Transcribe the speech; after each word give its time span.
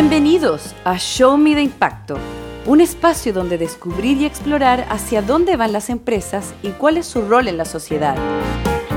Bienvenidos 0.00 0.74
a 0.84 0.96
Show 0.96 1.36
Me 1.36 1.54
the 1.54 1.60
Impacto, 1.60 2.16
un 2.64 2.80
espacio 2.80 3.34
donde 3.34 3.58
descubrir 3.58 4.16
y 4.16 4.24
explorar 4.24 4.86
hacia 4.88 5.20
dónde 5.20 5.58
van 5.58 5.74
las 5.74 5.90
empresas 5.90 6.54
y 6.62 6.70
cuál 6.70 6.96
es 6.96 7.04
su 7.04 7.20
rol 7.20 7.48
en 7.48 7.58
la 7.58 7.66
sociedad. 7.66 8.16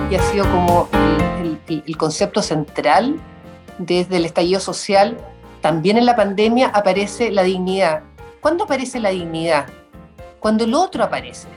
Y 0.10 0.16
ha 0.16 0.22
sido 0.22 0.46
como 0.46 0.88
el 1.68 1.98
concepto 1.98 2.42
central 2.42 3.20
desde 3.80 4.16
el 4.16 4.24
estallido 4.24 4.62
social. 4.62 5.18
También 5.60 5.98
en 5.98 6.06
la 6.06 6.16
pandemia 6.16 6.70
aparece 6.70 7.32
la 7.32 7.44
dignidad. 7.44 8.04
¿Cuándo 8.40 8.64
aparece 8.64 9.02
la 9.02 9.10
dignidad? 9.10 9.66
Cuando 10.40 10.64
el 10.64 10.74
otro 10.74 11.04
aparece. 11.04 11.50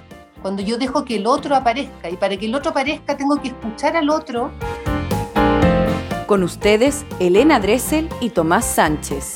Cuando 0.43 0.61
yo 0.61 0.77
dejo 0.77 1.05
que 1.05 1.19
el 1.19 1.27
otro 1.29 1.55
aparezca. 1.55 2.11
Y 2.11 2.17
para 2.17 2.37
que 2.37 2.47
el 2.47 2.55
otro 2.57 2.73
aparezca 2.73 3.17
tengo 3.17 3.41
que 3.41 3.49
escuchar 3.49 3.97
al 3.97 4.11
otro 4.11 4.51
Con 6.27 6.43
ustedes, 6.43 7.05
Elena 7.21 7.61
Dressel 7.61 8.09
y 8.21 8.31
Tomás 8.31 8.65
Sánchez. 8.65 9.35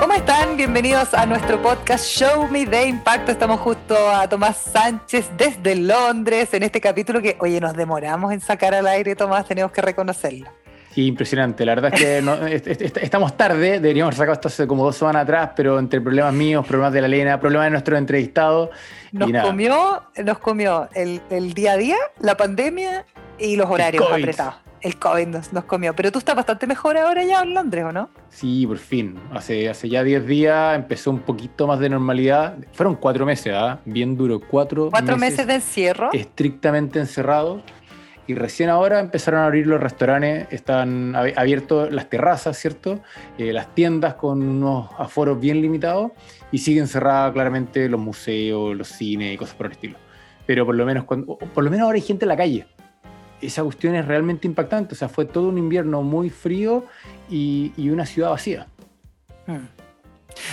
¿Cómo 0.00 0.12
están? 0.12 0.56
Bienvenidos 0.56 1.12
a 1.14 1.26
nuestro 1.26 1.60
podcast 1.60 2.04
Show 2.06 2.46
Me 2.48 2.64
de 2.64 2.86
Impacto. 2.86 3.32
Estamos 3.32 3.60
justo 3.60 3.96
a 4.10 4.28
Tomás 4.28 4.56
Sánchez 4.56 5.30
desde 5.36 5.74
Londres 5.74 6.54
en 6.54 6.62
este 6.62 6.80
capítulo 6.80 7.20
que, 7.20 7.36
oye, 7.40 7.60
nos 7.60 7.74
demoramos 7.74 8.32
en 8.32 8.40
sacar 8.40 8.72
al 8.74 8.86
aire, 8.86 9.16
Tomás, 9.16 9.46
tenemos 9.46 9.72
que 9.72 9.82
reconocerlo. 9.82 10.48
Sí, 10.94 11.06
impresionante. 11.08 11.66
La 11.66 11.74
verdad 11.74 11.92
es 11.92 12.00
que 12.00 12.22
no- 12.22 12.34
est- 12.46 12.66
est- 12.68 12.96
estamos 12.98 13.36
tarde, 13.36 13.80
deberíamos 13.80 14.10
haber 14.14 14.18
sacado 14.18 14.34
esto 14.34 14.48
hace 14.48 14.66
como 14.68 14.84
dos 14.84 14.96
semanas 14.96 15.24
atrás, 15.24 15.50
pero 15.56 15.78
entre 15.80 16.00
problemas 16.00 16.32
míos, 16.32 16.64
problemas 16.64 16.92
de 16.92 17.00
la 17.00 17.08
Lena, 17.08 17.40
problemas 17.40 17.66
de 17.66 17.70
nuestro 17.72 17.96
entrevistado. 17.98 18.70
Nos 19.10 19.28
y 19.28 19.32
nada. 19.32 19.44
comió, 19.48 20.02
nos 20.24 20.38
comió 20.38 20.88
el, 20.94 21.20
el 21.30 21.52
día 21.52 21.72
a 21.72 21.76
día, 21.76 21.96
la 22.20 22.36
pandemia 22.36 23.04
y 23.38 23.56
los 23.56 23.68
horarios 23.68 24.04
apretados. 24.08 24.54
El 24.82 24.98
COVID 24.98 25.26
nos, 25.28 25.52
nos 25.52 25.64
comió. 25.64 25.94
Pero 25.96 26.12
tú 26.12 26.18
estás 26.18 26.36
bastante 26.36 26.66
mejor 26.66 26.96
ahora 26.96 27.24
ya 27.24 27.42
en 27.42 27.54
Londres, 27.54 27.84
¿o 27.84 27.92
no? 27.92 28.08
Sí, 28.28 28.66
por 28.66 28.78
fin. 28.78 29.18
Hace, 29.32 29.68
hace 29.68 29.88
ya 29.88 30.04
10 30.04 30.26
días 30.26 30.76
empezó 30.76 31.10
un 31.10 31.20
poquito 31.20 31.66
más 31.66 31.78
de 31.80 31.88
normalidad. 31.88 32.56
Fueron 32.72 32.94
cuatro 32.96 33.24
meses, 33.26 33.52
¿ah? 33.56 33.80
Bien 33.84 34.16
duro. 34.16 34.40
Cuatro, 34.40 34.90
Cuatro 34.90 35.16
meses 35.16 35.46
de 35.46 35.54
encierro. 35.54 36.10
estrictamente 36.12 36.98
encerrados. 37.00 37.62
Y 38.28 38.34
recién 38.34 38.70
ahora 38.70 38.98
empezaron 38.98 39.40
a 39.40 39.46
abrir 39.46 39.68
los 39.68 39.80
restaurantes, 39.80 40.48
están 40.50 41.12
ab- 41.14 41.32
abiertos 41.36 41.92
las 41.92 42.08
terrazas, 42.10 42.58
¿cierto? 42.58 42.98
Eh, 43.38 43.52
las 43.52 43.72
tiendas 43.72 44.14
con 44.14 44.42
unos 44.42 44.90
aforos 44.98 45.38
bien 45.38 45.62
limitados 45.62 46.10
y 46.50 46.58
siguen 46.58 46.88
cerradas 46.88 47.32
claramente 47.32 47.88
los 47.88 48.00
museos, 48.00 48.76
los 48.76 48.88
cines 48.88 49.32
y 49.32 49.36
cosas 49.36 49.54
por 49.54 49.66
el 49.66 49.72
estilo. 49.72 49.96
Pero 50.44 50.66
por 50.66 50.74
lo 50.74 50.84
menos, 50.84 51.04
cuando, 51.04 51.36
por 51.38 51.62
lo 51.62 51.70
menos 51.70 51.84
ahora 51.86 51.96
hay 51.96 52.02
gente 52.02 52.24
en 52.24 52.28
la 52.30 52.36
calle. 52.36 52.66
Esa 53.40 53.62
cuestión 53.62 53.94
es 53.94 54.06
realmente 54.06 54.46
impactante. 54.46 54.94
O 54.94 54.96
sea, 54.96 55.08
fue 55.08 55.24
todo 55.24 55.48
un 55.48 55.58
invierno 55.58 56.02
muy 56.02 56.30
frío 56.30 56.84
y, 57.28 57.72
y 57.76 57.90
una 57.90 58.06
ciudad 58.06 58.30
vacía. 58.30 58.66
Mm. 59.46 59.76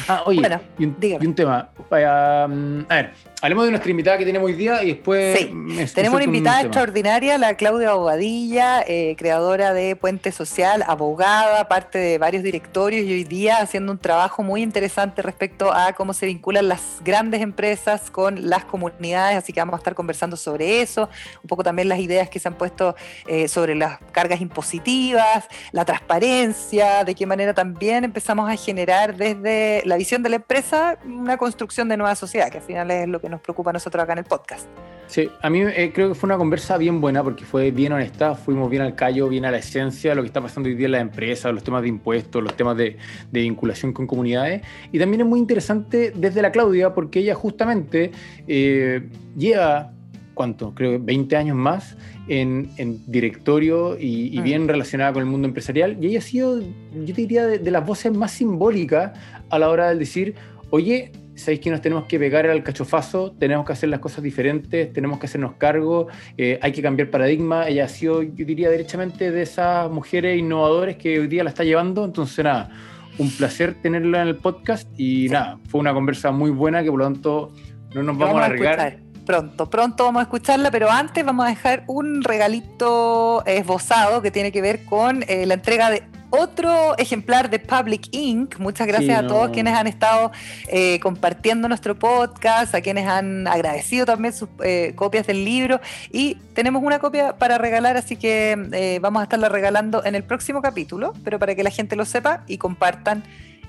Ah, 0.07 0.23
oye, 0.25 0.39
Bueno, 0.39 0.59
y, 0.77 0.85
un, 0.85 0.95
dígame. 0.99 1.23
y 1.23 1.27
un 1.27 1.35
tema. 1.35 1.69
Mm, 1.89 2.85
a 2.89 2.95
ver, 2.95 3.13
hablemos 3.41 3.65
de 3.65 3.71
nuestra 3.71 3.91
invitada 3.91 4.17
que 4.17 4.25
tenemos 4.25 4.47
hoy 4.47 4.53
día 4.53 4.83
y 4.83 4.87
después... 4.87 5.37
Sí, 5.37 5.45
Tenemos 5.93 6.15
una 6.15 6.23
un 6.25 6.35
invitada 6.35 6.61
extraordinaria, 6.61 7.37
la 7.37 7.55
Claudia 7.55 7.91
Abogadilla, 7.91 8.83
eh, 8.87 9.15
creadora 9.17 9.73
de 9.73 9.95
Puente 9.95 10.31
Social, 10.31 10.83
abogada, 10.87 11.67
parte 11.67 11.97
de 11.99 12.17
varios 12.17 12.43
directorios 12.43 13.05
y 13.05 13.13
hoy 13.13 13.23
día 13.23 13.57
haciendo 13.57 13.91
un 13.91 13.97
trabajo 13.97 14.43
muy 14.43 14.61
interesante 14.61 15.21
respecto 15.21 15.73
a 15.73 15.93
cómo 15.93 16.13
se 16.13 16.25
vinculan 16.25 16.67
las 16.67 17.01
grandes 17.03 17.41
empresas 17.41 18.09
con 18.09 18.49
las 18.49 18.65
comunidades, 18.65 19.37
así 19.37 19.53
que 19.53 19.59
vamos 19.59 19.75
a 19.75 19.77
estar 19.77 19.93
conversando 19.95 20.35
sobre 20.35 20.81
eso, 20.81 21.09
un 21.41 21.47
poco 21.47 21.63
también 21.63 21.89
las 21.89 21.99
ideas 21.99 22.29
que 22.29 22.39
se 22.39 22.47
han 22.47 22.55
puesto 22.55 22.95
eh, 23.27 23.47
sobre 23.47 23.75
las 23.75 23.99
cargas 24.11 24.41
impositivas, 24.41 25.47
la 25.71 25.85
transparencia, 25.85 27.03
de 27.03 27.15
qué 27.15 27.25
manera 27.25 27.53
también 27.53 28.03
empezamos 28.03 28.49
a 28.49 28.55
generar 28.55 29.15
desde 29.15 29.81
la 29.85 29.92
visión 29.95 30.23
de 30.23 30.29
la 30.29 30.35
empresa 30.37 30.97
una 31.05 31.37
construcción 31.37 31.89
de 31.89 31.97
nueva 31.97 32.15
sociedad, 32.15 32.49
que 32.49 32.57
al 32.57 32.63
final 32.63 32.91
es 32.91 33.07
lo 33.07 33.19
que 33.19 33.29
nos 33.29 33.41
preocupa 33.41 33.69
a 33.69 33.73
nosotros 33.73 34.03
acá 34.03 34.13
en 34.13 34.19
el 34.19 34.25
podcast. 34.25 34.67
Sí, 35.07 35.29
a 35.41 35.49
mí 35.49 35.61
eh, 35.61 35.91
creo 35.93 36.09
que 36.09 36.15
fue 36.15 36.27
una 36.27 36.37
conversa 36.37 36.77
bien 36.77 37.01
buena 37.01 37.23
porque 37.23 37.45
fue 37.45 37.71
bien 37.71 37.91
honesta, 37.93 38.35
fuimos 38.35 38.69
bien 38.69 38.81
al 38.81 38.95
callo, 38.95 39.27
bien 39.29 39.45
a 39.45 39.51
la 39.51 39.57
esencia 39.57 40.15
lo 40.15 40.21
que 40.21 40.27
está 40.27 40.41
pasando 40.41 40.69
hoy 40.69 40.75
día 40.75 40.85
en 40.85 40.93
las 40.93 41.01
empresas, 41.01 41.53
los 41.53 41.63
temas 41.63 41.81
de 41.81 41.89
impuestos, 41.89 42.41
los 42.41 42.55
temas 42.55 42.77
de, 42.77 42.97
de 43.31 43.41
vinculación 43.41 43.93
con 43.93 44.07
comunidades. 44.07 44.61
Y 44.91 44.99
también 44.99 45.21
es 45.21 45.27
muy 45.27 45.39
interesante 45.39 46.13
desde 46.15 46.41
la 46.41 46.51
Claudia 46.51 46.93
porque 46.93 47.19
ella 47.19 47.35
justamente 47.35 48.11
eh, 48.47 49.07
lleva, 49.37 49.91
¿cuánto? 50.33 50.73
Creo 50.73 50.91
que 50.91 50.97
20 50.97 51.35
años 51.35 51.55
más 51.55 51.97
en, 52.27 52.69
en 52.77 52.99
directorio 53.07 53.97
y, 53.99 54.35
y 54.35 54.39
Mm. 54.39 54.43
bien 54.43 54.67
relacionada 54.67 55.13
con 55.13 55.21
el 55.21 55.29
mundo 55.29 55.47
empresarial. 55.47 55.97
Y 56.01 56.07
ella 56.07 56.19
ha 56.19 56.21
sido, 56.21 56.59
yo 56.59 57.05
te 57.13 57.21
diría, 57.21 57.45
de, 57.45 57.59
de 57.59 57.71
las 57.71 57.85
voces 57.85 58.11
más 58.15 58.31
simbólicas 58.31 59.11
a 59.49 59.59
la 59.59 59.69
hora 59.69 59.89
de 59.89 59.95
decir, 59.95 60.35
oye, 60.69 61.11
¿sabéis 61.35 61.61
que 61.61 61.69
nos 61.71 61.81
tenemos 61.81 62.05
que 62.05 62.19
pegar 62.19 62.45
al 62.47 62.63
cachofazo? 62.63 63.31
Tenemos 63.39 63.65
que 63.65 63.73
hacer 63.73 63.89
las 63.89 63.99
cosas 63.99 64.23
diferentes, 64.23 64.91
tenemos 64.93 65.19
que 65.19 65.25
hacernos 65.25 65.53
cargo, 65.55 66.07
eh, 66.37 66.59
hay 66.61 66.71
que 66.71 66.81
cambiar 66.81 67.09
paradigma. 67.09 67.67
Ella 67.67 67.85
ha 67.85 67.89
sido, 67.89 68.21
yo 68.23 68.45
diría, 68.45 68.69
derechamente 68.69 69.31
de 69.31 69.41
esas 69.41 69.89
mujeres 69.91 70.37
innovadoras 70.37 70.95
que 70.97 71.19
hoy 71.19 71.27
día 71.27 71.43
la 71.43 71.49
está 71.49 71.63
llevando. 71.63 72.05
Entonces, 72.05 72.43
nada, 72.43 72.69
un 73.17 73.29
placer 73.31 73.75
tenerla 73.81 74.21
en 74.23 74.27
el 74.29 74.35
podcast 74.37 74.87
y 74.97 75.27
nada, 75.29 75.59
fue 75.69 75.79
una 75.79 75.93
conversa 75.93 76.31
muy 76.31 76.51
buena 76.51 76.83
que 76.83 76.89
por 76.89 76.99
lo 76.99 77.05
tanto 77.05 77.51
no 77.93 78.03
nos 78.03 78.17
Que 78.17 78.23
vamos, 78.23 78.41
a 78.41 78.47
escuchar 78.47 78.79
arriesgar. 78.79 79.12
Pronto, 79.25 79.69
pronto 79.69 80.03
vamos 80.03 80.19
a 80.19 80.23
escucharla, 80.23 80.69
pero 80.69 80.91
antes 80.91 81.23
vamos 81.23 81.45
a 81.45 81.49
dejar 81.49 81.83
un 81.87 82.23
regalito 82.23 83.45
esbozado 83.45 84.21
que 84.21 84.31
tiene 84.31 84.51
que 84.51 84.61
ver 84.61 84.83
con 84.85 85.23
eh, 85.27 85.45
la 85.45 85.53
entrega 85.53 85.89
de 85.89 86.03
otro 86.35 86.97
ejemplar 86.97 87.51
de 87.51 87.59
Public 87.59 88.07
Inc. 88.11 88.57
Muchas 88.57 88.87
gracias 88.87 89.19
Sí, 89.19 89.25
a 89.25 89.27
todos 89.27 89.51
quienes 89.51 89.75
han 89.75 89.85
estado 89.85 90.31
eh, 90.67 90.99
compartiendo 90.99 91.67
nuestro 91.67 91.99
podcast, 91.99 92.73
a 92.73 92.81
quienes 92.81 93.07
han 93.07 93.47
agradecido 93.47 94.07
también 94.07 94.33
sus 94.33 94.49
eh, 94.63 94.93
copias 94.95 95.27
del 95.27 95.45
libro. 95.45 95.79
Y 96.11 96.35
tenemos 96.55 96.81
una 96.81 96.97
copia 96.97 97.37
para 97.37 97.59
regalar, 97.59 97.97
así 97.97 98.15
que 98.15 98.57
eh, 98.71 98.97
vamos 98.99 99.19
a 99.19 99.23
estarla 99.23 99.47
regalando 99.47 100.03
en 100.03 100.15
el 100.15 100.23
próximo 100.23 100.63
capítulo, 100.63 101.13
pero 101.23 101.37
para 101.37 101.53
que 101.53 101.63
la 101.63 101.69
gente 101.69 101.95
lo 101.95 102.03
sepa 102.03 102.43
y 102.47 102.57
compartan 102.57 103.23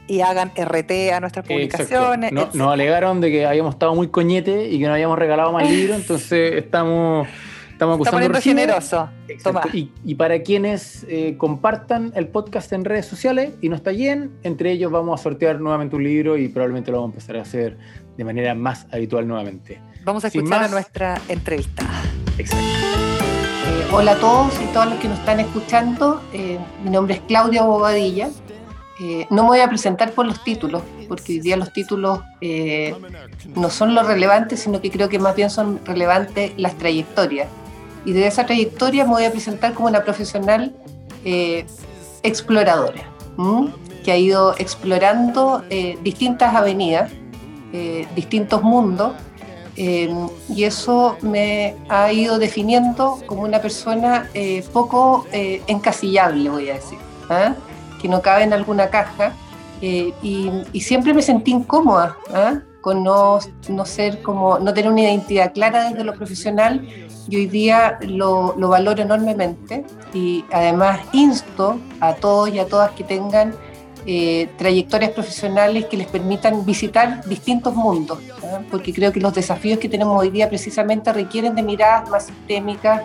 y 0.07 0.21
hagan 0.21 0.53
RT 0.57 1.13
a 1.15 1.21
nuestras 1.21 1.47
publicaciones. 1.47 2.33
No- 2.33 2.49
nos 2.53 2.73
alegaron 2.73 3.21
de 3.21 3.31
que 3.31 3.47
habíamos 3.47 3.75
estado 3.75 3.95
muy 3.95 4.09
coñete 4.09 4.69
y 4.69 4.79
que 4.79 4.87
no 4.87 4.93
habíamos 4.95 5.19
regalado 5.19 5.53
más 5.53 5.69
libros, 5.71 5.97
entonces 5.99 6.55
estamos, 6.57 7.27
estamos 7.73 7.95
acusando 7.97 8.17
poniendo 8.17 8.37
recibo. 8.37 8.55
generoso. 8.59 9.09
Y, 9.73 9.91
y 10.05 10.15
para 10.15 10.43
quienes 10.43 11.05
eh, 11.09 11.37
compartan 11.39 12.13
el 12.15 12.29
podcast 12.29 12.73
en 12.73 12.85
redes 12.85 13.07
sociales 13.07 13.53
y 13.63 13.69
nos 13.71 13.83
taguen, 13.83 14.31
entre 14.43 14.73
ellos 14.73 14.93
vamos 14.93 15.19
a 15.19 15.23
sortear 15.23 15.61
nuevamente 15.61 15.97
un 15.97 16.05
libro 16.05 16.37
y 16.37 16.49
probablemente 16.49 16.91
lo 16.91 16.99
vamos 16.99 17.13
a 17.13 17.15
empezar 17.15 17.37
a 17.37 17.43
hacer 17.43 17.79
de 18.17 18.25
manera 18.25 18.55
más 18.55 18.87
habitual 18.93 19.27
nuevamente. 19.27 19.81
Vamos 20.05 20.25
a 20.25 20.31
Sin 20.31 20.43
escuchar 20.43 20.65
a 20.65 20.69
nuestra 20.69 21.19
entrevista. 21.29 21.83
Exacto. 22.37 22.65
Eh, 22.67 23.87
hola 23.93 24.13
a 24.13 24.17
todos 24.17 24.53
y 24.63 24.67
todas 24.67 24.91
los 24.91 24.99
que 24.99 25.09
nos 25.09 25.19
están 25.19 25.41
escuchando. 25.41 26.23
Eh, 26.35 26.59
mi 26.85 26.91
nombre 26.91 27.15
es 27.15 27.21
Claudia 27.23 27.63
Bobadilla. 27.63 28.29
Eh, 29.01 29.27
no 29.31 29.43
me 29.43 29.49
voy 29.49 29.61
a 29.61 29.69
presentar 29.69 30.13
por 30.13 30.27
los 30.27 30.43
títulos, 30.45 30.83
porque 31.09 31.33
hoy 31.35 31.41
día 31.41 31.57
los 31.57 31.73
títulos 31.73 32.21
eh, 32.41 32.95
no 33.57 33.71
son 33.71 33.95
lo 33.95 34.03
relevante, 34.03 34.57
sino 34.57 34.81
que 34.81 34.91
creo 34.91 35.09
que 35.09 35.19
más 35.19 35.35
bien 35.35 35.51
son 35.51 35.81
relevantes 35.85 36.53
las 36.57 36.77
trayectorias. 36.79 37.49
Y 38.05 38.13
de 38.13 38.27
esa 38.27 38.47
trayectoria 38.47 39.05
me 39.05 39.11
voy 39.11 39.25
a 39.25 39.33
presentar 39.33 39.75
como 39.75 39.89
una 39.89 40.05
profesional 40.05 40.75
eh, 41.25 41.67
exploradora, 42.23 43.11
¿m? 43.39 43.73
que 44.05 44.13
ha 44.13 44.17
ido 44.17 44.55
explorando 44.59 45.65
eh, 45.71 45.99
distintas 46.03 46.55
avenidas, 46.55 47.11
eh, 47.73 48.07
distintos 48.15 48.63
mundos, 48.63 49.15
eh, 49.77 50.09
y 50.49 50.65
eso 50.65 51.17
me 51.23 51.75
ha 51.89 52.13
ido 52.13 52.39
definiendo 52.39 53.19
como 53.27 53.43
una 53.43 53.61
persona 53.61 54.31
eh, 54.35 54.65
poco 54.73 55.27
eh, 55.33 55.63
encasillable, 55.67 56.49
voy 56.49 56.71
a 56.71 56.75
decir, 56.75 56.99
¿ah? 57.29 57.55
Que 58.05 58.09
no 58.11 58.21
cabe 58.21 58.43
en 58.45 58.53
alguna 58.53 58.91
caja. 58.91 59.33
eh, 59.81 60.13
y, 60.23 60.51
y 60.75 60.81
siempre 60.83 61.15
me 61.15 61.23
sentí 61.23 61.53
incómoda 61.53 62.19
¿ah? 62.35 62.61
con 62.83 63.03
no, 63.03 63.39
no 63.71 63.85
ser 63.87 64.21
como, 64.21 64.59
no 64.59 64.75
tener 64.75 64.91
una 64.93 65.01
identidad 65.01 65.55
clara 65.55 65.89
desde 65.89 66.05
lo 66.05 66.13
profesional 66.13 66.87
y 67.27 67.37
hoy 67.37 67.47
día 67.47 67.99
lo, 68.03 68.55
lo 68.59 68.69
valoro 68.69 69.01
enormemente 69.01 69.87
y 70.13 70.45
además 70.53 71.01
insto 71.13 71.79
a 72.01 72.13
todos 72.13 72.51
y 72.51 72.59
a 72.59 72.67
todas 72.67 72.91
que 72.91 73.05
tengan 73.05 73.55
eh, 74.05 74.51
trayectorias 74.59 75.13
profesionales 75.13 75.87
que 75.87 75.97
les 75.97 76.07
permitan 76.07 76.67
visitar 76.67 77.25
distintos 77.25 77.75
mundos, 77.75 78.19
¿ah? 78.43 78.61
porque 78.71 78.93
creo 78.93 79.13
que 79.13 79.21
los 79.21 79.33
desafíos 79.33 79.79
que 79.79 79.89
tenemos 79.89 80.21
hoy 80.21 80.29
día 80.29 80.47
precisamente 80.51 81.11
requieren 81.11 81.55
de 81.55 81.63
miradas 81.63 82.11
más 82.11 82.27
sistémicas, 82.27 83.01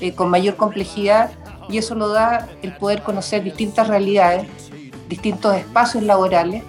eh, 0.00 0.12
con 0.14 0.30
mayor 0.30 0.56
complejidad, 0.56 1.30
y 1.68 1.78
eso 1.78 1.94
lo 1.94 2.08
da 2.08 2.48
el 2.62 2.76
poder 2.76 3.02
conocer 3.02 3.42
distintas 3.42 3.88
realidades, 3.88 4.46
distintos 5.08 5.56
espacios 5.56 6.02
laborales, 6.04 6.62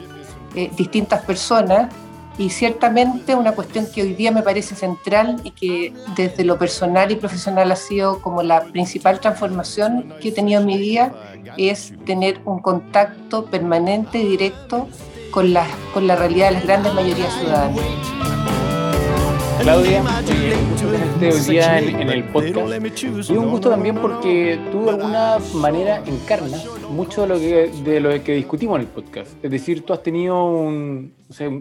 eh, 0.55 0.71
distintas 0.75 1.23
personas 1.23 1.93
y 2.37 2.49
ciertamente 2.49 3.35
una 3.35 3.51
cuestión 3.51 3.85
que 3.93 4.01
hoy 4.01 4.13
día 4.13 4.31
me 4.31 4.41
parece 4.41 4.73
central 4.73 5.41
y 5.43 5.51
que 5.51 5.93
desde 6.15 6.45
lo 6.45 6.57
personal 6.57 7.11
y 7.11 7.15
profesional 7.15 7.71
ha 7.71 7.75
sido 7.75 8.21
como 8.21 8.43
la 8.43 8.63
principal 8.63 9.19
transformación 9.19 10.13
que 10.21 10.29
he 10.29 10.31
tenido 10.31 10.61
en 10.61 10.65
mi 10.65 10.77
vida 10.77 11.13
es 11.57 11.93
tener 12.05 12.39
un 12.45 12.59
contacto 12.59 13.45
permanente 13.45 14.19
y 14.19 14.27
directo 14.27 14.87
con 15.31 15.53
la, 15.53 15.67
con 15.93 16.07
la 16.07 16.15
realidad 16.15 16.47
de 16.47 16.53
las 16.53 16.63
grandes 16.63 16.93
mayorías 16.93 17.33
ciudadanas. 17.33 18.48
Claudia, 19.61 20.01
eh, 21.21 21.31
hoy 21.33 21.39
día 21.49 21.79
en, 21.79 22.09
el 22.09 22.23
podcast. 22.25 23.29
Y 23.29 23.33
un 23.33 23.49
gusto 23.49 23.69
también 23.69 23.95
porque 23.95 24.57
tú 24.71 24.85
de 24.85 24.91
alguna 24.91 25.37
manera 25.55 26.01
encarnas 26.05 26.65
mucho 26.89 27.23
de 27.23 27.27
lo 27.27 27.35
que, 27.35 27.71
de 27.83 27.99
lo 27.99 28.23
que 28.23 28.35
discutimos 28.35 28.77
en 28.77 28.81
el 28.81 28.87
podcast. 28.87 29.31
Es 29.43 29.51
decir, 29.51 29.83
tú 29.85 29.91
has 29.91 30.01
tenido 30.01 30.45
un, 30.45 31.13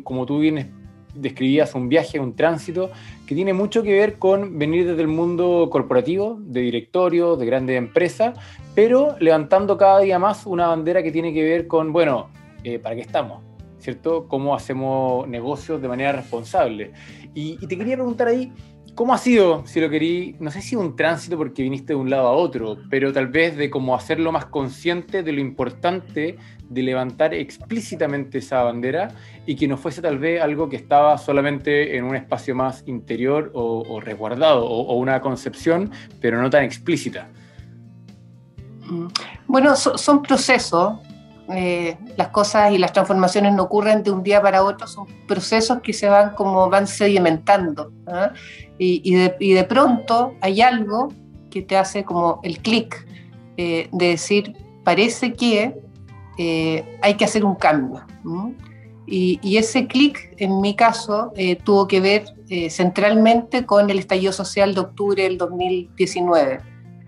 como 0.04 0.26
tú 0.26 0.38
vienes 0.38 0.66
describías 1.14 1.74
un 1.74 1.88
viaje, 1.88 2.20
un 2.20 2.36
tránsito 2.36 2.90
que 3.26 3.34
tiene 3.34 3.52
mucho 3.52 3.82
que 3.82 3.92
ver 3.92 4.18
con 4.18 4.58
venir 4.58 4.86
desde 4.86 5.02
el 5.02 5.08
mundo 5.08 5.68
corporativo, 5.70 6.38
de 6.40 6.60
directorio, 6.60 7.34
de 7.36 7.46
grandes 7.46 7.76
empresas, 7.76 8.38
pero 8.76 9.16
levantando 9.18 9.76
cada 9.76 9.98
día 10.00 10.20
más 10.20 10.46
una 10.46 10.68
bandera 10.68 11.02
que 11.02 11.10
tiene 11.10 11.32
que 11.32 11.42
ver 11.42 11.66
con, 11.66 11.92
bueno, 11.92 12.28
eh, 12.62 12.78
¿para 12.78 12.94
qué 12.94 13.00
estamos? 13.00 13.47
¿Cierto? 13.88 14.28
¿Cómo 14.28 14.54
hacemos 14.54 15.26
negocios 15.28 15.80
de 15.80 15.88
manera 15.88 16.12
responsable? 16.12 16.92
Y, 17.32 17.56
te 17.56 17.74
quería 17.74 17.94
preguntar 17.94 18.28
ahí, 18.28 18.52
¿cómo 18.94 19.14
ha 19.14 19.16
sido, 19.16 19.66
si 19.66 19.80
lo 19.80 19.88
querí, 19.88 20.36
no 20.40 20.50
sé 20.50 20.60
si 20.60 20.76
un 20.76 20.94
tránsito 20.94 21.38
porque 21.38 21.62
viniste 21.62 21.94
de 21.94 21.98
un 21.98 22.10
lado 22.10 22.28
a 22.28 22.32
otro, 22.32 22.76
pero 22.90 23.14
tal 23.14 23.28
vez 23.28 23.56
de 23.56 23.70
cómo 23.70 23.94
hacerlo 23.94 24.30
más 24.30 24.44
consciente 24.44 25.22
de 25.22 25.32
lo 25.32 25.40
importante 25.40 26.36
de 26.68 26.82
levantar 26.82 27.32
explícitamente 27.32 28.36
esa 28.36 28.62
bandera 28.62 29.08
y 29.46 29.56
que 29.56 29.66
no 29.66 29.78
fuese 29.78 30.02
tal 30.02 30.18
vez 30.18 30.42
algo 30.42 30.68
que 30.68 30.76
estaba 30.76 31.16
solamente 31.16 31.96
en 31.96 32.04
un 32.04 32.14
espacio 32.14 32.54
más 32.54 32.84
interior 32.86 33.50
o, 33.54 34.00
resguardado 34.00 34.66
o, 34.66 34.98
una 34.98 35.22
concepción, 35.22 35.90
pero 36.20 36.42
no 36.42 36.50
tan 36.50 36.62
explícita? 36.62 37.26
Mm. 38.84 39.06
Bueno, 39.46 39.74
son 39.76 40.20
procesos. 40.20 41.07
Eh, 41.50 41.96
las 42.16 42.28
cosas 42.28 42.72
y 42.72 42.78
las 42.78 42.92
transformaciones 42.92 43.54
no 43.54 43.62
ocurren 43.62 44.02
de 44.02 44.10
un 44.10 44.22
día 44.22 44.42
para 44.42 44.62
otro, 44.62 44.86
son 44.86 45.06
procesos 45.26 45.80
que 45.80 45.94
se 45.94 46.08
van 46.08 46.34
como 46.34 46.68
van 46.68 46.86
sedimentando. 46.86 47.90
¿ah? 48.06 48.32
Y, 48.78 49.14
de, 49.14 49.64
pronto 49.64 50.34
hay 50.40 50.60
algo 50.60 51.08
que 51.50 51.62
te 51.62 51.76
hace 51.76 52.04
como 52.04 52.40
el 52.42 52.58
clic 52.58 53.06
eh, 53.56 53.88
de 53.92 54.06
decir, 54.08 54.54
parece 54.84 55.32
que 55.32 55.74
eh, 56.36 56.98
hay 57.00 57.14
que 57.14 57.24
hacer 57.24 57.44
un 57.44 57.54
cambio. 57.54 58.04
Y, 59.06 59.56
ese 59.56 59.86
clic, 59.86 60.34
en 60.36 60.60
mi 60.60 60.76
caso, 60.76 61.32
tuvo 61.64 61.88
que 61.88 62.00
ver 62.00 62.26
centralmente 62.68 63.64
con 63.64 63.88
el 63.88 63.98
estallido 63.98 64.32
social 64.32 64.74
de 64.74 64.80
octubre 64.80 65.22
del 65.22 65.38
2019, 65.38 66.60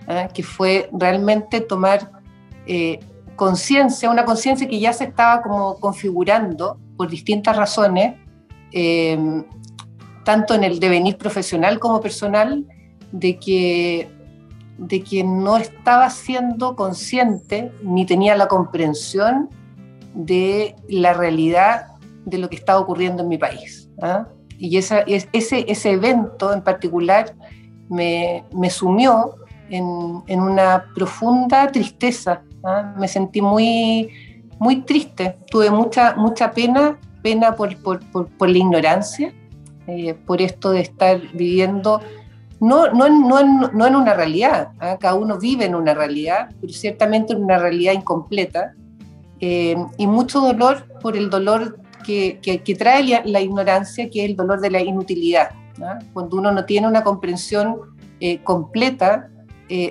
¿ah? 0.08 0.28
que 0.32 0.42
fue 0.42 0.88
realmente 0.92 1.60
tomar 1.60 2.10
conciencia, 3.40 4.10
una 4.10 4.26
conciencia 4.26 4.68
que 4.68 4.78
ya 4.78 4.92
se 4.92 5.04
estaba 5.04 5.40
como 5.40 5.80
configurando 5.80 6.78
por 6.98 7.08
distintas 7.08 7.56
razones, 7.56 8.16
em, 8.70 9.46
tanto 10.26 10.52
en 10.54 10.62
el 10.62 10.78
devenir 10.78 11.16
profesional 11.16 11.78
como 11.78 12.02
personal, 12.02 12.66
de 13.12 13.38
que, 13.38 14.10
de 14.76 15.24
no 15.24 15.56
estaba 15.56 16.10
siendo 16.10 16.76
consciente 16.76 17.72
ni 17.82 18.04
tenía 18.04 18.36
la 18.36 18.46
comprensión 18.46 19.48
de 20.14 20.76
la 20.90 21.14
realidad 21.14 21.86
de 22.26 22.36
lo 22.36 22.50
que 22.50 22.56
estaba 22.56 22.78
ocurriendo 22.78 23.22
en 23.22 23.28
mi 23.30 23.38
país. 23.38 23.88
¿ah? 24.02 24.28
Y 24.58 24.76
ese, 24.76 25.02
ese 25.32 25.90
evento 25.90 26.52
en 26.52 26.62
particular 26.62 27.34
me, 27.88 28.44
me 28.52 28.68
sumió 28.68 29.40
en, 29.70 30.40
una 30.40 30.84
profunda 30.94 31.66
tristeza 31.68 32.42
¿ah? 32.64 32.94
Me 32.98 33.08
sentí 33.08 33.40
muy, 33.40 34.10
muy 34.60 34.82
triste, 34.82 35.38
tuve 35.50 35.70
mucha, 35.70 36.14
mucha 36.16 36.52
pena, 36.52 36.98
pena 37.22 37.56
por, 37.56 37.76
por, 37.78 38.00
por, 38.36 38.48
la 38.48 38.58
ignorancia, 38.58 39.32
eh, 39.86 40.14
por 40.14 40.42
esto 40.42 40.72
de 40.72 40.80
estar 40.80 41.18
viviendo, 41.32 42.00
no, 42.60 42.92
no, 42.92 43.08
no, 43.08 43.70
no 43.70 43.86
en 43.86 43.96
una 43.96 44.12
realidad, 44.12 44.72
¿ah? 44.78 44.98
cada 45.00 45.14
uno 45.14 45.38
vive 45.38 45.64
en 45.64 45.74
una 45.74 45.94
realidad, 45.94 46.50
pero 46.60 46.72
ciertamente 46.72 47.32
en 47.32 47.42
una 47.42 47.58
realidad 47.58 47.94
incompleta, 47.94 48.74
eh, 49.40 49.76
y 49.96 50.06
mucho 50.06 50.40
dolor 50.40 50.84
por 51.00 51.16
el 51.16 51.30
dolor 51.30 51.78
que, 52.04 52.38
que, 52.42 52.74
trae 52.74 53.22
la, 53.24 53.40
ignorancia, 53.40 54.10
que 54.10 54.24
es 54.24 54.30
el 54.30 54.36
dolor 54.36 54.60
de 54.60 54.70
la 54.70 54.82
inutilidad. 54.82 55.50
¿ah? 55.82 56.00
Cuando 56.12 56.36
uno 56.36 56.52
no 56.52 56.66
tiene 56.66 56.86
una 56.86 57.02
comprensión 57.02 57.76
eh, 58.20 58.42
completa, 58.42 59.30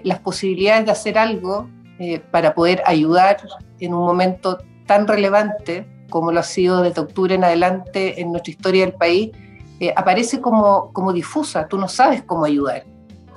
las 0.04 0.20
posibilidades 0.20 0.86
de 0.86 0.92
hacer 0.92 1.18
algo 1.18 1.70
eh, 2.00 2.20
para 2.32 2.56
poder 2.56 2.82
ayudar 2.86 3.38
en 3.80 3.94
un 3.94 4.06
momento 4.06 4.58
tan 4.86 5.08
relevante 5.08 5.86
como 6.10 6.32
lo 6.32 6.40
ha 6.40 6.44
sido 6.44 6.82
desde 6.82 7.02
octubre 7.02 7.36
en 7.36 7.44
adelante 7.44 8.22
en 8.22 8.32
nuestra 8.32 8.52
historia 8.52 8.86
del 8.86 8.96
país, 8.96 9.32
eh, 9.80 9.94
aparece 9.96 10.42
como, 10.42 10.92
como 10.94 11.14
difusa, 11.14 11.68
tú 11.68 11.78
no 11.78 11.88
sabes 11.88 12.24
cómo 12.24 12.46
ayudar. 12.46 12.86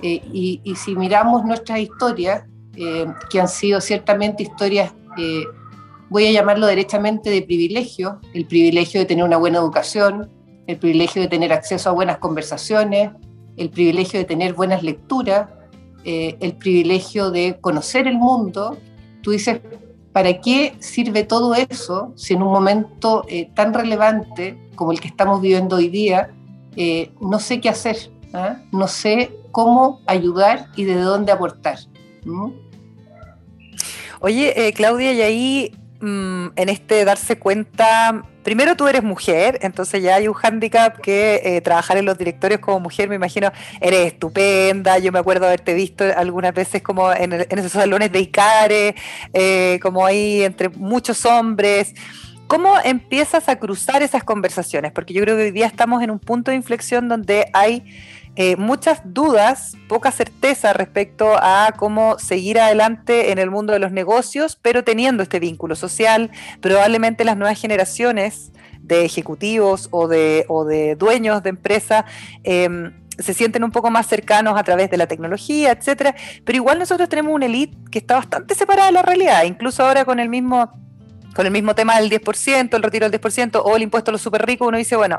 Eh, 0.00 0.22
y, 0.32 0.60
y, 0.64 0.74
si 0.76 0.96
miramos 0.96 1.44
nuestras 1.44 1.78
historias, 1.80 2.44
que 2.74 3.38
han 3.38 3.48
sido 3.48 3.82
ciertamente 3.82 4.42
historias, 4.42 4.94
voy 6.08 6.26
a 6.26 6.32
llamarlo 6.32 6.66
derechamente 6.66 7.28
de 7.28 7.42
privilegio, 7.42 8.18
el 8.32 8.46
privilegio 8.46 9.00
de 9.00 9.06
tener 9.06 9.24
una 9.24 9.36
buena 9.36 9.58
educación, 9.58 10.30
el 10.66 10.78
privilegio 10.78 11.20
de 11.20 11.28
tener 11.28 11.52
acceso 11.52 11.90
a 11.90 11.92
buenas 11.92 12.18
conversaciones, 12.18 13.10
el 13.56 13.70
privilegio 13.70 14.18
de 14.18 14.24
tener 14.24 14.54
buenas 14.54 14.82
lecturas, 14.82 15.48
eh, 16.04 16.36
el 16.40 16.54
privilegio 16.54 17.30
de 17.30 17.58
conocer 17.60 18.06
el 18.06 18.16
mundo, 18.16 18.78
tú 19.22 19.30
dices, 19.30 19.60
¿para 20.12 20.40
qué 20.40 20.74
sirve 20.80 21.24
todo 21.24 21.54
eso 21.54 22.12
si 22.16 22.34
en 22.34 22.42
un 22.42 22.52
momento 22.52 23.24
eh, 23.28 23.50
tan 23.54 23.72
relevante 23.72 24.58
como 24.74 24.92
el 24.92 25.00
que 25.00 25.08
estamos 25.08 25.40
viviendo 25.40 25.76
hoy 25.76 25.88
día, 25.88 26.30
eh, 26.76 27.10
no 27.20 27.38
sé 27.38 27.60
qué 27.60 27.68
hacer, 27.68 27.96
¿ah? 28.32 28.56
no 28.72 28.88
sé 28.88 29.36
cómo 29.52 30.00
ayudar 30.06 30.68
y 30.76 30.84
de 30.84 30.96
dónde 30.96 31.32
aportar? 31.32 31.78
Oye, 34.20 34.72
Claudia, 34.74 35.12
y 35.12 35.20
ahí 35.20 35.72
mm, 36.02 36.48
en 36.56 36.68
este 36.68 37.04
darse 37.06 37.38
cuenta 37.38 38.22
primero 38.42 38.76
tú 38.76 38.88
eres 38.88 39.02
mujer, 39.02 39.58
entonces 39.62 40.02
ya 40.02 40.16
hay 40.16 40.28
un 40.28 40.34
hándicap 40.34 41.00
que 41.00 41.40
eh, 41.44 41.60
trabajar 41.60 41.96
en 41.96 42.04
los 42.04 42.18
directorios 42.18 42.60
como 42.60 42.80
mujer, 42.80 43.08
me 43.08 43.14
imagino, 43.14 43.50
eres 43.80 44.12
estupenda, 44.12 44.98
yo 44.98 45.12
me 45.12 45.18
acuerdo 45.18 45.46
haberte 45.46 45.74
visto 45.74 46.04
algunas 46.16 46.52
veces 46.54 46.82
como 46.82 47.12
en, 47.12 47.32
esos 47.32 47.72
salones 47.72 48.12
de 48.12 48.20
Icare, 48.20 48.94
eh, 49.32 49.78
como 49.82 50.04
ahí 50.04 50.42
entre 50.42 50.68
muchos 50.68 51.24
hombres. 51.24 51.94
¿Cómo 52.46 52.74
empiezas 52.84 53.48
a 53.48 53.56
cruzar 53.56 54.02
esas 54.02 54.24
conversaciones? 54.24 54.92
Porque 54.92 55.14
yo 55.14 55.22
creo 55.22 55.36
que 55.36 55.44
hoy 55.44 55.50
día 55.52 55.66
estamos 55.66 56.02
en 56.02 56.10
un 56.10 56.18
punto 56.18 56.50
de 56.50 56.56
inflexión 56.58 57.08
donde 57.08 57.48
hay 57.54 57.82
eh, 58.34 58.56
muchas 58.56 59.02
dudas, 59.04 59.76
poca 59.88 60.10
certeza 60.10 60.72
respecto 60.72 61.34
a 61.36 61.74
cómo 61.76 62.18
seguir 62.18 62.58
adelante 62.58 63.30
en 63.30 63.38
el 63.38 63.50
mundo 63.50 63.74
de 63.74 63.78
los 63.78 63.92
negocios, 63.92 64.58
pero 64.60 64.84
teniendo 64.84 65.22
este 65.22 65.38
vínculo 65.38 65.76
social. 65.76 66.30
Probablemente 66.60 67.24
las 67.24 67.36
nuevas 67.36 67.60
generaciones 67.60 68.52
de 68.80 69.04
ejecutivos 69.04 69.88
o 69.90 70.08
de, 70.08 70.46
o 70.48 70.64
de 70.64 70.96
dueños 70.96 71.42
de 71.42 71.50
empresas 71.50 72.04
em, 72.42 72.94
se 73.18 73.34
sienten 73.34 73.64
un 73.64 73.70
poco 73.70 73.90
más 73.90 74.06
cercanos 74.06 74.58
a 74.58 74.64
través 74.64 74.90
de 74.90 74.96
la 74.96 75.06
tecnología, 75.06 75.72
etcétera. 75.72 76.14
Pero 76.44 76.56
igual 76.56 76.78
nosotros 76.78 77.10
tenemos 77.10 77.34
una 77.34 77.44
elite 77.44 77.76
que 77.90 77.98
está 77.98 78.16
bastante 78.16 78.54
separada 78.54 78.86
de 78.86 78.92
la 78.92 79.02
realidad, 79.02 79.44
incluso 79.44 79.84
ahora 79.84 80.06
con 80.06 80.18
el 80.20 80.28
mismo 80.28 80.70
con 81.34 81.46
el 81.46 81.52
mismo 81.52 81.74
tema 81.74 81.98
del 81.98 82.10
10%, 82.10 82.74
el 82.74 82.82
retiro 82.82 83.08
del 83.08 83.18
10% 83.18 83.62
o 83.64 83.76
el 83.76 83.82
impuesto 83.82 84.10
a 84.10 84.12
los 84.12 84.20
super 84.20 84.44
ricos, 84.44 84.68
uno 84.68 84.76
dice, 84.76 84.96
bueno, 84.96 85.18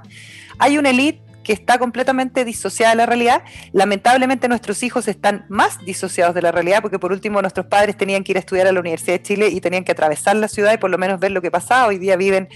hay 0.59 0.77
una 0.77 0.91
elite 0.91 1.23
que 1.43 1.53
está 1.53 1.77
completamente 1.77 2.45
disociada 2.45 2.91
de 2.91 2.97
la 2.97 3.05
realidad. 3.05 3.43
Lamentablemente 3.71 4.47
nuestros 4.47 4.81
hijos 4.83 5.07
están 5.07 5.45
más 5.49 5.79
disociados 5.85 6.33
de 6.33 6.41
la 6.41 6.51
realidad 6.51 6.81
porque 6.81 6.99
por 6.99 7.11
último 7.11 7.41
nuestros 7.41 7.65
padres 7.67 7.97
tenían 7.97 8.23
que 8.23 8.31
ir 8.31 8.37
a 8.37 8.39
estudiar 8.39 8.67
a 8.67 8.71
la 8.71 8.79
Universidad 8.79 9.17
de 9.17 9.21
Chile 9.21 9.47
y 9.49 9.61
tenían 9.61 9.83
que 9.83 9.91
atravesar 9.91 10.35
la 10.35 10.47
ciudad 10.47 10.73
y 10.73 10.77
por 10.77 10.89
lo 10.89 10.97
menos 10.97 11.19
ver 11.19 11.31
lo 11.31 11.41
que 11.41 11.51
pasaba. 11.51 11.87
Hoy 11.87 11.97
día 11.97 12.15
viven 12.15 12.49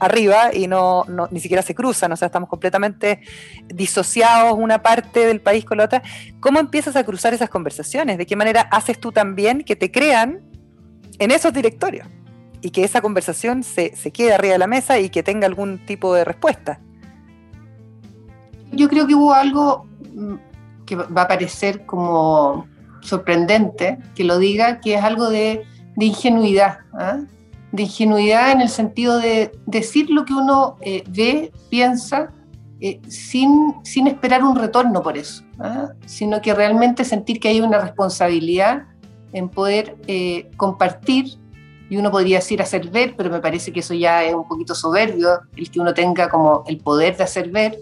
arriba 0.00 0.52
y 0.52 0.66
no, 0.66 1.04
ni 1.30 1.38
siquiera 1.38 1.62
se 1.62 1.74
cruzan, 1.74 2.10
o 2.10 2.16
sea, 2.16 2.26
estamos 2.26 2.48
completamente 2.48 3.20
disociados 3.68 4.54
una 4.58 4.82
parte 4.82 5.26
del 5.26 5.40
país 5.40 5.64
con 5.64 5.78
la 5.78 5.84
otra. 5.84 6.02
¿Cómo 6.40 6.58
empiezas 6.58 6.96
a 6.96 7.04
cruzar 7.04 7.34
esas 7.34 7.48
conversaciones? 7.48 8.18
¿De 8.18 8.26
qué 8.26 8.34
manera 8.34 8.62
haces 8.62 8.98
tú 8.98 9.12
también 9.12 9.62
que 9.62 9.76
te 9.76 9.92
crean 9.92 10.40
en 11.18 11.30
esos 11.30 11.52
directorios? 11.52 12.08
Y 12.62 12.70
que 12.70 12.84
esa 12.84 13.00
conversación 13.00 13.62
se, 13.62 13.94
se 13.96 14.12
quede 14.12 14.34
arriba 14.34 14.52
de 14.52 14.58
la 14.58 14.68
mesa 14.68 14.98
y 14.98 15.10
que 15.10 15.22
tenga 15.22 15.46
algún 15.46 15.84
tipo 15.84 16.14
de 16.14 16.24
respuesta 16.24 16.80
yo 18.72 18.88
creo 18.88 19.06
que 19.06 19.14
hubo 19.14 19.32
algo 19.32 19.86
mm, 20.14 20.34
que 20.86 20.96
va 20.96 21.22
a 21.22 21.28
parecer 21.28 21.86
como 21.86 22.66
sorprendente 23.00 23.98
que 24.14 24.24
lo 24.24 24.38
diga, 24.38 24.80
que 24.80 24.94
es 24.94 25.02
algo 25.02 25.30
de, 25.30 25.64
ingenuidad. 25.96 26.78
¿ah? 26.94 27.20
de 27.72 27.84
ingenuidad 27.84 28.52
en 28.52 28.60
el 28.60 28.68
sentido 28.68 29.18
de 29.18 29.50
decir 29.66 30.10
lo 30.10 30.24
que 30.24 30.34
uno 30.34 30.76
eh, 30.82 31.02
ve, 31.08 31.52
piensa, 31.70 32.30
eh, 32.80 33.00
sin, 33.08 33.76
sin 33.82 34.06
esperar 34.06 34.44
un 34.44 34.56
retorno 34.56 35.02
por 35.02 35.16
eso, 35.16 35.42
¿ah? 35.58 35.88
sino 36.04 36.40
que 36.42 36.52
realmente 36.54 37.04
sentir 37.04 37.40
que 37.40 37.48
hay 37.48 37.60
una 37.60 37.78
responsabilidad 37.78 38.84
en 39.32 39.48
poder 39.48 39.96
eh, 40.06 40.50
compartir, 40.56 41.38
y 41.88 41.96
uno 41.96 42.10
podría 42.10 42.38
decir 42.38 42.62
hacer 42.62 42.88
ver, 42.90 43.14
pero 43.16 43.30
me 43.30 43.40
parece 43.40 43.72
que 43.72 43.80
eso 43.80 43.92
ya 43.92 44.24
es 44.24 44.34
un 44.34 44.48
poquito 44.48 44.74
soberbio, 44.74 45.40
el 45.56 45.70
que 45.70 45.78
uno 45.78 45.92
tenga 45.92 46.28
como 46.28 46.64
el 46.66 46.78
poder 46.78 47.16
de 47.16 47.24
hacer 47.24 47.50
ver, 47.50 47.78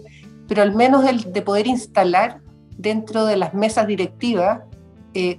pero 0.51 0.63
al 0.63 0.75
menos 0.75 1.05
el 1.05 1.31
de 1.31 1.41
poder 1.41 1.65
instalar 1.65 2.41
dentro 2.77 3.25
de 3.25 3.37
las 3.37 3.53
mesas 3.53 3.87
directivas 3.87 4.59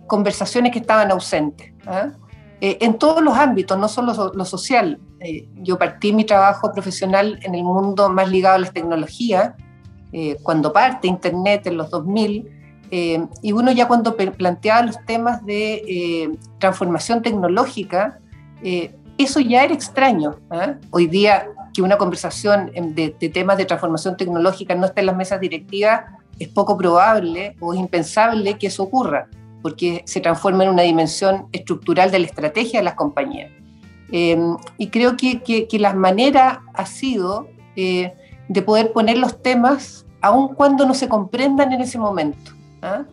conversaciones 0.07 0.73
que 0.73 0.79
estaban 0.79 1.11
ausentes. 1.11 1.75
¿ah? 1.87 2.13
Eh, 2.63 2.79
en 2.81 2.97
todos 2.97 3.23
los 3.23 3.37
ámbitos, 3.37 3.79
no 3.79 3.89
solo 3.89 4.33
lo, 4.33 4.45
social. 4.47 4.99
Eh, 5.21 5.47
yo 5.57 5.79
partí 5.79 6.15
mi 6.15 6.25
trabajo 6.25 6.73
profesional 6.73 7.39
en 7.43 7.55
el 7.55 7.63
mundo 7.63 8.09
más 8.09 8.31
ligado 8.31 8.55
a 8.55 8.59
las 8.61 8.73
tecnologías, 8.73 9.53
eh, 10.15 10.39
cuando 10.43 10.73
parte 10.73 11.09
Internet 11.09 11.67
en 11.67 11.77
los 11.77 11.91
2000, 11.91 12.49
y 13.43 13.53
uno 13.53 13.71
ya 13.71 13.87
cuando 13.87 14.17
planteaba 14.17 14.87
los 14.87 14.97
temas 15.05 15.45
de 15.45 16.39
transformación 16.59 17.21
tecnológica, 17.21 18.19
eso 19.19 19.41
ya 19.41 19.65
era 19.65 19.75
extraño. 19.75 20.37
¿ah? 20.51 20.77
Hoy 20.91 21.07
día 21.07 21.49
que 21.73 21.83
una 21.83 21.97
conversación 21.97 22.71
de, 22.75 23.15
de, 23.19 23.29
temas 23.29 23.57
de 23.57 23.65
transformación 23.65 24.17
tecnológica 24.17 24.75
no 24.75 24.87
esté 24.87 25.01
en 25.01 25.07
las 25.07 25.17
mesas 25.17 25.41
directivas, 25.41 26.03
es 26.39 26.49
poco 26.49 26.77
probable 26.77 27.57
o 27.61 27.75
es 27.75 27.81
impensable 27.81 28.59
que 28.59 28.67
eso 28.67 28.83
ocurra 28.83 29.29
porque 29.63 30.03
se 30.07 30.21
transforma 30.21 30.65
en 30.65 30.71
una 30.71 30.83
dimensión 30.83 31.47
estructural 31.53 32.11
de 32.11 32.19
la 32.19 32.27
estrategia 32.27 32.81
de 32.81 32.85
las 32.85 32.95
compañías. 32.95 33.51
Eh, 34.11 34.37
y 34.77 34.89
creo 34.89 35.17
que, 35.17 35.43
que, 35.43 35.79
la 35.79 35.95
manera 35.95 36.63
ha 36.75 36.85
sido 36.85 37.49
eh, 37.77 38.13
de 38.49 38.63
poder 38.63 38.93
poner 38.93 39.17
los 39.17 39.41
temas 39.41 40.05
aun 40.21 40.55
cuando 40.55 40.85
no 40.85 40.93
se 40.93 41.09
comprendan 41.09 41.73
en 41.73 41.81
ese 41.81 41.99
momento, 41.99 42.53
¿ah? 42.83 43.05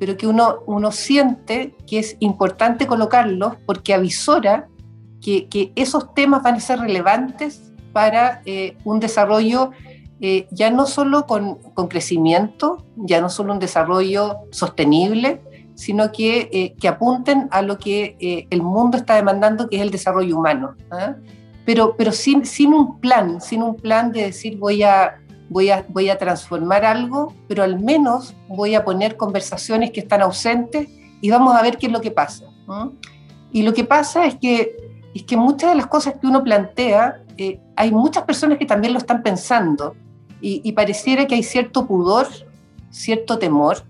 pero 0.00 0.16
que 0.16 0.26
uno, 0.26 0.56
uno 0.66 0.90
siente 0.90 1.74
que 1.86 2.00
es 2.00 2.16
importante 2.18 2.86
colocarlos 2.86 3.54
porque 3.66 3.94
avisora 3.94 4.68
que, 5.20 5.48
que 5.48 5.72
esos 5.76 6.12
temas 6.14 6.42
van 6.42 6.56
a 6.56 6.60
ser 6.60 6.80
relevantes 6.80 7.67
para 7.98 8.42
eh, 8.44 8.76
un 8.84 9.00
desarrollo 9.00 9.72
ya 10.50 10.70
no 10.70 10.86
solo 10.86 11.26
con, 11.26 11.56
con, 11.74 11.88
crecimiento, 11.88 12.84
ya 12.96 13.20
no 13.20 13.28
solo 13.28 13.52
un 13.52 13.58
desarrollo 13.60 14.36
sostenible, 14.50 15.40
sino 15.74 16.12
que, 16.12 16.48
eh, 16.52 16.74
que 16.80 16.88
apunten 16.88 17.48
a 17.50 17.62
lo 17.62 17.78
que 17.78 18.16
eh, 18.20 18.46
el 18.50 18.62
mundo 18.62 18.96
está 18.96 19.14
demandando, 19.14 19.68
que 19.68 19.76
es 19.76 19.82
el 19.82 19.90
desarrollo 19.90 20.36
humano. 20.36 20.74
¿ah? 20.92 21.14
Pero, 21.64 21.96
pero 21.96 22.12
sin, 22.12 22.44
sin 22.46 22.72
un 22.72 23.00
plan, 23.00 23.40
sin 23.40 23.62
un 23.62 23.74
plan 23.74 24.12
de 24.12 24.22
decir 24.22 24.58
voy 24.58 24.84
a, 24.84 25.20
voy, 25.48 25.70
a, 25.70 25.84
voy 25.88 26.08
a 26.08 26.18
transformar 26.18 26.84
algo, 26.84 27.34
pero 27.48 27.64
al 27.64 27.80
menos 27.80 28.34
voy 28.48 28.76
a 28.76 28.84
poner 28.84 29.16
conversaciones 29.16 29.90
que 29.90 30.00
están 30.00 30.22
ausentes 30.22 30.88
y 31.20 31.30
vamos 31.30 31.54
a 31.56 31.62
ver 31.62 31.78
qué 31.78 31.86
es 31.86 31.92
lo 31.92 32.00
que 32.00 32.12
pasa. 32.12 32.44
Y 33.52 33.62
lo 33.62 33.72
que 33.72 33.82
pasa 33.84 34.26
es 34.26 34.36
que, 34.36 34.76
es 35.14 35.22
que 35.24 35.36
muchas 35.36 35.70
de 35.70 35.76
las 35.76 35.86
cosas 35.86 36.14
que 36.20 36.26
uno 36.26 36.42
plantea, 36.42 37.22
eh, 37.27 37.27
hay 37.78 37.92
muchas 37.92 38.24
personas 38.24 38.58
que 38.58 38.66
también 38.66 38.92
lo 38.92 38.98
están 38.98 39.22
pensando 39.22 39.94
y, 40.40 40.60
y 40.64 40.72
pareciera 40.72 41.26
que 41.26 41.36
hay 41.36 41.44
cierto 41.44 41.86
pudor, 41.86 42.26
cierto 42.90 43.38
temor 43.38 43.84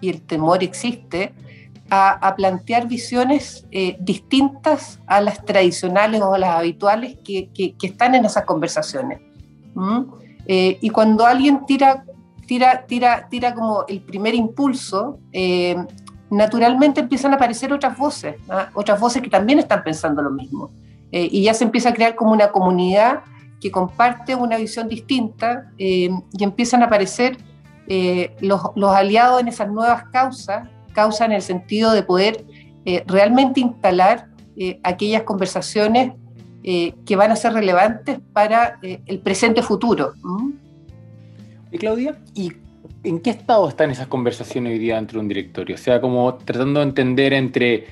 y 0.00 0.08
el 0.10 0.22
temor 0.22 0.62
existe, 0.64 1.32
a, 1.90 2.34
plantear 2.36 2.86
visiones 2.86 3.66
eh, 3.70 3.96
distintas 4.00 5.00
a 5.06 5.20
las 5.20 5.44
tradicionales 5.44 6.20
o 6.20 6.34
a 6.34 6.38
las 6.38 6.56
habituales 6.56 7.16
que, 7.24 7.48
que, 7.54 7.74
están 7.80 8.14
en 8.14 8.24
esas 8.24 8.44
conversaciones. 8.44 9.20
Eh, 10.46 10.78
y 10.80 10.90
cuando 10.90 11.24
alguien 11.24 11.64
tira, 11.66 12.04
tira, 12.46 12.84
tira, 12.86 13.28
tira 13.30 13.54
como 13.54 13.84
el 13.88 14.02
primer 14.02 14.34
impulso, 14.34 15.18
eh, 15.32 15.76
naturalmente 16.30 17.00
empiezan 17.00 17.32
a 17.32 17.36
aparecer 17.36 17.72
otras 17.72 17.96
voces, 17.96 18.36
¿ah? 18.50 18.68
otras 18.74 19.00
voces 19.00 19.22
que 19.22 19.30
también 19.30 19.58
están 19.58 19.82
pensando 19.82 20.20
lo 20.20 20.30
mismo. 20.30 20.70
Y 21.10 21.42
ya 21.42 21.54
se 21.54 21.64
empieza 21.64 21.88
a 21.88 21.94
crear 21.94 22.14
como 22.14 22.32
una 22.32 22.50
comunidad 22.50 23.20
que 23.60 23.70
comparte 23.70 24.34
una 24.34 24.56
visión 24.56 24.88
distinta 24.88 25.72
y 25.78 26.10
empiezan 26.38 26.82
a 26.82 26.86
aparecer 26.86 27.38
eh, 27.90 28.36
los, 28.40 28.60
aliados 28.82 29.40
en 29.40 29.48
esas 29.48 29.70
nuevas 29.70 30.04
causas, 30.12 30.68
causas 30.92 31.22
en 31.22 31.32
el 31.32 31.40
sentido 31.40 31.92
de 31.92 32.02
poder 32.02 32.44
eh, 32.84 33.02
realmente 33.06 33.60
instalar 33.60 34.28
eh, 34.56 34.78
aquellas 34.82 35.22
conversaciones 35.22 36.12
que 36.62 37.16
van 37.16 37.30
a 37.30 37.36
ser 37.36 37.54
relevantes 37.54 38.18
para 38.34 38.78
el 38.82 39.20
presente 39.20 39.62
futuro. 39.62 40.12
Y 41.72 41.78
Claudia, 41.78 42.18
¿y 42.34 42.52
en 43.04 43.20
qué 43.20 43.30
estado 43.30 43.66
están 43.66 43.90
esas 43.90 44.08
conversaciones 44.08 44.72
hoy 44.72 44.78
día 44.78 44.96
dentro 44.96 45.18
de 45.18 45.22
un 45.22 45.28
directorio? 45.28 45.76
O 45.76 45.78
sea, 45.78 45.98
como 45.98 46.34
tratando 46.34 46.80
de 46.80 46.86
entender 46.86 47.32
entre 47.32 47.86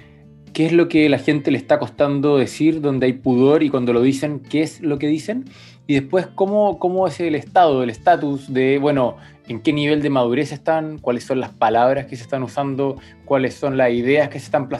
qué 0.57 0.65
es 0.65 0.73
lo 0.73 0.89
que 0.89 1.07
la 1.11 1.19
gente 1.19 1.51
le 1.51 1.59
está 1.59 1.79
costando 1.79 2.39
decir, 2.39 2.81
donde 2.81 3.05
hay 3.05 3.13
pudor 3.13 3.63
y 3.63 3.69
cuando 3.69 3.93
lo 3.93 4.01
dicen, 4.01 4.41
qué 4.41 4.63
es 4.63 4.81
lo 4.81 4.99
que 4.99 5.07
dicen. 5.07 5.45
Y 5.87 5.93
después, 5.93 6.29
¿cómo, 6.29 6.79
cómo 6.79 7.07
es 7.07 7.21
el 7.21 7.35
estado, 7.35 7.83
el 7.83 7.91
estatus 7.91 8.51
de, 8.51 8.79
bueno, 8.79 9.19
en 9.49 9.61
qué 9.61 9.75
nivel 9.75 10.01
de 10.01 10.09
madurez 10.09 10.53
están, 10.53 10.97
cuáles 10.97 11.25
son 11.25 11.41
las 11.41 11.51
palabras 11.51 12.07
que 12.07 12.17
se 12.17 12.23
están 12.23 12.43
usando, 12.43 12.97
cuáles 13.27 13.53
son 13.53 13.77
las 13.77 13.91
ideas 13.91 14.31
que 14.31 14.39
se 14.39 14.47
están 14.47 14.71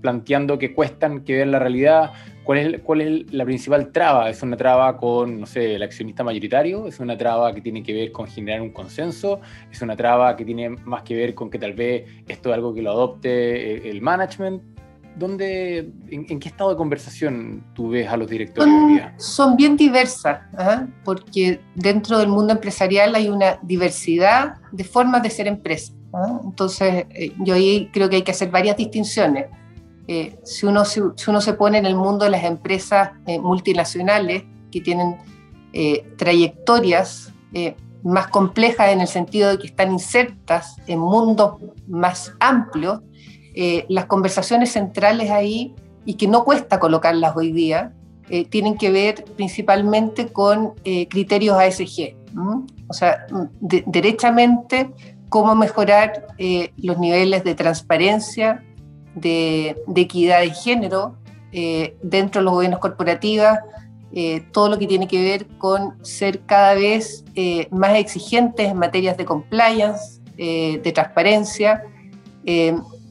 planteando 0.00 0.58
que 0.58 0.72
cuestan 0.72 1.22
que 1.22 1.34
vean 1.34 1.50
la 1.50 1.58
realidad, 1.58 2.12
cuál 2.42 2.58
es, 2.58 2.80
cuál 2.80 3.02
es 3.02 3.30
la 3.30 3.44
principal 3.44 3.92
traba. 3.92 4.30
¿Es 4.30 4.42
una 4.42 4.56
traba 4.56 4.96
con, 4.96 5.38
no 5.40 5.44
sé, 5.44 5.74
el 5.74 5.82
accionista 5.82 6.24
mayoritario? 6.24 6.86
¿Es 6.86 6.98
una 6.98 7.14
traba 7.18 7.52
que 7.52 7.60
tiene 7.60 7.82
que 7.82 7.92
ver 7.92 8.10
con 8.10 8.26
generar 8.26 8.62
un 8.62 8.70
consenso? 8.70 9.42
¿Es 9.70 9.82
una 9.82 9.96
traba 9.96 10.34
que 10.34 10.46
tiene 10.46 10.70
más 10.70 11.02
que 11.02 11.14
ver 11.14 11.34
con 11.34 11.50
que 11.50 11.58
tal 11.58 11.74
vez 11.74 12.06
esto 12.26 12.48
es 12.48 12.54
algo 12.54 12.72
que 12.72 12.80
lo 12.80 12.92
adopte 12.92 13.90
el 13.90 14.00
management? 14.00 14.75
¿Dónde, 15.16 15.90
en, 16.10 16.38
qué 16.38 16.48
estado 16.48 16.70
de 16.70 16.76
conversación 16.76 17.64
tú 17.74 17.88
ves 17.88 18.06
a 18.06 18.18
los 18.18 18.28
directores 18.28 18.70
son, 18.70 19.00
Son 19.16 19.56
bien 19.56 19.74
diversas, 19.76 20.40
¿ah? 20.58 20.86
porque 21.04 21.60
dentro 21.74 22.18
del 22.18 22.28
mundo 22.28 22.52
empresarial 22.52 23.14
hay 23.14 23.28
una 23.28 23.58
diversidad 23.62 24.56
de 24.72 24.84
formas 24.84 25.22
de 25.22 25.30
ser 25.30 25.46
empresa. 25.46 25.94
¿ah? 26.12 26.38
Entonces, 26.44 27.06
eh, 27.10 27.32
yo 27.38 27.54
ahí 27.54 27.88
creo 27.94 28.10
que 28.10 28.16
hay 28.16 28.22
que 28.22 28.32
hacer 28.32 28.50
varias 28.50 28.76
distinciones. 28.76 29.46
Eh, 30.06 30.38
si, 30.44 30.66
uno, 30.66 30.84
si, 30.84 31.00
uno 31.00 31.40
se 31.40 31.54
pone 31.54 31.78
en 31.78 31.86
el 31.86 31.96
mundo 31.96 32.26
de 32.26 32.30
las 32.30 32.44
empresas 32.44 33.12
eh, 33.26 33.38
multinacionales 33.38 34.44
que 34.70 34.80
tienen 34.80 35.16
trayectorias 36.16 37.34
más 38.02 38.28
complejas 38.28 38.90
en 38.90 39.00
el 39.00 39.08
sentido 39.08 39.50
de 39.50 39.58
que 39.58 39.66
están 39.66 39.92
insertas 39.92 40.76
en 40.86 41.00
mundos 41.00 41.60
más 41.86 42.32
amplios, 42.40 43.00
eh, 43.58 43.86
las 43.88 44.04
conversaciones 44.04 44.72
centrales 44.72 45.30
ahí 45.30 45.74
y 46.04 46.14
que 46.14 46.28
no 46.28 46.44
cuesta 46.44 46.78
colocarlas 46.78 47.34
hoy 47.34 47.52
día, 47.52 47.94
eh, 48.28 48.44
tienen 48.44 48.76
que 48.76 48.90
ver 48.90 49.24
principalmente 49.34 50.26
con 50.26 50.74
eh, 50.84 51.08
criterios 51.08 51.56
ASG. 51.56 52.16
O 52.88 52.92
sea, 52.92 53.26
derechamente, 53.60 54.90
cómo 55.30 55.54
mejorar 55.54 56.26
los 56.76 56.98
niveles 56.98 57.44
de 57.44 57.54
transparencia, 57.54 58.62
de, 59.14 59.74
equidad 59.96 60.40
de 60.40 60.50
género 60.50 61.16
dentro 62.02 62.40
de 62.40 62.44
los 62.44 62.52
gobiernos 62.52 62.80
corporativos, 62.80 63.56
todo 64.52 64.68
lo 64.68 64.78
que 64.78 64.86
tiene 64.86 65.08
que 65.08 65.22
ver 65.22 65.46
con 65.58 65.96
ser 66.04 66.40
cada 66.42 66.74
vez 66.74 67.24
más 67.70 67.96
exigentes 67.96 68.70
en 68.70 68.76
materias 68.76 69.16
de 69.16 69.24
compliance, 69.24 70.20
de 70.36 70.92
transparencia, 70.94 71.82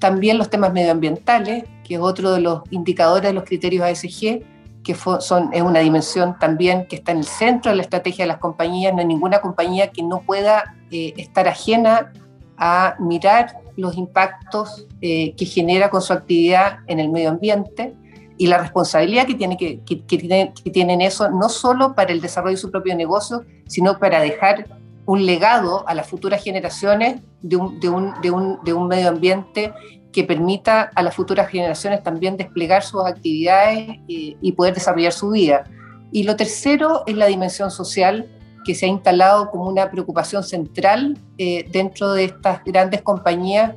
también 0.06 0.38
los 0.38 0.52
temas 0.52 0.72
medioambientales, 0.72 1.64
que 1.84 1.96
es 1.96 2.00
otro 2.00 2.32
de 2.34 2.40
los 2.40 2.62
indicadores 2.70 3.24
de 3.24 3.34
los 3.34 3.44
criterios 3.44 3.84
ASG, 3.84 4.44
que 4.84 4.94
son, 4.94 5.52
es 5.52 5.64
una 5.64 5.80
dimensión 5.80 6.38
también 6.38 6.86
que 6.88 6.98
está 6.98 7.12
en 7.12 7.18
el 7.18 7.26
centro 7.26 7.72
de 7.72 7.78
la 7.78 7.82
estrategia 7.82 8.24
de 8.24 8.28
las 8.28 8.38
compañías. 8.38 8.94
No 8.94 9.00
hay 9.00 9.08
ninguna 9.08 9.42
compañía 9.42 9.90
que 9.90 10.04
no 10.04 10.22
pueda 10.22 10.76
eh, 10.92 11.16
estar 11.18 11.48
ajena 11.48 12.14
a 12.56 12.94
mirar 13.00 13.58
los 13.78 13.98
impactos 13.98 14.86
eh, 15.02 15.34
que 15.36 15.46
genera 15.48 15.90
con 15.90 16.04
su 16.04 16.14
actividad 16.14 16.82
en 16.86 17.00
el 17.00 17.10
medio 17.10 17.32
ambiente 17.32 17.96
y 18.38 18.46
la 18.46 18.60
responsabilidad 18.60 19.26
que, 19.26 19.34
tiene 19.34 19.58
que, 19.58 19.80
que, 19.80 20.06
que, 20.06 20.70
tienen 20.72 21.02
eso, 21.02 21.32
no 21.32 21.50
solo 21.50 21.96
para 21.96 22.12
el 22.12 22.22
desarrollo 22.22 22.58
de 22.58 22.62
su 22.62 22.70
propio 22.70 22.96
negocio, 22.96 23.44
sino 23.66 23.98
para 23.98 24.20
dejar 24.20 24.68
un 25.06 25.26
legado 25.26 25.88
a 25.88 25.94
las 25.94 26.08
futuras 26.08 26.44
generaciones 26.44 27.22
de 27.42 27.56
un, 27.56 27.80
de 27.80 27.90
un, 27.90 28.14
de 28.22 28.32
un, 28.32 28.60
de 28.64 28.74
un 28.74 28.88
medio 28.88 29.10
ambiente 29.10 29.74
que 30.16 30.24
permita 30.24 30.90
a 30.96 31.04
las 31.04 31.14
futuras 31.14 31.50
generaciones 31.50 32.02
también 32.02 32.38
desplegar 32.38 32.84
sus 32.84 33.06
actividades 33.06 33.98
y, 34.08 34.38
y 34.40 34.54
poder 34.54 34.74
desarrollar 34.74 35.12
su 35.12 35.32
vida. 35.32 35.66
Y 36.14 36.24
lo 36.24 36.38
tercero 36.38 37.04
es 37.06 37.18
la 37.18 37.26
dimensión 37.26 37.70
social 37.70 38.30
que 38.64 38.74
se 38.76 38.86
ha 38.86 38.90
instalado 38.90 39.52
como 39.52 39.68
una 39.68 39.92
preocupación 39.92 40.42
central 40.42 41.18
eh, 41.38 41.68
dentro 41.70 42.14
de 42.14 42.24
estas 42.24 42.64
grandes 42.64 43.02
compañías 43.02 43.74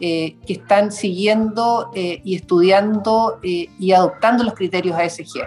eh, 0.00 0.38
que 0.46 0.54
están 0.54 0.90
siguiendo 0.90 1.90
eh, 1.94 2.22
y 2.24 2.36
estudiando 2.36 3.38
y 3.42 3.92
adoptando 3.92 4.44
los 4.44 4.54
criterios 4.54 4.96
ASG. 4.96 5.46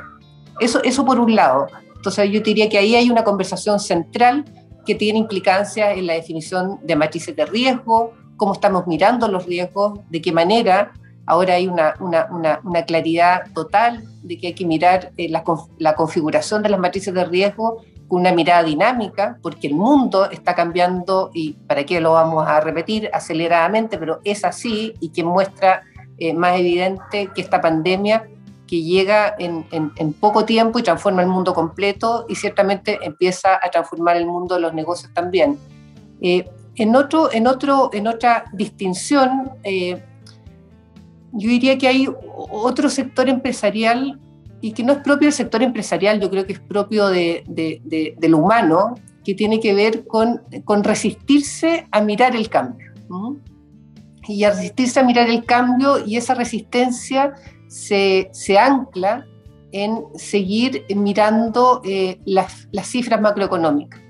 Eso, 0.59 0.79
eso 0.83 1.03
por 1.03 1.19
un 1.19 1.33
lado. 1.35 1.65
Entonces 1.95 2.29
yo 2.29 2.39
diría 2.41 2.69
que 2.69 2.77
ahí 2.77 2.95
hay 2.95 3.09
una 3.09 3.23
conversación 3.23 3.79
central 3.79 4.45
que 4.85 4.93
tiene 4.93 5.17
implicancia 5.17 5.91
en 5.91 6.05
la 6.05 6.13
definición 6.13 6.79
de 6.83 6.95
matrices 6.95 7.35
de 7.35 7.47
riesgo, 7.47 8.13
cómo 8.37 8.53
estamos 8.53 8.87
mirando 8.87 9.27
los 9.27 9.45
riesgos, 9.45 9.99
de 10.09 10.21
qué 10.21 10.31
manera. 10.31 10.91
Ahora 11.25 11.55
hay 11.55 11.67
una, 11.67 11.95
una, 11.99 12.59
una, 12.63 12.85
claridad 12.85 13.51
total 13.53 14.03
de 14.21 14.37
que 14.37 14.47
hay 14.47 14.53
que 14.53 14.65
mirar 14.65 15.11
eh, 15.17 15.27
la, 15.29 15.43
la, 15.79 15.95
configuración 15.95 16.61
de 16.61 16.69
las 16.69 16.79
matrices 16.79 17.13
de 17.13 17.25
riesgo 17.25 17.81
con 18.07 18.21
una 18.21 18.31
mirada 18.31 18.61
dinámica, 18.63 19.39
porque 19.41 19.67
el 19.67 19.73
mundo 19.73 20.29
está 20.29 20.53
cambiando 20.53 21.31
y 21.33 21.53
para 21.53 21.83
qué 21.83 21.99
lo 21.99 22.13
vamos 22.13 22.47
a 22.47 22.59
repetir 22.61 23.09
aceleradamente, 23.11 23.97
pero 23.97 24.19
es 24.23 24.45
así 24.45 24.93
y 24.99 25.09
que 25.09 25.23
muestra 25.23 25.81
eh, 26.19 26.33
más 26.33 26.59
evidente 26.59 27.29
que 27.33 27.41
esta 27.41 27.59
pandemia 27.59 28.27
que 28.67 28.81
llega 28.81 29.35
en, 29.37 29.65
en, 29.71 30.13
poco 30.13 30.45
tiempo 30.45 30.79
y 30.79 30.83
transforma 30.83 31.21
el 31.21 31.27
mundo 31.27 31.53
completo 31.53 32.25
y 32.27 32.35
ciertamente 32.35 32.99
empieza 33.03 33.59
a 33.61 33.69
transformar 33.69 34.17
el 34.17 34.25
mundo 34.25 34.55
de 34.55 34.61
los 34.61 34.73
negocios 34.73 35.13
también. 35.13 35.59
Eh, 36.21 36.49
en, 36.75 36.95
otro, 36.95 37.31
en, 37.31 37.47
otro, 37.47 37.89
en 37.93 38.07
otra 38.07 38.45
distinción, 38.53 39.51
eh, 39.63 40.03
yo 41.31 41.49
diría 41.49 41.77
que 41.77 41.87
hay 41.87 42.07
otro 42.51 42.89
sector 42.89 43.29
empresarial 43.29 44.19
y 44.61 44.71
que 44.71 44.83
no 44.83 44.93
es 44.93 44.99
propio 44.99 45.27
del 45.27 45.33
sector 45.33 45.61
empresarial, 45.61 46.19
yo 46.19 46.29
creo 46.29 46.45
que 46.45 46.53
es 46.53 46.59
propio 46.59 47.07
de, 47.07 47.43
lo 48.21 48.37
humano, 48.37 48.95
que 49.23 49.35
tiene 49.35 49.59
que 49.59 49.73
ver 49.73 50.05
con, 50.07 50.41
resistirse 50.83 51.87
a 51.91 52.01
mirar 52.01 52.35
el 52.35 52.49
cambio. 52.49 52.93
Y 54.27 54.43
a 54.43 54.51
resistirse 54.51 54.99
a 54.99 55.03
mirar 55.03 55.29
el 55.29 55.45
cambio 55.45 56.03
y 56.03 56.17
esa 56.17 56.33
resistencia 56.33 57.35
se, 57.67 58.31
ancla 58.59 59.25
en 59.71 60.05
seguir 60.15 60.85
mirando 60.95 61.81
eh, 61.83 62.19
las, 62.25 62.67
cifras 62.83 63.21
macroeconómicas. 63.21 64.01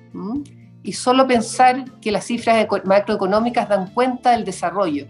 Y 0.86 0.94
solo 0.94 1.26
pensar 1.26 1.84
que 2.00 2.12
las 2.12 2.26
cifras 2.26 2.68
macroeconómicas 2.86 3.68
dan 3.68 3.88
cuenta 3.92 4.32
del 4.32 4.46
desarrollo. 4.46 5.08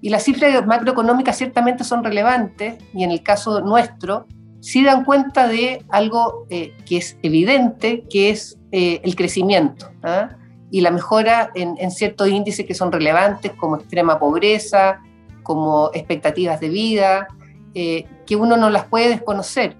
Y 0.00 0.08
las 0.08 0.22
cifras 0.22 0.64
macroeconómicas 0.64 1.36
ciertamente 1.36 1.82
son 1.82 2.04
relevantes, 2.04 2.76
y 2.94 3.02
en 3.02 3.10
el 3.10 3.24
caso 3.24 3.60
nuestro, 3.60 4.26
sí 4.60 4.84
dan 4.84 5.04
cuenta 5.04 5.48
de 5.48 5.84
algo 5.88 6.46
eh, 6.48 6.72
que 6.86 6.98
es 6.98 7.16
evidente, 7.22 8.04
que 8.08 8.30
es 8.30 8.58
eh, 8.70 9.00
el 9.02 9.16
crecimiento 9.16 9.90
¿ah? 10.02 10.36
y 10.70 10.80
la 10.80 10.90
mejora 10.90 11.50
en, 11.54 11.90
ciertos 11.90 12.28
índices 12.28 12.66
que 12.66 12.74
son 12.74 12.92
relevantes, 12.92 13.52
como 13.54 13.76
extrema 13.76 14.18
pobreza, 14.18 15.00
como 15.42 15.90
expectativas 15.94 16.60
de 16.60 16.68
vida, 16.68 17.28
eh, 17.74 18.06
que 18.26 18.36
uno 18.36 18.56
no 18.56 18.70
las 18.70 18.84
puede 18.84 19.08
desconocer, 19.08 19.76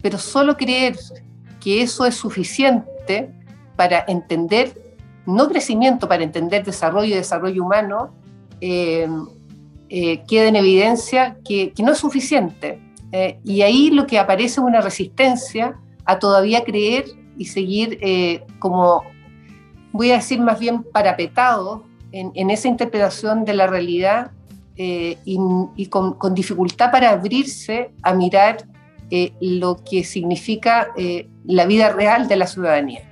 pero 0.00 0.16
solo 0.16 0.56
creer 0.56 0.96
que 1.60 1.82
eso 1.82 2.06
es 2.06 2.14
suficiente 2.14 3.34
para 3.78 4.04
entender, 4.08 4.96
no 5.24 5.48
crecimiento, 5.48 6.08
para 6.08 6.24
entender 6.24 6.64
desarrollo 6.64 7.14
y 7.14 7.16
desarrollo 7.16 7.64
humano, 7.64 8.12
eh, 8.60 9.08
eh, 9.88 10.22
queda 10.28 10.48
en 10.48 10.56
evidencia 10.56 11.38
que, 11.44 11.72
no 11.78 11.92
es 11.92 11.98
suficiente. 11.98 12.80
y 13.44 13.62
ahí 13.62 13.90
lo 13.90 14.06
que 14.06 14.18
aparece 14.18 14.60
es 14.60 14.66
una 14.66 14.82
resistencia 14.82 15.78
a 16.04 16.18
todavía 16.18 16.62
creer 16.64 17.04
y 17.38 17.46
seguir 17.46 17.98
como, 18.58 19.02
voy 19.92 20.10
a 20.10 20.16
decir 20.16 20.40
más 20.40 20.58
bien 20.58 20.82
parapetado 20.82 21.84
en, 22.12 22.50
esa 22.50 22.68
interpretación 22.68 23.44
de 23.44 23.54
la 23.54 23.66
realidad 23.66 24.30
eh, 24.76 25.18
y, 25.24 25.86
con, 25.86 26.16
dificultad 26.34 26.90
para 26.90 27.10
abrirse 27.10 27.90
a 28.02 28.14
mirar 28.14 28.64
eh, 29.10 29.32
lo 29.40 29.82
que 29.82 30.04
significa 30.04 30.88
eh, 30.96 31.28
la 31.44 31.66
vida 31.66 31.90
real 31.90 32.28
de 32.28 32.36
la 32.36 32.46
ciudadanía. 32.46 33.02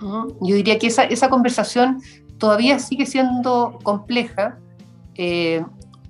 Yo 0.00 0.54
diría 0.54 0.78
que 0.78 0.86
esa, 0.86 1.04
esa 1.04 1.28
conversación 1.28 2.00
todavía 2.38 2.78
sigue 2.78 3.06
siendo 3.06 3.78
compleja 3.82 4.58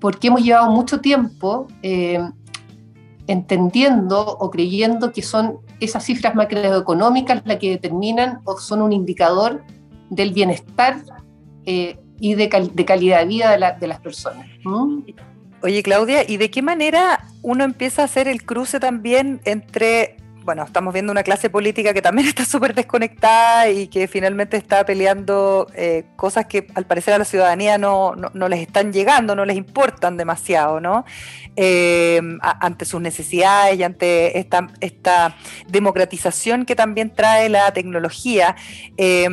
porque 0.01 0.29
hemos 0.29 0.43
llevado 0.43 0.71
mucho 0.71 1.01
tiempo 1.01 1.67
entendiendo 3.27 4.21
o 4.21 4.51
creyendo 4.51 5.13
que 5.13 5.23
son 5.23 5.59
esas 5.81 6.05
cifras 6.05 6.35
macroeconómicas 6.35 7.43
las 7.45 7.59
que 7.59 7.71
determinan 7.71 8.41
o 8.45 8.59
son 8.59 8.83
un 8.83 8.93
indicador 8.93 9.63
del 10.11 10.33
bienestar 10.33 11.03
y 11.65 12.35
de, 12.35 12.49
calidad 12.49 13.21
de 13.21 13.27
vida 13.27 13.77
de, 13.79 13.87
las 13.87 14.01
personas. 14.01 14.47
Oye, 15.63 15.83
Claudia, 15.83 16.29
¿y 16.29 16.37
de 16.37 16.51
qué 16.51 16.63
manera 16.63 17.25
uno 17.43 17.65
empieza 17.65 18.03
a 18.03 18.05
hacer 18.07 18.29
el 18.29 18.45
cruce 18.45 18.81
también 18.81 19.41
entre, 19.45 20.17
bueno, 20.49 20.63
estamos 20.63 20.95
viendo 20.95 21.13
una 21.13 21.23
clase 21.25 21.51
política 21.51 21.93
que 21.93 22.01
también 22.01 22.27
está 22.29 22.47
súper 22.47 22.75
desconectada 22.75 23.69
y 23.69 23.89
que 23.89 24.09
finalmente 24.09 24.57
está 24.57 24.83
peleando 24.87 25.67
eh, 25.75 26.07
cosas 26.17 26.47
que 26.47 26.69
al 26.75 26.87
parecer 26.87 27.13
a 27.13 27.19
la 27.19 27.27
ciudadanía 27.27 27.77
no, 27.77 28.15
no, 28.15 28.49
les 28.49 28.61
están 28.61 28.91
llegando, 28.91 29.35
no 29.35 29.45
les 29.45 29.59
importan 29.59 30.17
demasiado, 30.17 30.81
¿no? 30.81 31.05
Eh, 31.55 32.19
ante 32.41 32.87
sus 32.87 32.99
necesidades 33.03 33.79
y 33.79 33.83
ante 33.83 34.39
esta, 34.39 35.37
democratización 35.69 36.65
que 36.65 36.75
también 36.75 37.15
trae 37.15 37.51
la 37.51 37.71
tecnología. 37.75 38.57
Eh, 38.97 39.29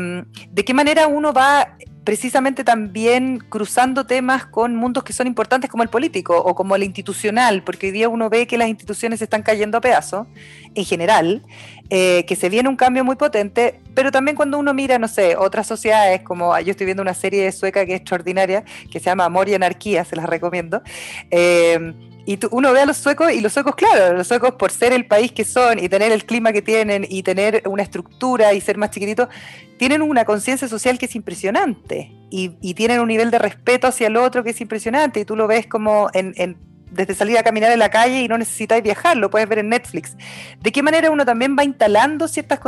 ¿De 0.52 0.66
qué 0.66 0.74
manera 0.74 1.08
uno 1.08 1.32
va 1.32 1.78
precisamente 2.06 2.64
también 2.64 3.40
cruzando 3.40 4.06
temas 4.06 4.46
con 4.46 4.76
mundos 4.76 5.04
que 5.04 5.12
son 5.12 5.28
importantes 5.28 5.70
como 5.70 5.84
el 5.84 5.90
político 5.90 6.38
o 6.38 6.56
como 6.56 6.76
el 6.76 6.84
institucional, 6.84 7.64
porque 7.64 7.88
hoy 7.88 7.92
día 7.92 8.08
uno 8.08 8.30
ve 8.30 8.48
que 8.48 8.58
las 8.58 8.70
instituciones 8.70 9.22
están 9.22 9.42
cayendo 9.42 9.80
a 9.80 9.82
pedazos, 9.82 10.28
en 10.76 10.86
general, 10.86 11.44
eh, 11.90 12.24
que 12.28 12.36
se 12.36 12.50
viene 12.50 12.70
un 12.70 12.76
cambio 12.76 13.04
muy 13.04 13.16
potente, 13.16 13.82
pero 13.96 14.12
también 14.12 14.38
cuando 14.38 14.60
uno 14.60 14.74
mira, 14.74 15.00
no 15.00 15.08
sé, 15.08 15.36
otras 15.36 15.68
sociedades, 15.68 16.22
como 16.22 16.58
yo 16.60 16.72
estoy 16.72 16.86
viendo 16.86 17.02
una 17.02 17.16
serie 17.16 17.52
sueca 17.52 17.86
que 17.86 17.96
es 17.96 18.00
extraordinaria, 18.02 18.64
que 18.92 19.00
se 19.00 19.06
llama 19.06 19.26
Amor 19.26 19.50
y 19.50 19.56
Anarquía, 19.56 20.06
se 20.06 20.16
las 20.16 20.28
recomiendo. 20.28 20.84
Eh, 21.32 21.94
y 22.26 22.40
uno 22.52 22.74
ve 22.74 22.82
a 22.82 22.86
los 22.86 22.98
suecos 22.98 23.32
y 23.32 23.42
los 23.42 23.54
suecos, 23.54 23.76
claro, 23.76 24.18
los 24.18 24.28
suecos 24.28 24.56
por 24.56 24.72
ser 24.72 24.94
el 24.94 25.06
país 25.06 25.32
que 25.32 25.46
son 25.46 25.78
y 25.78 25.90
tener 25.90 26.12
el 26.12 26.26
clima 26.26 26.52
que 26.52 26.62
tienen 26.62 27.06
y 27.08 27.22
tener 27.22 27.62
una 27.68 27.84
estructura 27.84 28.54
y 28.54 28.62
ser 28.62 28.78
más 28.78 28.90
chiquititos, 28.90 29.30
tienen 29.78 30.02
una 30.02 30.26
conciencia 30.26 30.68
social 30.68 30.98
que 30.98 31.06
es 31.06 31.16
impresionante 31.16 32.12
y, 32.32 32.74
tienen 32.74 33.00
un 33.00 33.08
nivel 33.08 33.32
de 33.32 33.40
respeto 33.40 33.88
hacia 33.88 34.08
el 34.08 34.18
otro 34.18 34.44
que 34.44 34.50
es 34.50 34.60
impresionante. 34.60 35.22
Y 35.22 35.26
tú 35.26 35.36
lo 35.36 35.48
ves 35.48 35.68
como 35.68 36.10
en, 36.14 36.58
desde 36.96 37.14
salir 37.14 37.38
a 37.38 37.44
caminar 37.44 37.72
en 37.72 37.80
la 37.80 37.90
calle 37.90 38.22
y 38.22 38.28
no 38.28 38.38
necesitáis 38.38 38.82
viajar, 38.82 39.18
lo 39.18 39.30
puedes 39.30 39.48
ver 39.48 39.60
en 39.60 39.70
Netflix. 39.70 40.16
¿De 40.62 40.72
qué 40.72 40.82
manera 40.82 41.12
uno 41.12 41.26
también 41.26 41.56
va 41.58 41.64
instalando 41.64 42.28
ciertos 42.28 42.60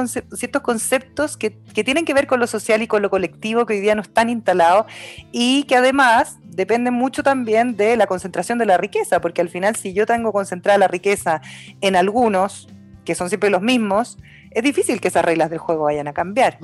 conceptos 0.61 1.37
que, 1.37 1.51
tienen 1.83 2.05
que 2.05 2.13
ver 2.13 2.27
con 2.27 2.39
lo 2.39 2.47
social 2.47 2.81
y 2.81 2.87
con 2.87 3.01
lo 3.01 3.09
colectivo 3.09 3.65
que 3.65 3.75
hoy 3.75 3.79
día 3.79 3.95
no 3.95 4.01
están 4.01 4.29
instalados 4.29 4.85
y 5.31 5.63
que 5.63 5.77
además 5.77 6.37
depende 6.43 6.91
mucho 6.91 7.23
también 7.23 7.77
de 7.77 7.95
la 7.95 8.07
concentración 8.07 8.57
de 8.57 8.65
la 8.65 8.77
riqueza, 8.77 9.21
porque 9.21 9.41
al 9.41 9.49
final 9.49 9.75
si 9.75 9.93
yo 9.93 10.05
tengo 10.05 10.33
concentrada 10.33 10.77
la 10.77 10.87
riqueza 10.87 11.41
en 11.81 11.95
algunos, 11.95 12.67
que 13.05 13.15
son 13.15 13.29
siempre 13.29 13.49
los 13.49 13.61
mismos, 13.61 14.17
es 14.51 14.63
difícil 14.63 14.99
que 14.99 15.07
esas 15.07 15.23
reglas 15.23 15.49
del 15.49 15.59
juego 15.59 15.85
vayan 15.85 16.07
a 16.07 16.13
cambiar. 16.13 16.59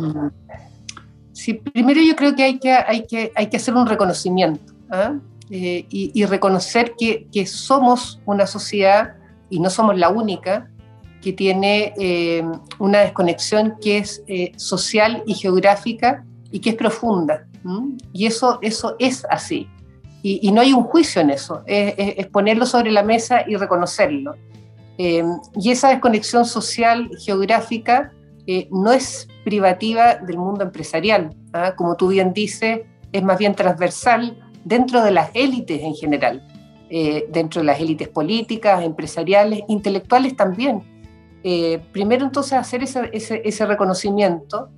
Sí, 1.32 1.54
primero 1.54 2.02
yo 2.02 2.15
creo 2.15 2.36
que 2.36 2.43
hay 2.43 2.60
que, 2.60 2.73
hay 2.73 3.06
que, 3.08 3.32
hay 3.36 3.47
que 3.47 3.58
hacer 3.58 3.73
un 3.73 3.88
reconocimiento 3.88 4.73
¿ah? 4.91 5.15
Eh, 5.56 5.86
y, 5.89 6.26
reconocer 6.26 6.96
que, 6.98 7.28
que, 7.32 7.46
somos 7.46 8.20
una 8.26 8.48
sociedad, 8.48 9.18
y 9.52 9.60
no 9.60 9.70
somos 9.70 9.96
la 9.96 10.10
única, 10.10 10.72
que 11.22 11.32
tiene 11.32 11.94
eh, 12.00 12.44
una 12.80 13.02
desconexión 13.02 13.76
que 13.80 14.00
es 14.00 14.24
eh, 14.26 14.52
social 14.58 15.22
y 15.28 15.36
geográfica 15.36 16.26
y 16.52 16.60
que 16.60 16.72
es 16.72 16.76
profunda. 16.76 17.46
Y 18.12 18.26
eso, 18.26 18.58
eso 18.63 18.96
es 18.98 19.26
así. 19.30 19.70
Y, 20.24 20.52
no 20.52 20.62
hay 20.62 20.74
un 20.74 20.86
juicio 20.86 21.22
en 21.22 21.30
eso, 21.30 21.62
es, 21.68 22.26
ponerlo 22.28 22.66
sobre 22.66 22.89
la 22.89 23.04
mesa 23.04 23.44
y 23.48 23.56
reconocerlo. 23.56 24.36
Eh, 24.98 25.24
y 25.56 25.72
esa 25.72 25.89
desconexión 25.89 26.46
social, 26.46 27.10
geográfica, 27.24 28.12
eh, 28.48 28.68
no 28.72 28.92
es 28.92 29.28
privativa 29.44 30.16
del 30.16 30.38
mundo 30.38 30.63
empresarial. 30.63 31.36
¿ah? 31.54 31.76
Como 31.76 31.96
tú 31.96 32.10
bien 32.10 32.34
dices, 32.34 32.82
es 33.12 33.24
más 33.24 33.38
bien 33.38 33.56
transversal 33.56 34.42
dentro 34.63 35.04
de 35.04 35.12
las 35.12 35.30
élites 35.34 35.82
en 35.82 35.95
general, 35.95 36.47
eh, 36.89 37.26
dentro 37.32 37.62
de 37.62 37.67
las 37.67 37.80
élites 37.80 38.08
políticas, 38.08 38.84
empresariales, 38.84 39.62
intelectuales 39.67 40.36
también. 40.36 40.82
primero 41.91 42.23
entonces 42.26 42.54
hacer 42.54 42.84
ese, 42.84 43.65
reconocimiento 43.65 44.69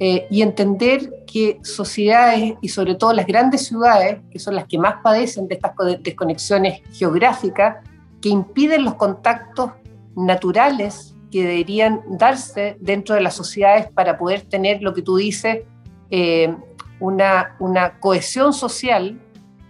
eh, 0.00 0.26
y 0.28 0.42
entender 0.42 1.24
que 1.24 1.58
sociedades 1.62 2.54
y 2.60 2.68
sobre 2.68 2.96
todo 2.96 3.12
las 3.12 3.26
grandes 3.26 3.66
ciudades, 3.66 4.18
que 4.30 4.38
son 4.40 4.56
las 4.56 4.66
que 4.66 4.76
más 4.76 4.96
padecen 5.04 5.46
de 5.46 5.54
estas 5.54 5.72
desconexiones 6.00 6.82
geográficas, 6.92 7.76
que 8.20 8.28
impiden 8.28 8.84
los 8.84 8.94
contactos 8.94 9.70
naturales 10.16 11.14
que 11.30 11.42
deberían 11.42 12.00
darse 12.08 12.76
dentro 12.80 13.14
de 13.14 13.20
las 13.20 13.34
sociedades 13.34 13.88
para 13.92 14.18
poder 14.18 14.42
tener 14.42 14.82
lo 14.82 14.94
que 14.94 15.02
tú 15.02 15.16
dices, 15.16 15.62
eh, 16.10 16.54
una, 17.00 17.56
cohesión 18.00 18.52
social 18.52 19.20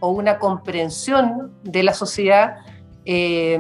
o 0.05 0.11
una 0.11 0.39
comprensión 0.39 1.55
de 1.63 1.83
la 1.83 1.95
sociedad 1.95 2.57
eh, 3.07 3.59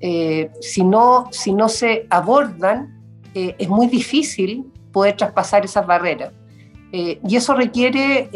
eh, 0.00 0.50
si, 0.60 0.84
no, 0.84 1.28
si 1.30 1.54
no 1.54 1.70
se 1.70 2.06
abordan, 2.10 3.02
eh, 3.34 3.56
es 3.58 3.68
muy 3.68 3.86
difícil 3.86 4.70
poder 4.92 5.16
traspasar 5.16 5.64
esas 5.64 5.86
barreras. 5.86 6.32
y 6.92 7.34
eso 7.34 7.54
requiere 7.54 8.30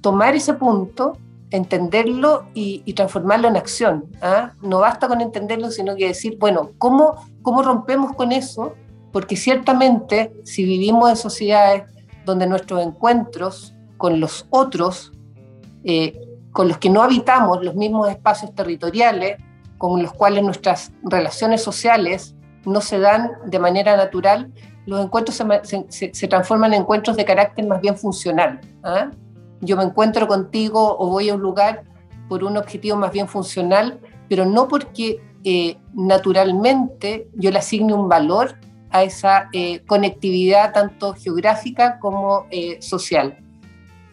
tomar 0.00 0.34
ese 0.34 0.54
punto, 0.54 1.18
entenderlo 1.50 2.46
y, 2.54 2.90
transformarlo 2.94 3.48
en 3.48 3.56
acción. 3.56 4.06
¿ah? 4.22 4.52
No 4.62 4.78
basta 4.78 5.08
con 5.08 5.20
entenderlo, 5.20 5.70
sino 5.70 5.94
que 5.94 6.06
decir, 6.06 6.38
bueno, 6.38 6.70
¿cómo, 6.78 7.16
¿cómo 7.42 7.62
rompemos 7.62 8.14
con 8.14 8.32
eso? 8.32 8.72
Porque 9.12 9.36
ciertamente 9.36 10.32
si 10.44 10.64
vivimos 10.64 11.10
en 11.10 11.16
sociedades 11.16 11.82
donde 12.24 12.46
nuestros 12.46 12.80
encuentros 12.80 13.71
con 14.02 14.18
los 14.18 14.46
otros, 14.50 15.12
eh, 15.84 16.20
con 16.50 16.66
los 16.66 16.78
que 16.78 16.90
no 16.90 17.04
habitamos 17.04 17.64
los 17.64 17.76
mismos 17.76 18.08
espacios 18.08 18.52
territoriales, 18.52 19.36
con 19.78 20.02
los 20.02 20.12
cuales 20.12 20.42
nuestras 20.42 20.90
relaciones 21.04 21.62
sociales 21.62 22.34
no 22.64 22.80
se 22.80 22.98
dan 22.98 23.30
de 23.46 23.60
manera 23.60 23.96
natural, 23.96 24.52
los 24.86 25.04
encuentros 25.04 25.36
se, 25.36 26.12
se, 26.12 26.26
transforman 26.26 26.74
en 26.74 26.80
encuentros 26.80 27.16
de 27.16 27.24
carácter 27.24 27.64
más 27.64 27.80
bien 27.80 27.96
funcional. 27.96 28.60
¿ah? 28.82 29.12
Yo 29.60 29.76
me 29.76 29.84
encuentro 29.84 30.26
contigo 30.26 30.96
o 30.98 31.06
voy 31.06 31.28
a 31.28 31.36
un 31.36 31.40
lugar 31.40 31.84
por 32.28 32.42
un 32.42 32.56
objetivo 32.56 32.96
más 32.96 33.12
bien 33.12 33.28
funcional, 33.28 34.00
pero 34.28 34.44
no 34.44 34.66
porque 34.66 35.20
eh, 35.44 35.76
naturalmente 35.94 37.28
yo 37.34 37.52
le 37.52 37.58
asigne 37.58 37.94
un 37.94 38.08
valor 38.08 38.58
a 38.90 39.04
esa 39.04 39.48
eh, 39.52 39.84
conectividad 39.86 40.72
tanto 40.72 41.14
geográfica 41.14 42.00
como 42.00 42.46
eh, 42.50 42.82
social. 42.82 43.41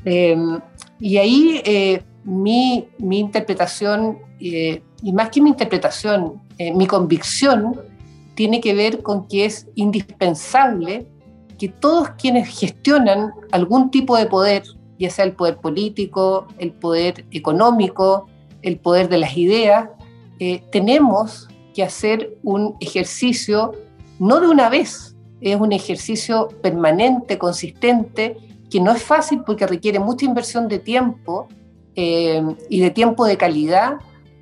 Em, 0.05 0.59
y 0.99 1.17
ahí 1.17 1.61
eh, 1.65 2.01
mi, 2.23 2.87
mi, 2.97 3.19
interpretación, 3.19 4.19
y 4.39 4.81
más 5.13 5.29
que 5.29 5.41
mi 5.41 5.49
interpretación, 5.49 6.41
mi 6.75 6.87
convicción 6.87 7.79
tiene 8.35 8.61
que 8.61 8.73
ver 8.73 9.01
con 9.01 9.27
que 9.27 9.45
es 9.45 9.67
indispensable 9.75 11.05
que 11.57 11.67
todos 11.67 12.11
quienes 12.11 12.47
gestionan 12.47 13.31
algún 13.51 13.91
tipo 13.91 14.15
de 14.15 14.25
poder, 14.27 14.63
ya 14.97 15.09
sea 15.09 15.25
el 15.25 15.33
poder 15.33 15.57
político, 15.57 16.47
el 16.57 16.71
poder 16.71 17.25
económico, 17.31 18.27
el 18.61 18.77
poder 18.77 19.09
de 19.09 19.17
las 19.17 19.35
ideas, 19.37 19.89
tenemos 20.71 21.49
que 21.73 21.83
hacer 21.83 22.37
un 22.43 22.75
ejercicio 22.79 23.73
no 24.19 24.41
de 24.41 24.47
una 24.47 24.69
vez, 24.69 25.15
es 25.41 25.55
un 25.55 25.71
ejercicio 25.71 26.49
permanente, 26.61 27.37
consistente, 27.37 28.37
que 28.69 28.79
no 28.79 28.91
es 28.91 29.03
fácil 29.03 29.41
porque 29.45 29.67
requiere 29.67 29.99
mucha 29.99 30.25
inversión 30.25 30.67
de 30.67 30.79
tiempo 30.79 31.47
eh, 31.95 32.43
y 32.69 32.79
de 32.79 32.91
tiempo 32.91 33.25
de 33.25 33.37
calidad 33.37 33.95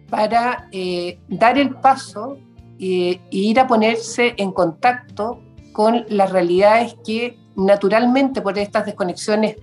para 0.10 0.68
eh, 0.72 1.20
dar 1.28 1.58
el 1.58 1.76
paso 1.76 2.38
e 2.80 3.20
ir 3.32 3.60
a 3.60 3.68
ponerse 3.68 4.36
en 4.38 4.52
contacto 4.52 5.42
con 5.74 6.06
las 6.10 6.32
realidades 6.32 6.96
que 7.06 7.38
naturalmente 7.56 8.42
por 8.42 8.58
estas 8.60 8.86
desconexiones 8.86 9.56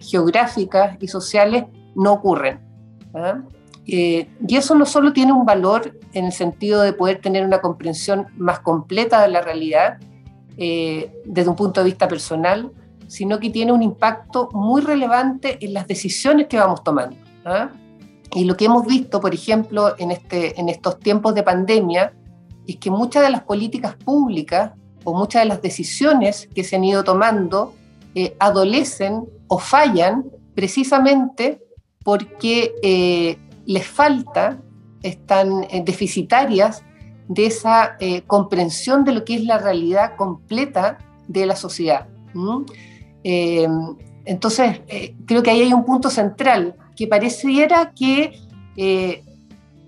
geográficas 0.00 0.96
y 1.00 1.08
sociales 1.08 1.64
no 1.96 2.12
ocurren. 2.12 2.60
¿ah? 3.14 3.42
y 3.86 4.56
eso 4.56 4.76
no 4.76 4.86
solo 4.86 5.12
tiene 5.12 5.32
un 5.32 5.44
valor 5.44 5.98
en 6.12 6.26
el 6.26 6.32
sentido 6.32 6.82
de 6.82 6.92
poder 6.92 7.20
tener 7.20 7.44
una 7.44 7.60
comprensión 7.60 8.26
más 8.36 8.60
completa 8.60 9.20
de 9.22 9.28
la 9.28 9.40
realidad 9.40 9.98
eh, 10.56 11.10
desde 11.24 11.48
un 11.48 11.56
punto 11.56 11.80
de 11.80 11.86
vista 11.86 12.06
personal, 12.06 12.70
sino 13.10 13.40
que 13.40 13.50
tiene 13.50 13.72
un 13.72 13.82
impacto 13.82 14.48
muy 14.52 14.82
relevante 14.82 15.58
en 15.64 15.74
las 15.74 15.86
decisiones 15.88 16.46
que 16.46 16.58
vamos 16.58 16.84
tomando. 16.84 17.16
¿ah? 17.44 17.70
Y 18.32 18.44
lo 18.44 18.56
que 18.56 18.66
hemos 18.66 18.86
visto, 18.86 19.20
por 19.20 19.34
ejemplo, 19.34 19.96
en, 19.98 20.12
este, 20.12 20.58
en 20.60 20.68
estos 20.68 21.00
tiempos 21.00 21.34
de 21.34 21.42
pandemia, 21.42 22.14
es 22.66 22.76
que 22.76 22.90
muchas 22.90 23.24
de 23.24 23.30
las 23.30 23.42
políticas 23.42 23.96
públicas 23.96 24.72
o 25.02 25.12
muchas 25.12 25.42
de 25.42 25.48
las 25.48 25.60
decisiones 25.60 26.48
que 26.54 26.62
se 26.62 26.76
han 26.76 26.84
ido 26.84 27.02
tomando 27.02 27.74
eh, 28.14 28.36
adolecen 28.38 29.24
o 29.48 29.58
fallan 29.58 30.30
precisamente 30.54 31.60
porque 32.04 32.72
eh, 32.82 33.38
les 33.66 33.86
falta 33.86 34.60
están 35.02 35.64
eh, 35.64 35.82
deficitarias 35.84 36.84
de 37.28 37.46
esa 37.46 37.96
eh, 38.00 38.22
comprensión 38.22 39.04
de 39.04 39.12
lo 39.12 39.24
que 39.24 39.36
es 39.36 39.44
la 39.44 39.58
realidad 39.58 40.16
completa 40.16 40.98
de 41.28 41.46
la 41.46 41.56
sociedad. 41.56 42.08
Eh, 43.24 43.66
entonces, 44.24 44.80
creo 45.26 45.42
que 45.42 45.50
ahí 45.50 45.62
hay 45.62 45.72
un 45.72 45.84
punto 45.84 46.10
central 46.10 46.76
que 46.94 47.06
pareciera 47.06 47.92
que 47.94 48.38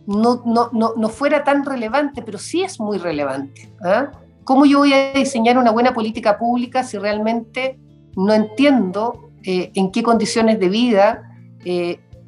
no, 0.06 0.42
no, 0.44 0.70
no, 0.72 1.08
fuera 1.08 1.44
tan 1.44 1.64
relevante, 1.64 2.22
pero 2.22 2.38
sí 2.38 2.62
es 2.62 2.80
muy 2.80 2.98
relevante. 2.98 3.70
¿ah? 3.84 4.10
¿Cómo 4.44 4.64
yo 4.64 4.78
voy 4.78 4.92
a 4.92 5.12
diseñar 5.12 5.58
una 5.58 5.70
buena 5.70 5.94
política 5.94 6.38
pública 6.38 6.82
si 6.82 6.98
realmente 6.98 7.78
no 8.16 8.32
entiendo 8.32 9.30
en 9.44 9.90
qué 9.92 10.02
condiciones 10.02 10.58
de 10.58 10.68
vida 10.68 11.36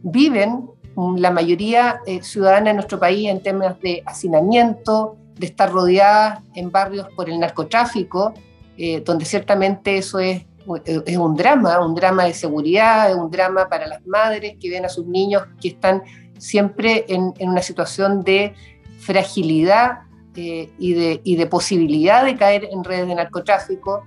viven 0.03 0.69
la 0.97 1.31
mayoría 1.31 2.01
eh, 2.07 2.23
ciudadana 2.23 2.71
de 2.71 2.75
nuestro 2.75 2.99
país 2.99 3.29
en 3.29 3.43
temas 3.43 3.81
de 3.81 4.03
hacinamiento, 4.07 5.17
de 5.37 5.47
estar 5.47 5.71
rodeada 5.71 6.43
en 6.55 6.71
barrios 6.71 7.09
por 7.17 7.29
el 7.29 7.41
narcotráfico, 7.41 8.33
eh, 8.77 9.03
donde 9.05 9.25
ciertamente 9.25 9.99
eso 9.99 10.21
es, 10.21 10.39
eh, 10.39 10.47
es 10.85 11.17
un 11.17 11.35
drama, 11.35 11.85
un 11.85 11.95
drama 11.95 12.25
de 12.25 12.35
seguridad, 12.35 13.15
un 13.15 13.31
drama 13.31 13.69
para 13.69 13.87
las 13.87 14.07
madres 14.07 14.57
que 14.61 14.71
ven 14.71 14.85
a 14.85 14.89
sus 14.89 15.07
niños 15.07 15.43
que 15.61 15.69
están 15.69 16.03
siempre 16.39 17.05
en, 17.09 17.33
en 17.39 17.51
una 17.51 17.63
situación 17.63 18.23
de 18.23 18.55
fragilidad 18.99 20.01
y, 20.37 20.95
de, 20.95 21.21
y 21.23 21.37
de 21.37 21.47
posibilidad 21.47 22.25
de 22.25 22.37
caer 22.37 22.69
en 22.71 22.83
redes 22.83 23.07
de 23.07 23.15
narcotráfico, 23.15 24.05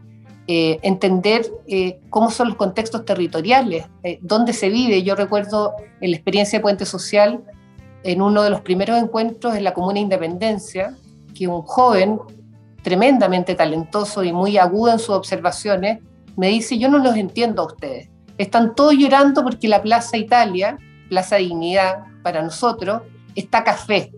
eh, 0.48 0.80
entender 0.82 1.46
eh, 1.68 2.00
cómo 2.10 2.32
son 2.32 2.50
los 2.50 2.58
contextos 2.58 3.06
territoriales, 3.06 3.86
eh, 4.04 4.20
dónde 4.22 4.54
se 4.54 4.70
vive. 4.70 5.04
Yo 5.04 5.16
recuerdo 5.16 5.74
en 6.02 6.12
la 6.12 6.18
experiencia 6.18 6.60
de 6.60 6.64
Puente 6.64 6.86
Social, 6.86 7.44
en 8.04 8.22
uno 8.22 8.44
de 8.44 8.50
los 8.50 8.62
primeros 8.62 8.98
encuentros 8.98 9.56
en 9.56 9.64
la 9.64 9.74
Comuna 9.74 10.00
Independencia, 10.00 10.96
que 11.36 11.48
un 11.48 11.62
joven 11.62 12.20
tremendamente 12.82 13.56
talentoso 13.56 14.24
y 14.24 14.32
muy 14.32 14.58
agudo 14.58 14.94
en 14.94 15.00
sus 15.00 15.10
observaciones, 15.10 16.00
me 16.38 16.50
dice, 16.50 16.78
yo 16.78 16.88
no 16.88 17.00
los 17.00 17.16
entiendo 17.18 17.64
a 17.64 17.66
ustedes. 17.66 18.10
Están 18.38 18.76
todos 18.76 18.94
llorando 18.94 19.44
porque 19.44 19.68
la 19.68 19.82
Plaza 19.82 20.18
Italia, 20.18 20.78
Plaza 21.10 21.38
Dignidad 21.38 22.04
para 22.24 22.42
nosotros, 22.42 23.02
está 23.36 23.64
café. 23.64 24.14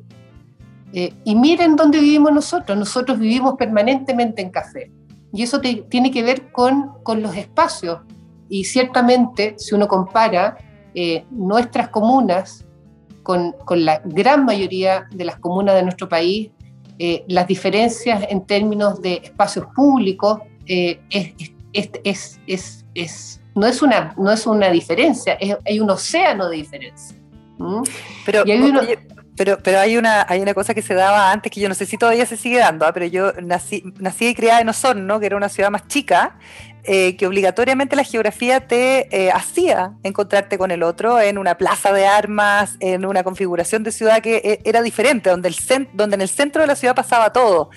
y 0.91 1.35
miren 1.35 1.75
dónde 1.75 1.99
vivimos 1.99 2.31
nosotros. 2.33 2.77
Nosotros 2.77 3.17
vivimos 3.17 3.55
permanentemente 3.55 4.41
en 4.41 4.49
café. 4.49 4.91
Y 5.31 5.43
eso 5.43 5.61
tiene 5.61 6.11
que 6.11 6.23
ver 6.23 6.51
con, 6.51 6.91
con, 7.03 7.21
los 7.21 7.35
espacios. 7.35 7.99
Y 8.49 8.65
ciertamente, 8.65 9.55
si 9.57 9.75
uno 9.75 9.87
compara 9.87 10.57
eh, 10.95 11.25
nuestras 11.29 11.89
comunas 11.89 12.65
con, 13.23 13.53
con, 13.63 13.85
la 13.85 14.01
gran 14.03 14.43
mayoría 14.43 15.07
de 15.11 15.25
las 15.25 15.37
comunas 15.37 15.75
de 15.75 15.83
nuestro 15.83 16.09
país, 16.09 16.49
eh, 16.97 17.23
las 17.27 17.47
diferencias 17.47 18.25
en 18.29 18.45
términos 18.45 19.01
de 19.01 19.21
espacios 19.23 19.67
públicos 19.73 20.39
eh, 20.65 20.99
es, 21.09 21.33
es, 21.73 22.39
es, 22.47 22.85
es, 22.95 23.41
no, 23.55 23.67
es 23.67 23.81
una, 23.81 24.13
no 24.17 24.31
es 24.31 24.45
una 24.47 24.69
diferencia, 24.69 25.37
hay 25.65 25.79
un 25.79 25.89
océano 25.89 26.49
de 26.49 26.57
diferencia. 26.57 27.17
¿Mm? 27.57 27.83
Pero, 28.25 28.43
y 28.45 28.51
hay 28.51 28.61
uno, 28.61 28.81
pero, 29.35 29.57
pero 29.63 29.79
hay, 29.79 29.97
una, 29.97 30.25
hay 30.27 30.41
una 30.41 30.53
cosa 30.53 30.73
que 30.73 30.81
se 30.81 30.93
daba 30.93 31.31
antes 31.31 31.51
que 31.51 31.61
yo 31.61 31.69
no 31.69 31.75
sé 31.75 31.85
si 31.85 31.97
todavía 31.97 32.25
se 32.25 32.37
sigue 32.37 32.59
dando, 32.59 32.85
¿ah? 32.85 32.93
pero 32.93 33.05
yo 33.05 33.31
nací, 33.41 33.83
nací 33.97 34.27
y 34.27 34.35
criada 34.35 34.61
en 34.61 34.69
Osorno, 34.69 35.19
que 35.19 35.27
era 35.27 35.37
una 35.37 35.49
ciudad 35.49 35.71
más 35.71 35.87
chica, 35.87 36.37
eh, 36.83 37.17
que 37.17 37.27
obligatoriamente 37.27 37.95
la 37.95 38.03
geografía 38.03 38.67
te 38.67 39.07
eh, 39.15 39.31
hacía 39.31 39.93
encontrarte 40.03 40.57
con 40.57 40.71
el 40.71 40.81
otro 40.83 41.19
en 41.19 41.37
una 41.37 41.57
plaza 41.57 41.91
de 41.91 42.05
armas, 42.05 42.77
en 42.79 43.05
una 43.05 43.23
configuración 43.23 43.83
de 43.83 43.91
ciudad 43.91 44.21
que 44.21 44.37
eh, 44.37 44.61
era 44.63 44.81
diferente, 44.81 45.29
donde, 45.29 45.49
el 45.49 45.55
donde 45.93 46.15
en 46.15 46.21
el 46.21 46.29
centro 46.29 46.61
de 46.61 46.67
la 46.67 46.75
ciudad 46.75 46.95
pasaba 46.95 47.33
todo. 47.33 47.69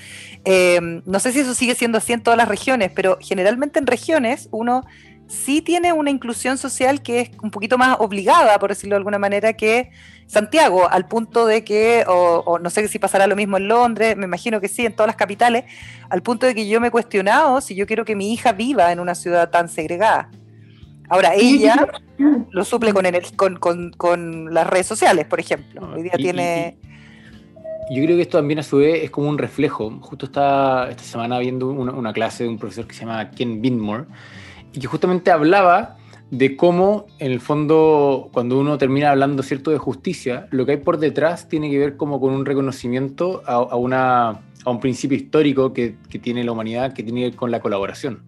no 0.44 1.20
sé 1.20 1.32
si 1.32 1.40
eso 1.40 1.54
sigue 1.54 1.74
siendo 1.74 1.98
así 1.98 2.12
en 2.12 2.22
todas 2.22 2.38
las 2.38 2.48
regiones, 2.48 2.92
pero 2.94 3.18
generalmente 3.20 3.78
en 3.78 3.86
regiones 3.86 4.48
uno 4.52 4.84
sí 5.26 5.62
tiene 5.62 5.92
una 5.92 6.10
inclusión 6.10 6.58
social 6.58 7.02
que 7.02 7.20
es 7.20 7.30
un 7.42 7.50
poquito 7.50 7.78
más 7.78 7.96
obligada, 7.98 8.58
por 8.58 8.70
decirlo 8.70 8.94
de 8.94 8.98
alguna 8.98 9.18
manera, 9.18 9.54
que 9.54 9.90
Santiago, 10.26 10.88
al 10.88 11.06
punto 11.06 11.46
de 11.46 11.64
que, 11.64 12.04
o, 12.06 12.58
no 12.58 12.70
sé 12.70 12.88
si 12.88 12.98
pasará 12.98 13.26
lo 13.26 13.36
mismo 13.36 13.56
en 13.58 13.68
Londres, 13.68 14.16
me 14.16 14.24
imagino 14.24 14.60
que 14.60 14.68
sí, 14.68 14.86
en 14.86 14.94
todas 14.94 15.08
las 15.08 15.16
capitales, 15.16 15.64
al 16.08 16.22
punto 16.22 16.46
de 16.46 16.54
que 16.54 16.66
yo 16.66 16.80
me 16.80 16.88
he 16.88 16.90
cuestionado 16.90 17.60
si 17.60 17.74
yo 17.74 17.86
quiero 17.86 18.04
que 18.04 18.16
mi 18.16 18.32
hija 18.32 18.52
viva 18.52 18.92
en 18.92 19.00
una 19.00 19.14
ciudad 19.14 19.50
tan 19.50 19.68
segregada. 19.68 20.30
Ahora, 21.08 21.34
ella 21.34 21.88
lo 22.50 22.64
suple 22.64 22.94
con, 22.94 23.58
con, 23.58 23.90
con, 23.90 24.54
las 24.54 24.66
redes 24.66 24.86
sociales, 24.86 25.26
por 25.26 25.40
ejemplo. 25.40 25.92
Hoy 25.94 26.04
día 26.04 26.12
tiene... 26.16 26.78
yo 27.90 28.02
creo 28.02 28.16
que 28.16 28.22
esto 28.22 28.38
también 28.38 28.60
a 28.60 28.62
su 28.62 28.78
vez 28.78 29.04
es 29.04 29.10
como 29.10 29.28
un 29.28 29.36
reflejo. 29.36 29.90
Justo 30.00 30.26
está 30.26 30.88
esta 30.88 31.02
semana 31.02 31.38
viendo 31.38 31.68
una, 31.68 31.92
una 31.92 32.12
clase 32.14 32.44
de 32.44 32.48
un 32.48 32.58
profesor 32.58 32.86
que 32.86 32.94
se 32.94 33.00
llama 33.00 33.30
Ken 33.30 33.60
Binmore, 33.60 34.04
y 34.72 34.80
que 34.80 34.86
justamente 34.86 35.30
hablaba 35.30 35.98
de 36.32 36.56
cómo, 36.56 37.06
en 37.18 37.30
el 37.30 37.40
fondo, 37.40 38.30
cuando 38.32 38.58
uno 38.58 38.78
termina 38.78 39.10
hablando 39.10 39.42
cierto 39.42 39.70
de 39.70 39.76
justicia, 39.76 40.48
lo 40.50 40.64
que 40.64 40.72
hay 40.72 40.78
por 40.78 40.96
detrás 40.96 41.46
tiene 41.46 41.70
que 41.70 41.78
ver 41.78 41.98
como 41.98 42.20
con 42.20 42.32
un 42.32 42.46
reconocimiento 42.46 43.42
a, 43.44 43.76
una, 43.76 44.40
a 44.64 44.70
un 44.70 44.80
principio 44.80 45.14
histórico 45.14 45.74
que, 45.74 45.96
que, 46.08 46.18
tiene 46.18 46.42
la 46.42 46.52
humanidad, 46.52 46.94
que 46.94 47.02
tiene 47.02 47.20
que 47.20 47.26
ver 47.26 47.36
con 47.36 47.50
la 47.50 47.60
colaboración. 47.60 48.22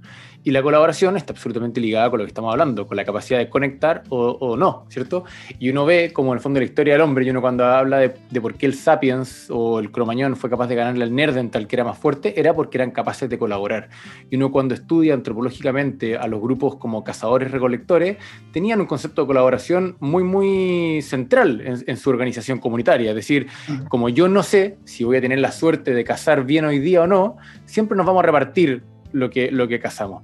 Y 0.46 0.50
la 0.50 0.62
colaboración 0.62 1.16
está 1.16 1.32
absolutamente 1.32 1.80
ligada 1.80 2.10
con 2.10 2.18
lo 2.18 2.26
que 2.26 2.28
estamos 2.28 2.52
hablando, 2.52 2.86
con 2.86 2.98
la 2.98 3.04
capacidad 3.06 3.38
de 3.38 3.48
conectar 3.48 4.02
o, 4.10 4.56
no, 4.58 4.84
¿cierto? 4.90 5.24
Y 5.58 5.70
uno 5.70 5.86
ve 5.86 6.12
como 6.12 6.32
en 6.32 6.36
el 6.36 6.42
fondo 6.42 6.60
la 6.60 6.66
historia 6.66 6.92
del 6.92 7.00
hombre, 7.00 7.24
y 7.24 7.30
uno 7.30 7.40
cuando 7.40 7.64
habla 7.64 7.98
de, 7.98 8.14
de, 8.30 8.40
por 8.42 8.54
qué 8.54 8.66
el 8.66 8.74
Sapiens 8.74 9.48
o 9.50 9.78
el 9.78 9.90
Cromañón 9.90 10.36
fue 10.36 10.50
capaz 10.50 10.66
de 10.66 10.74
ganarle 10.74 11.04
al 11.04 11.14
Nerdental, 11.14 11.66
que 11.66 11.76
era 11.76 11.84
más 11.84 11.96
fuerte, 11.96 12.38
era 12.38 12.52
porque 12.52 12.76
eran 12.76 12.90
capaces 12.90 13.30
de 13.30 13.38
colaborar. 13.38 13.88
Y 14.30 14.36
uno 14.36 14.52
cuando 14.52 14.74
estudia 14.74 15.14
antropológicamente 15.14 16.18
a 16.18 16.26
los 16.26 16.42
grupos 16.42 16.76
como 16.76 17.04
cazadores-recolectores, 17.04 18.18
tenían 18.52 18.82
un 18.82 18.86
concepto 18.86 19.22
de 19.22 19.28
colaboración 19.28 19.96
muy, 20.00 20.24
muy 20.24 21.00
central 21.00 21.62
en, 21.64 21.82
en 21.86 21.96
su 21.96 22.10
organización 22.10 22.58
comunitaria. 22.58 23.10
Es 23.10 23.16
decir, 23.16 23.46
como 23.88 24.10
yo 24.10 24.28
no 24.28 24.42
sé 24.42 24.76
si 24.84 25.04
voy 25.04 25.16
a 25.16 25.20
tener 25.22 25.38
la 25.38 25.52
suerte 25.52 25.94
de 25.94 26.04
cazar 26.04 26.44
bien 26.44 26.66
hoy 26.66 26.80
día 26.80 27.00
o 27.02 27.06
no, 27.06 27.38
siempre 27.64 27.96
nos 27.96 28.04
vamos 28.04 28.22
a 28.22 28.26
repartir 28.26 28.82
lo 29.14 29.30
que, 29.30 29.50
lo 29.50 29.66
que 29.66 29.80
cazamos. 29.80 30.22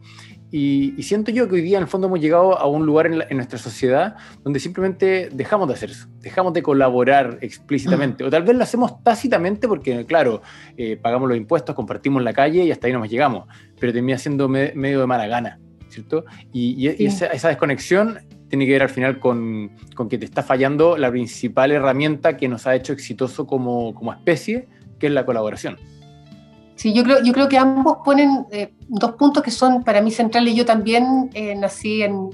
Y, 0.53 1.01
siento 1.03 1.31
yo 1.31 1.49
que 1.49 1.55
hoy 1.55 1.63
día 1.63 1.79
en 1.79 1.85
el 1.85 1.89
fondo 1.89 2.09
hemos 2.09 2.21
llegado 2.21 2.59
a 2.59 2.67
un 2.67 2.85
lugar 2.85 3.07
en, 3.07 3.37
nuestra 3.37 3.59
sociedad 3.59 4.17
donde 4.43 4.59
simplemente 4.59 5.29
dejamos 5.33 5.69
de 5.69 5.75
hacer 5.75 5.91
eso, 5.91 6.09
dejamos 6.19 6.53
de 6.53 6.63
colaborar 6.63 7.39
explícitamente, 7.41 8.25
o 8.25 8.31
tal 8.31 8.43
vez 8.43 8.57
lo 8.57 8.65
hacemos 8.65 9.03
tácitamente 9.05 9.69
porque, 9.69 10.05
claro, 10.07 10.43
eh, 10.77 10.97
pagamos 10.97 11.29
los 11.29 11.39
impuestos, 11.39 11.75
compartimos 11.77 12.23
la 12.23 12.33
calle 12.33 12.65
y 12.65 12.73
hasta 12.73 12.89
ahí 12.89 12.93
nos 12.93 13.09
llegamos, 13.09 13.47
pero 13.79 13.93
termina 13.93 14.19
siendo 14.19 14.49
medio 14.49 15.01
de 15.01 15.07
mala 15.07 15.29
gana, 15.29 15.61
¿cierto? 15.89 16.25
Y, 16.53 16.89
esa, 17.05 17.27
esa, 17.27 17.49
desconexión 17.49 18.19
tiene 18.49 18.67
que 18.67 18.73
ver 18.73 18.83
al 18.83 18.91
final 18.91 19.21
con, 19.21 19.71
con, 19.95 20.09
que 20.09 20.19
te 20.19 20.25
está 20.25 20.43
fallando 20.43 20.97
la 20.97 21.13
principal 21.13 21.71
herramienta 21.71 22.37
que 22.37 22.49
nos 22.49 22.67
ha 22.67 22.75
hecho 22.75 22.93
exitoso 22.93 23.47
como, 23.47 23.95
como 23.95 24.13
especie, 24.13 24.69
que 24.99 25.07
es 25.07 25.13
la 25.13 25.25
colaboración. 25.25 25.77
Sí, 26.81 26.95
yo 26.95 27.05
creo, 27.05 27.23
yo 27.23 27.35
creo 27.35 27.47
que 27.47 27.59
ambos 27.59 27.99
ponen 28.03 28.47
eh, 28.51 28.73
dos 28.89 29.13
puntos 29.13 29.43
que 29.43 29.51
son 29.51 29.85
para 29.85 30.01
mí 30.01 30.11
centrales. 30.11 30.55
Yo 30.55 30.65
también 30.65 31.29
eh, 31.35 31.55
nací 31.55 32.03
en, 32.03 32.31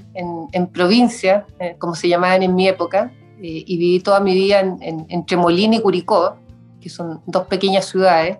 en, 0.53 0.67
provincia, 0.67 1.45
eh, 1.59 1.75
como 1.77 1.95
se 1.95 2.07
llamaban 2.07 2.43
en 2.43 2.55
mi 2.55 2.65
época, 2.65 3.11
y 3.41 3.77
viví 3.77 3.99
toda 3.99 4.21
mi 4.21 4.33
vida 4.33 4.61
en, 4.61 5.05
entre 5.09 5.35
Molina 5.35 5.75
y 5.75 5.81
Curicó, 5.81 6.37
que 6.79 6.87
son 6.87 7.21
dos 7.25 7.45
pequeñas 7.47 7.89
ciudades. 7.89 8.37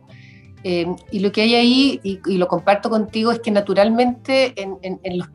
y 0.63 1.20
lo 1.20 1.30
que 1.34 1.41
hay 1.41 1.56
ahí, 1.56 2.00
y, 2.02 2.22
y, 2.26 2.38
lo 2.38 2.48
comparto 2.48 2.89
contigo, 2.89 3.34
es 3.34 3.41
que 3.41 3.52
naturalmente 3.52 4.54
en, 4.56 5.17
los, 5.17 5.28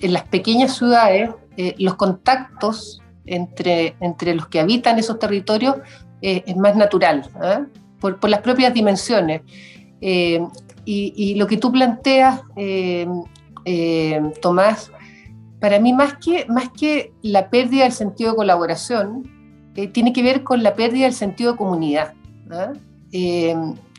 en 0.00 0.12
las 0.14 0.22
pequeñas 0.22 0.74
ciudades 0.74 1.32
los 1.76 1.96
contactos 1.96 3.02
entre, 3.26 3.94
entre 4.00 4.34
los 4.34 4.46
que 4.48 4.58
habitan 4.58 4.98
esos 4.98 5.18
territorios 5.18 5.76
es 6.22 6.56
más 6.56 6.76
natural, 6.76 7.28
por, 8.00 8.18
por 8.18 8.30
las 8.30 8.40
propias 8.40 8.72
dimensiones. 8.72 9.42
Eh, 10.06 10.46
y, 10.84 11.34
lo 11.36 11.46
que 11.46 11.56
tú 11.56 11.72
planteas, 11.72 12.42
eh, 12.56 13.08
eh, 13.64 14.20
Tomás, 14.42 14.92
para 15.58 15.80
mí 15.80 15.94
más 15.94 16.18
que, 16.18 16.44
más 16.46 16.68
que 16.68 17.14
la 17.22 17.48
pérdida 17.48 17.84
del 17.84 17.92
sentido 17.92 18.32
de 18.32 18.36
colaboración, 18.36 19.30
tiene 19.94 20.12
que 20.12 20.22
ver 20.22 20.44
con 20.44 20.62
la 20.62 20.74
pérdida 20.74 21.04
del 21.04 21.14
sentido 21.14 21.52
de 21.52 21.58
comunidad. 21.58 22.12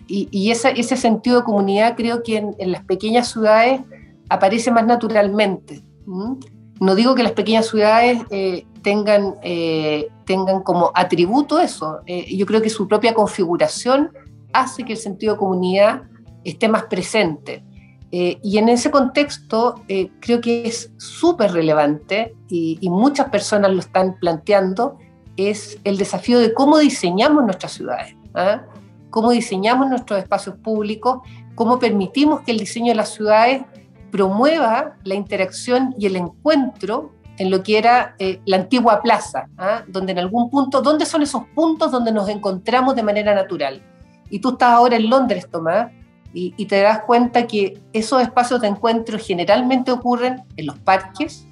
y, 0.08 0.52
ese 0.52 0.96
sentido 0.96 1.38
de 1.39 1.44
comunidad 1.44 1.96
creo 1.98 2.22
que 2.22 2.38
en, 2.38 2.72
las 2.72 2.84
pequeñas 2.84 3.32
ciudades 3.32 3.82
aparece 4.30 4.70
más 4.70 4.86
naturalmente. 4.86 5.82
No 6.80 6.94
digo 6.94 7.15
que 7.15 7.24
las 7.24 7.32
pequeñas 7.32 7.65
ciudades 7.65 8.20
tengan, 8.84 9.34
tengan 10.26 10.62
como 10.62 10.91
atributo 10.94 11.60
eso. 11.60 12.02
yo 12.06 12.46
creo 12.46 12.62
que 12.62 12.70
su 12.70 12.88
propia 12.88 13.15
configuración 13.15 14.12
hace 14.60 14.84
que 14.84 14.94
el 14.94 15.00
sentido 15.00 15.34
de 15.34 15.39
comunidad 15.39 16.04
esté 16.44 16.68
más 16.68 16.84
presente. 16.84 17.63
Eh, 18.12 18.39
y 18.44 18.60
en 18.60 18.70
ese 18.70 18.91
contexto 18.91 19.84
eh, 19.88 20.10
creo 20.22 20.39
que 20.39 20.68
es 20.68 20.91
súper 20.98 21.52
relevante 21.52 22.36
y, 22.48 22.80
muchas 22.89 23.30
personas 23.30 23.72
lo 23.72 23.80
están 23.80 24.18
planteando, 24.20 24.98
es 25.36 25.80
el 25.84 25.98
desafío 25.98 26.39
de 26.39 26.54
cómo 26.54 26.78
diseñamos 26.78 27.44
nuestras 27.44 27.74
ciudades, 27.74 28.15
¿ah? 28.34 28.63
cómo 29.10 29.32
diseñamos 29.32 29.89
nuestros 29.89 30.20
espacios 30.20 30.56
públicos, 30.58 31.20
cómo 31.56 31.78
permitimos 31.78 32.41
que 32.41 32.52
el 32.52 32.60
diseño 32.60 32.91
de 32.91 32.96
las 32.96 33.10
ciudades 33.10 33.63
promueva 34.12 34.96
la 35.04 35.15
interacción 35.15 35.94
y 35.98 36.06
el 36.06 36.15
encuentro 36.15 37.12
en 37.38 37.52
lo 37.52 37.63
que 37.63 37.78
era 37.78 38.15
eh, 38.20 38.39
la 38.46 38.58
antigua 38.58 39.02
plaza, 39.02 39.50
¿ah? 39.58 39.84
donde 39.88 40.13
en 40.13 40.20
algún 40.20 40.50
punto, 40.50 40.82
¿dónde 40.82 41.06
son 41.06 41.22
esos 41.22 41.44
puntos 41.54 41.91
donde 41.91 42.13
nos 42.13 42.30
encontramos 42.30 42.96
de 42.96 43.04
manera 43.04 43.36
natural? 43.36 43.84
Y 44.36 44.39
tú 44.39 44.50
estás 44.50 44.74
ahora 44.74 44.98
en 44.98 45.10
Londres, 45.10 45.48
Tomás, 45.50 45.93
y, 46.34 46.65
te 46.65 46.82
das 46.82 47.04
cuenta 47.04 47.48
que 47.48 47.80
esos 47.93 48.21
espacios 48.21 48.60
de 48.60 48.67
encuentro 48.67 49.17
generalmente 49.17 49.93
ocurren 49.93 50.43
en 50.58 50.65
los 50.65 50.78
parques, 50.78 51.48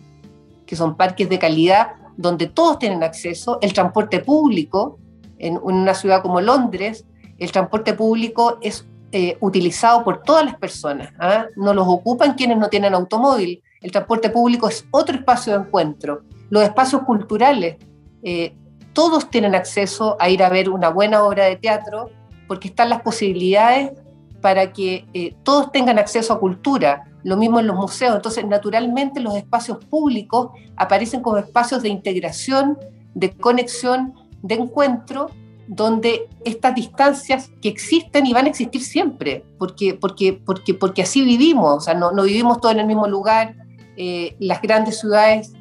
que 0.65 0.75
son 0.75 0.97
parques 0.97 1.29
de 1.29 1.39
calidad, 1.39 1.93
donde 2.17 2.47
todos 2.47 2.79
tienen 2.79 3.01
acceso, 3.01 3.57
el 3.61 3.71
transporte 3.71 4.19
público, 4.19 4.99
en, 5.39 5.57
una 5.63 5.93
ciudad 5.93 6.21
como 6.21 6.41
Londres, 6.41 7.05
el 7.39 7.53
transporte 7.53 7.93
público 7.93 8.57
es 8.59 8.85
eh, 9.13 9.37
utilizado 9.39 10.03
por 10.03 10.21
todas 10.21 10.43
las 10.43 10.57
personas, 10.57 11.13
¿ah? 11.19 11.45
no 11.55 11.73
los 11.73 11.87
ocupan 11.87 12.33
quienes 12.33 12.57
no 12.57 12.67
tienen 12.67 12.93
automóvil, 12.93 13.63
el 13.79 13.91
transporte 13.93 14.29
público 14.29 14.67
es 14.67 14.85
otro 14.91 15.15
espacio 15.15 15.53
de 15.53 15.59
encuentro, 15.59 16.23
los 16.49 16.61
espacios 16.63 17.03
culturales, 17.03 17.77
eh, 18.23 18.57
todos 18.91 19.29
tienen 19.29 19.55
acceso 19.55 20.17
a 20.19 20.29
ir 20.29 20.43
a 20.43 20.49
ver 20.49 20.69
una 20.69 20.89
buena 20.89 21.23
obra 21.23 21.45
de 21.45 21.55
teatro, 21.55 22.09
porque 22.53 22.67
están 22.67 22.89
las 22.89 23.01
posibilidades 23.01 23.93
para 24.39 24.71
que 24.73 25.07
eh, 25.15 25.33
todos 25.41 25.71
tengan 25.71 25.97
acceso 25.97 26.33
a 26.33 26.39
cultura, 26.39 27.05
lo 27.23 27.35
mismo 27.35 27.59
en 27.59 27.65
los 27.65 27.75
museos. 27.75 28.15
Entonces, 28.15 28.45
naturalmente, 28.45 29.19
los 29.21 29.35
espacios 29.35 29.83
públicos 29.85 30.51
aparecen 30.75 31.23
como 31.23 31.37
espacios 31.37 31.81
de 31.81 31.89
integración, 31.89 32.77
de 33.15 33.31
conexión, 33.31 34.13
de 34.43 34.53
encuentro, 34.53 35.31
donde 35.65 36.29
estas 36.45 36.75
distancias 36.75 37.49
que 37.59 37.69
existen 37.69 38.27
y 38.27 38.33
van 38.33 38.45
a 38.45 38.49
existir 38.49 38.83
siempre, 38.83 39.43
porque, 39.57 39.95
porque, 39.95 40.33
porque, 40.33 40.75
porque 40.75 41.01
así 41.01 41.25
vivimos, 41.25 41.73
o 41.75 41.81
sea, 41.81 41.95
no, 41.95 42.11
no 42.11 42.21
vivimos 42.21 42.61
todos 42.61 42.75
en 42.75 42.81
el 42.81 42.85
mismo 42.85 43.07
lugar. 43.07 43.55
Eh, 43.97 44.35
las 44.37 44.61
grandes 44.61 44.99
ciudades 44.99 45.53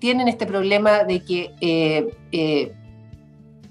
tienen 0.00 0.26
este 0.26 0.46
problema 0.46 1.04
de 1.04 1.24
que 1.24 1.54
eh, 1.60 2.74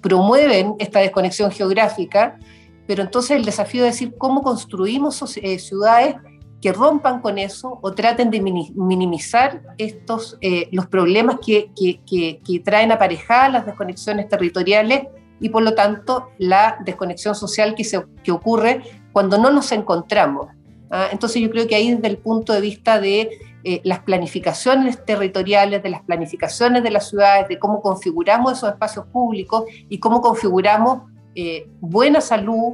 promueven 0.03 0.75
esta 0.77 0.99
desconexión 0.99 1.49
geográfica, 1.49 2.37
pero 2.85 3.01
entonces 3.01 3.37
el 3.37 3.45
desafío 3.45 3.81
de 3.81 3.89
decir 3.89 4.13
cómo 4.17 4.43
construimos 4.43 5.37
eh, 5.37 5.57
ciudades 5.57 6.15
que 6.61 6.71
rompan 6.71 7.21
con 7.21 7.37
eso 7.37 7.79
o 7.81 7.93
traten 7.93 8.29
de 8.29 8.41
minimizar 8.41 9.61
estos, 9.77 10.37
eh, 10.41 10.69
los 10.71 10.87
problemas 10.87 11.37
que, 11.45 11.71
que, 11.75 12.59
traen 12.59 12.91
aparejadas 12.91 13.51
las 13.51 13.65
desconexiones 13.65 14.29
territoriales 14.29 15.07
y 15.39 15.49
por 15.49 15.63
lo 15.63 15.73
tanto 15.73 16.29
la 16.37 16.77
desconexión 16.85 17.35
social 17.35 17.73
que, 17.75 17.83
se, 17.83 18.05
que 18.23 18.31
ocurre 18.31 18.81
cuando 19.11 19.37
no 19.37 19.51
nos 19.51 19.71
encontramos. 19.71 20.47
¿ah? 20.89 21.09
Entonces 21.11 21.41
yo 21.41 21.49
creo 21.49 21.67
que 21.67 21.75
ahí 21.75 21.91
desde 21.91 22.07
el 22.07 22.17
punto 22.17 22.53
de 22.53 22.61
vista 22.61 22.99
de 22.99 23.29
eh, 23.65 23.80
las 23.86 23.99
planificaciones 23.99 25.06
territoriales, 25.06 25.82
de 25.82 25.89
las 25.89 26.02
planificaciones 26.02 26.84
de 26.84 26.91
las 26.91 27.08
ciudades, 27.08 27.47
de 27.47 27.58
cómo 27.58 27.82
configuramos 27.82 28.58
esos 28.58 28.69
espacios 28.69 29.06
públicos 29.06 29.63
y 29.88 29.99
cómo 29.99 30.19
configuramos 30.19 31.04
eh, 31.34 31.69
buena 31.80 32.19
salud, 32.19 32.73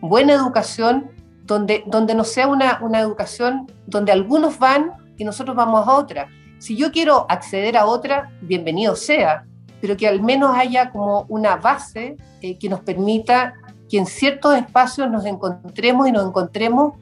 buena 0.00 0.32
educación, 0.32 1.10
donde, 1.44 1.84
donde 1.86 2.14
no 2.14 2.24
sea 2.24 2.48
una, 2.48 2.78
una 2.80 3.00
educación 3.00 3.70
donde 3.86 4.12
algunos 4.12 4.58
van 4.58 4.92
y 5.18 5.24
nosotros 5.24 5.54
vamos 5.54 5.86
a 5.86 5.92
otra. 5.92 6.28
Si 6.58 6.74
yo 6.74 6.90
quiero 6.90 7.26
acceder 7.28 7.76
a 7.76 7.84
otra, 7.84 8.32
bienvenido 8.40 8.96
sea, 8.96 9.44
pero 9.82 9.94
que 9.94 10.08
al 10.08 10.22
menos 10.22 10.56
haya 10.56 10.90
como 10.90 11.26
una 11.28 11.56
base 11.56 12.16
eh, 12.40 12.58
que 12.58 12.70
nos 12.70 12.80
permita 12.80 13.52
que 13.90 13.98
en 13.98 14.06
ciertos 14.06 14.56
espacios 14.56 15.10
nos 15.10 15.26
encontremos 15.26 16.08
y 16.08 16.12
nos 16.12 16.26
encontremos 16.26 16.94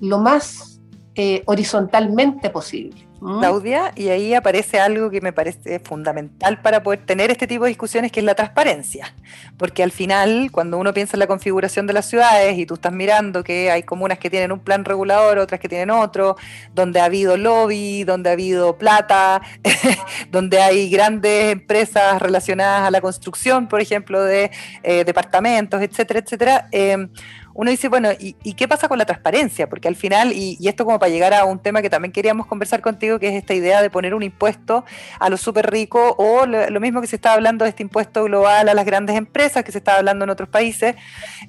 lo 0.00 0.18
más 0.18 0.73
eh, 1.14 1.42
horizontalmente 1.46 2.50
posible. 2.50 3.06
Claudia, 3.20 3.92
y 3.96 4.08
ahí 4.08 4.34
aparece 4.34 4.78
algo 4.78 5.08
que 5.08 5.22
me 5.22 5.32
parece 5.32 5.78
fundamental 5.78 6.60
para 6.60 6.82
poder 6.82 7.06
tener 7.06 7.30
este 7.30 7.46
tipo 7.46 7.64
de 7.64 7.70
discusiones, 7.70 8.12
que 8.12 8.20
es 8.20 8.26
la 8.26 8.34
transparencia. 8.34 9.14
Porque 9.56 9.82
al 9.82 9.92
final, 9.92 10.50
cuando 10.52 10.76
uno 10.76 10.92
piensa 10.92 11.16
en 11.16 11.20
la 11.20 11.26
configuración 11.26 11.86
de 11.86 11.94
las 11.94 12.04
ciudades 12.04 12.58
y 12.58 12.66
tú 12.66 12.74
estás 12.74 12.92
mirando 12.92 13.42
que 13.42 13.70
hay 13.70 13.82
comunas 13.82 14.18
que 14.18 14.28
tienen 14.28 14.52
un 14.52 14.58
plan 14.58 14.84
regulador, 14.84 15.38
otras 15.38 15.58
que 15.58 15.70
tienen 15.70 15.88
otro, 15.88 16.36
donde 16.74 17.00
ha 17.00 17.06
habido 17.06 17.38
lobby, 17.38 18.04
donde 18.04 18.28
ha 18.28 18.34
habido 18.34 18.76
plata, 18.76 19.40
donde 20.30 20.60
hay 20.60 20.90
grandes 20.90 21.50
empresas 21.50 22.20
relacionadas 22.20 22.86
a 22.86 22.90
la 22.90 23.00
construcción, 23.00 23.68
por 23.68 23.80
ejemplo, 23.80 24.22
de 24.22 24.50
eh, 24.82 25.04
departamentos, 25.04 25.80
etcétera, 25.80 26.20
etcétera. 26.20 26.68
Eh, 26.72 27.08
uno 27.54 27.70
dice, 27.70 27.88
bueno, 27.88 28.10
¿y, 28.18 28.34
qué 28.54 28.66
pasa 28.66 28.88
con 28.88 28.98
la 28.98 29.06
transparencia? 29.06 29.68
Porque 29.68 29.86
al 29.86 29.94
final, 29.94 30.32
y, 30.32 30.58
esto 30.66 30.84
como 30.84 30.98
para 30.98 31.10
llegar 31.10 31.32
a 31.32 31.44
un 31.44 31.60
tema 31.60 31.82
que 31.82 31.88
también 31.88 32.10
queríamos 32.10 32.46
conversar 32.46 32.80
contigo, 32.80 33.20
que 33.20 33.28
es 33.28 33.34
esta 33.34 33.54
idea 33.54 33.80
de 33.80 33.90
poner 33.90 34.12
un 34.12 34.24
impuesto 34.24 34.84
a 35.20 35.30
los 35.30 35.40
súper 35.40 35.70
ricos 35.70 36.14
o 36.18 36.46
lo, 36.46 36.80
mismo 36.80 37.00
que 37.00 37.06
se 37.06 37.14
está 37.14 37.32
hablando 37.32 37.64
de 37.64 37.70
este 37.70 37.84
impuesto 37.84 38.24
global 38.24 38.68
a 38.68 38.74
las 38.74 38.84
grandes 38.84 39.16
empresas, 39.16 39.62
que 39.62 39.70
se 39.70 39.78
está 39.78 39.96
hablando 39.96 40.24
en 40.24 40.30
otros 40.30 40.48
países. 40.48 40.96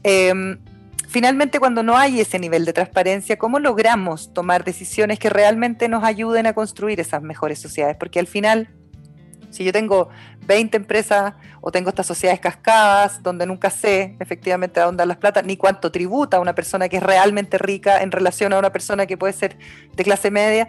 Em, 0.03 0.59
finalmente, 1.07 1.59
cuando 1.59 1.81
no 1.81 1.97
hay 1.97 2.21
ese 2.21 2.37
nivel 2.37 2.65
de 2.65 2.73
transparencia, 2.73 3.37
¿cómo 3.37 3.57
logramos 3.57 4.31
tomar 4.31 4.63
decisiones 4.63 5.17
que 5.17 5.31
realmente 5.31 5.89
nos 5.89 6.03
ayuden 6.03 6.45
a 6.45 6.53
construir 6.53 6.99
esas 6.99 7.23
mejores 7.23 7.59
sociedades? 7.59 7.97
Porque 7.97 8.19
al 8.19 8.27
final 8.27 8.69
si 9.55 9.63
yo 9.63 9.71
tengo 9.71 10.09
20 10.45 10.77
empresas 10.77 11.33
o 11.61 11.71
tengo 11.71 11.89
estas 11.89 12.05
sociedades 12.05 12.39
cascadas 12.39 13.21
donde 13.23 13.45
nunca 13.45 13.69
sé 13.69 14.15
efectivamente 14.19 14.79
a 14.79 14.85
dónde 14.85 15.01
dan 15.01 15.07
las 15.07 15.17
plata, 15.17 15.41
ni 15.41 15.57
cuánto 15.57 15.91
tributa 15.91 16.39
una 16.39 16.55
persona 16.55 16.89
que 16.89 16.97
es 16.97 17.03
realmente 17.03 17.57
rica 17.57 18.01
en 18.01 18.11
relación 18.11 18.53
a 18.53 18.59
una 18.59 18.71
persona 18.71 19.05
que 19.05 19.17
puede 19.17 19.33
ser 19.33 19.57
de 19.95 20.03
clase 20.03 20.31
media, 20.31 20.67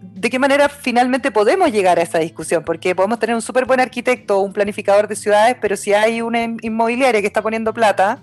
¿de 0.00 0.30
qué 0.30 0.38
manera 0.38 0.68
finalmente 0.68 1.30
podemos 1.30 1.70
llegar 1.72 1.98
a 1.98 2.02
esa 2.02 2.18
discusión? 2.18 2.64
Porque 2.64 2.94
podemos 2.94 3.18
tener 3.18 3.34
un 3.34 3.42
súper 3.42 3.64
buen 3.64 3.80
arquitecto 3.80 4.38
o 4.38 4.42
un 4.42 4.52
planificador 4.52 5.08
de 5.08 5.16
ciudades, 5.16 5.56
pero 5.60 5.76
si 5.76 5.92
hay 5.92 6.22
una 6.22 6.42
inmobiliaria 6.42 7.20
que 7.20 7.26
está 7.26 7.42
poniendo 7.42 7.72
plata 7.74 8.20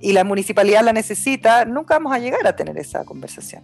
y 0.00 0.12
la 0.12 0.24
municipalidad 0.24 0.82
la 0.82 0.92
necesita, 0.92 1.64
nunca 1.64 1.94
vamos 1.94 2.14
a 2.14 2.18
llegar 2.18 2.46
a 2.46 2.56
tener 2.56 2.76
esa 2.78 3.04
conversación 3.04 3.62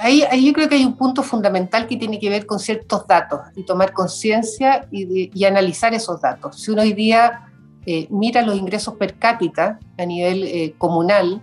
ahí, 0.00 0.24
yo 0.44 0.52
creo 0.52 0.68
que 0.68 0.76
hay 0.76 0.84
un 0.84 0.96
punto 0.96 1.22
fundamental 1.22 1.86
que 1.86 1.96
tiene 1.96 2.18
que 2.18 2.28
ver 2.28 2.46
con 2.46 2.58
ciertos 2.58 3.06
datos 3.06 3.40
y 3.56 3.64
tomar 3.64 3.92
conciencia 3.92 4.88
y, 4.90 5.44
analizar 5.44 5.94
esos 5.94 6.20
datos. 6.20 6.60
Si 6.60 6.70
uno 6.70 6.82
hoy 6.82 6.92
día 6.92 7.48
eh, 7.86 8.06
mira 8.10 8.42
los 8.42 8.56
ingresos 8.56 8.94
per 8.94 9.18
cápita 9.18 9.78
a 9.98 10.06
nivel 10.06 10.44
eh, 10.44 10.74
comunal, 10.78 11.42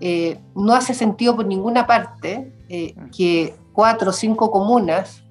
eh, 0.00 0.38
no 0.54 0.74
hace 0.74 0.94
sentido 0.94 1.36
por 1.36 1.46
ninguna 1.46 1.86
parte 1.86 2.52
que 3.16 3.54
cuatro 3.72 4.10
o 4.10 4.12
cinco 4.12 4.50
comunas 4.50 5.22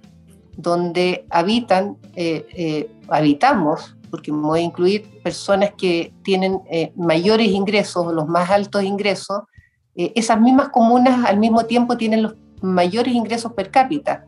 donde 0.56 1.25
habitan, 1.30 1.97
habitamos, 3.10 3.97
porque 4.10 4.32
me 4.32 4.39
voy 4.39 4.60
a 4.62 4.63
incluir 4.63 5.21
personas 5.21 5.71
que 5.78 6.13
tienen 6.23 6.62
mayores 6.95 7.49
ingresos 7.49 8.08
o 8.08 8.13
los 8.13 8.25
más 8.28 8.49
altos 8.49 8.84
ingresos, 8.84 9.41
esas 9.95 10.39
mismas 10.39 10.69
comunas 10.69 11.25
al 11.25 11.38
mismo 11.38 11.65
tiempo 11.65 11.97
tienen 11.97 12.23
los 12.23 12.36
mayores 12.62 13.13
ingresos 13.13 13.54
per 13.54 13.72
cápita, 13.72 14.26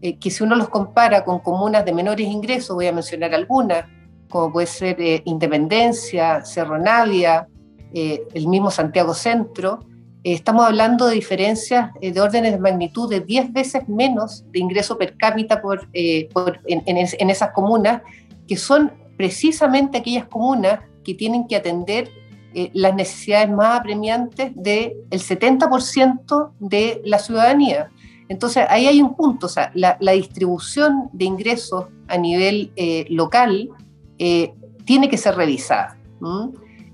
eh, 0.00 0.18
que 0.18 0.30
si 0.30 0.44
uno 0.44 0.54
los 0.54 0.68
compara 0.68 1.24
con 1.24 1.40
comunas 1.40 1.84
de 1.84 1.92
menores 1.92 2.26
ingresos, 2.26 2.76
voy 2.76 2.86
a 2.86 2.92
mencionar 2.92 3.34
algunas, 3.34 3.84
como 4.28 4.52
puede 4.52 4.66
ser 4.66 5.00
eh, 5.00 5.22
Independencia, 5.24 6.44
Cerro 6.44 6.78
Navia, 6.78 7.48
eh, 7.92 8.22
el 8.34 8.46
mismo 8.46 8.70
Santiago 8.70 9.14
Centro, 9.14 9.80
estamos 10.22 10.66
hablando 10.66 11.06
de 11.06 11.14
diferencias 11.14 11.90
de 12.00 12.20
órdenes 12.20 12.52
de 12.52 12.58
magnitud 12.58 13.08
de 13.08 13.20
10 13.20 13.52
veces 13.52 13.88
menos 13.88 14.44
de 14.50 14.58
ingreso 14.58 14.98
per 14.98 15.16
cápita 15.16 15.62
por, 15.62 15.88
en, 15.94 17.30
esas 17.30 17.50
comunas, 17.52 18.02
que 18.46 18.56
son 18.56 18.92
precisamente 19.16 19.98
aquellas 19.98 20.26
comunas 20.26 20.80
que 21.02 21.14
tienen 21.14 21.46
que 21.46 21.56
atender 21.56 22.10
eh, 22.54 22.70
las 22.72 22.94
necesidades 22.94 23.50
más 23.50 23.80
apremiantes 23.80 24.52
del 24.54 24.94
70% 25.10 26.52
de 26.58 27.02
la 27.04 27.18
ciudadanía. 27.18 27.90
Entonces, 28.28 28.64
ahí 28.68 28.86
hay 28.86 29.02
un 29.02 29.14
punto, 29.14 29.46
o 29.46 29.48
sea, 29.48 29.70
la, 29.74 29.96
distribución 30.12 31.10
de 31.12 31.26
ingresos 31.26 31.86
a 32.08 32.16
nivel 32.18 32.72
eh, 32.76 33.06
local 33.10 33.70
eh, 34.18 34.54
tiene 34.84 35.08
que 35.08 35.16
ser 35.16 35.34
revisada. 35.36 35.96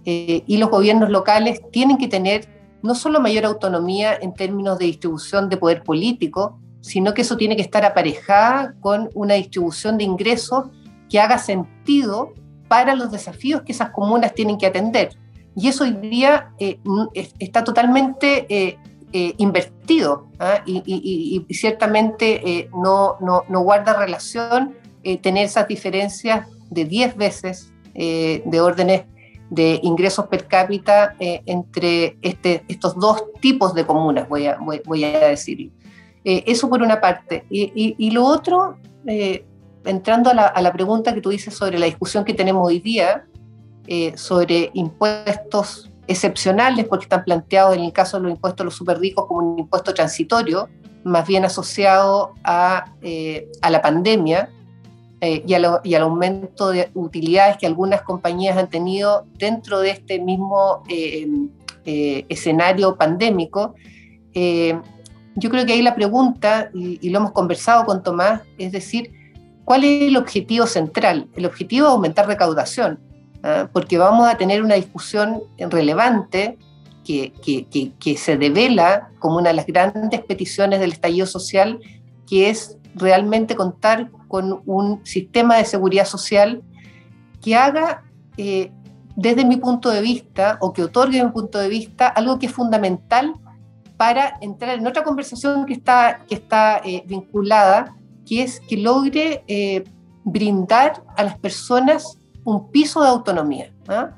y 0.04 0.56
los 0.58 0.68
gobiernos 0.68 1.08
locales 1.08 1.62
tienen 1.70 1.96
que 1.96 2.08
tener 2.08 2.46
no 2.82 2.94
solo 2.94 3.20
mayor 3.20 3.46
autonomía 3.46 4.14
en 4.20 4.34
términos 4.34 4.78
de 4.78 4.84
distribución 4.84 5.48
de 5.48 5.56
poder 5.56 5.82
político, 5.82 6.58
sino 6.82 7.14
que 7.14 7.22
eso 7.22 7.38
tiene 7.38 7.56
que 7.56 7.62
estar 7.62 7.82
aparejada 7.84 8.74
con 8.80 9.08
una 9.14 9.34
distribución 9.34 9.96
de 9.96 10.04
ingresos 10.04 10.66
que 11.08 11.18
haga 11.18 11.38
sentido 11.38 12.34
para 12.68 12.94
los 12.94 13.10
desafíos 13.10 13.62
que 13.62 13.72
esas 13.72 13.90
comunas 13.90 14.34
tienen 14.34 14.58
que 14.58 14.66
atender. 14.66 15.16
Y 15.56 15.68
eso 15.68 15.84
hoy 15.84 15.92
día 15.92 16.50
eh, 16.58 16.80
está 17.38 17.62
totalmente 17.62 18.46
eh, 18.48 18.78
eh, 19.12 19.34
invertido 19.38 20.26
¿ah? 20.40 20.62
y, 20.66 21.46
ciertamente 21.50 22.68
no, 22.76 23.16
no, 23.20 23.60
guarda 23.60 23.96
relación 23.96 24.74
tener 25.22 25.44
esas 25.44 25.68
diferencias 25.68 26.48
de 26.70 26.84
10 26.84 27.16
veces 27.16 27.72
de 27.94 28.60
órdenes 28.60 29.04
de 29.50 29.78
ingresos 29.84 30.26
per 30.26 30.48
cápita 30.48 31.14
entre 31.20 32.18
este, 32.22 32.64
estos 32.66 32.98
dos 32.98 33.22
tipos 33.40 33.74
de 33.74 33.86
comunas, 33.86 34.28
voy 34.28 34.46
a, 34.46 34.58
voy, 34.58 35.04
a 35.04 35.28
decir. 35.28 35.70
eso 36.24 36.68
por 36.68 36.82
una 36.82 37.00
parte. 37.00 37.44
Y, 37.50 38.10
lo 38.10 38.24
otro, 38.24 38.78
entrando 39.84 40.30
a 40.30 40.60
la 40.62 40.72
pregunta 40.72 41.14
que 41.14 41.20
tú 41.20 41.30
dices 41.30 41.54
sobre 41.54 41.78
la 41.78 41.86
discusión 41.86 42.24
que 42.24 42.34
tenemos 42.34 42.66
hoy 42.66 42.80
día, 42.80 43.26
eh, 43.86 44.16
sobre 44.16 44.70
impuestos 44.72 45.90
excepcionales, 46.06 46.86
porque 46.86 47.04
están 47.04 47.22
planteados 47.22 47.76
en 47.76 47.84
el 47.84 47.92
caso 47.92 48.16
de 48.16 48.22
los 48.22 48.32
impuestos 48.32 48.62
a 48.62 48.64
los 48.64 48.74
super 48.74 48.98
ricos 48.98 49.26
como 49.26 49.40
un 49.40 49.58
impuesto 49.58 49.92
transitorio, 49.92 50.70
más 51.04 51.26
bien 51.26 51.44
asociado 51.44 52.32
a, 52.44 52.94
eh, 53.02 53.46
a 53.60 53.68
la 53.68 53.82
pandemia 53.82 54.48
eh, 55.20 55.44
y, 55.46 55.54
y, 55.88 55.94
al 55.94 56.02
aumento 56.02 56.70
de 56.70 56.90
utilidades 56.94 57.58
que 57.58 57.66
algunas 57.66 58.00
compañías 58.00 58.56
han 58.56 58.70
tenido 58.70 59.26
dentro 59.36 59.80
de 59.80 59.90
este 59.90 60.18
mismo 60.18 60.82
escenario 61.84 62.96
pandémico. 62.96 63.74
yo 64.32 65.50
creo 65.50 65.66
que 65.66 65.74
ahí 65.74 65.82
la 65.82 65.94
pregunta, 65.94 66.70
y 66.72 67.10
lo 67.10 67.18
hemos 67.18 67.32
conversado 67.32 67.84
con 67.84 68.02
Tomás, 68.02 68.40
es 68.56 68.72
decir, 68.72 69.12
¿cuál 69.66 69.84
es 69.84 70.08
el 70.08 70.16
objetivo 70.16 70.66
central? 70.66 71.28
El 71.36 71.44
objetivo 71.44 71.88
es 71.88 71.92
aumentar 71.92 72.26
recaudación 72.26 72.98
¿ah? 73.44 73.68
porque 73.72 73.98
vamos 73.98 74.28
a 74.28 74.36
tener 74.36 74.62
una 74.62 74.74
discusión 74.74 75.42
relevante 75.58 76.58
que, 77.04 77.92
que, 78.00 78.16
se 78.16 78.36
devela 78.36 79.10
como 79.18 79.36
una 79.36 79.50
de 79.50 79.54
las 79.54 79.66
grandes 79.66 80.22
peticiones 80.22 80.80
del 80.80 80.92
estallido 80.92 81.26
social, 81.26 81.80
que 82.26 82.48
es 82.48 82.78
realmente 82.94 83.54
contar 83.54 84.10
con 84.28 84.62
un 84.64 85.04
sistema 85.04 85.56
de 85.56 85.64
seguridad 85.64 86.06
social 86.06 86.62
que 87.42 87.54
haga, 87.54 88.04
eh, 88.36 88.72
desde 89.16 89.44
mi 89.44 89.58
punto 89.58 89.90
de 89.90 90.00
vista, 90.00 90.58
o 90.60 90.72
que 90.72 90.82
otorgue 90.82 91.22
mi 91.22 91.30
punto 91.30 91.58
de 91.58 91.68
vista, 91.68 92.08
algo 92.08 92.38
que 92.38 92.46
es 92.46 92.52
fundamental 92.52 93.34
para 93.96 94.38
entrar 94.40 94.78
en 94.78 94.86
otra 94.86 95.04
conversación 95.04 95.66
que 95.66 95.74
está, 95.74 96.24
que 96.26 96.34
está 96.34 96.80
eh, 96.84 97.04
vinculada, 97.06 97.94
que 98.26 98.42
es 98.42 98.60
que 98.60 98.78
logre 98.78 99.44
eh, 99.46 99.84
brindar 100.24 101.04
a 101.16 101.22
las 101.22 101.38
personas 101.38 102.18
un 102.44 102.70
piso 102.70 103.02
de 103.02 103.08
autonomía. 103.08 103.72
¿ah? 103.88 104.10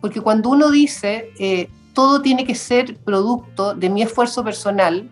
Porque 0.00 0.20
cuando 0.20 0.50
uno 0.50 0.70
dice 0.70 1.30
eh, 1.38 1.68
todo 1.92 2.22
tiene 2.22 2.44
que 2.44 2.54
ser 2.54 2.96
producto 2.98 3.74
de 3.74 3.90
mi 3.90 4.02
esfuerzo 4.02 4.44
personal, 4.44 5.08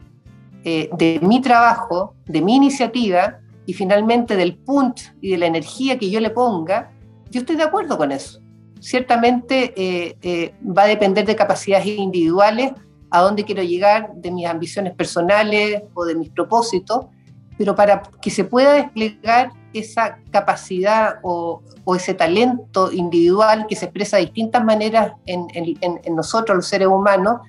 eh, 0.65 0.89
de 0.93 1.21
mi 1.23 1.41
trabajo, 1.41 2.15
de 2.27 2.41
mi 2.41 2.57
iniciativa 2.57 3.39
y 3.67 3.73
finalmente 3.73 4.37
del 4.37 4.57
punch 4.57 5.15
y 5.21 5.31
de 5.31 5.39
la 5.39 5.47
energía 5.47 5.99
que 5.99 6.11
yo 6.11 6.21
le 6.21 6.31
ponga, 6.31 6.93
yo 7.31 7.41
estoy 7.41 7.57
de 7.57 7.65
acuerdo 7.65 7.97
con 7.97 8.13
eso. 8.13 8.41
Ciertamente 8.81 9.73
eh, 9.77 10.55
va 10.65 10.83
a 10.83 10.87
depender 10.87 11.25
de 11.25 11.35
capacidades 11.35 11.87
individuales, 11.87 12.73
a 13.11 13.23
dónde 13.23 13.45
quiero 13.45 13.63
llegar, 13.63 14.13
de 14.15 14.31
mis 14.31 14.47
ambiciones 14.47 14.95
personales 14.95 15.83
o 15.95 16.05
de 16.05 16.15
mis 16.15 16.31
propósitos, 16.31 17.07
pero 17.59 17.75
para 17.75 18.03
que 18.21 18.31
se 18.31 18.45
pueda 18.45 18.75
desplegar 18.75 19.51
esa 19.73 20.19
capacidad 20.31 21.17
o, 21.23 21.63
ese 21.95 22.15
talento 22.15 22.91
individual 22.93 23.67
que 23.69 23.77
se 23.77 23.85
expresa 23.85 24.17
de 24.17 24.25
distintas 24.25 24.65
maneras 24.65 25.13
en, 25.27 25.47
nosotros, 26.15 26.57
los 26.57 26.67
seres 26.67 26.89
humanos, 26.89 27.41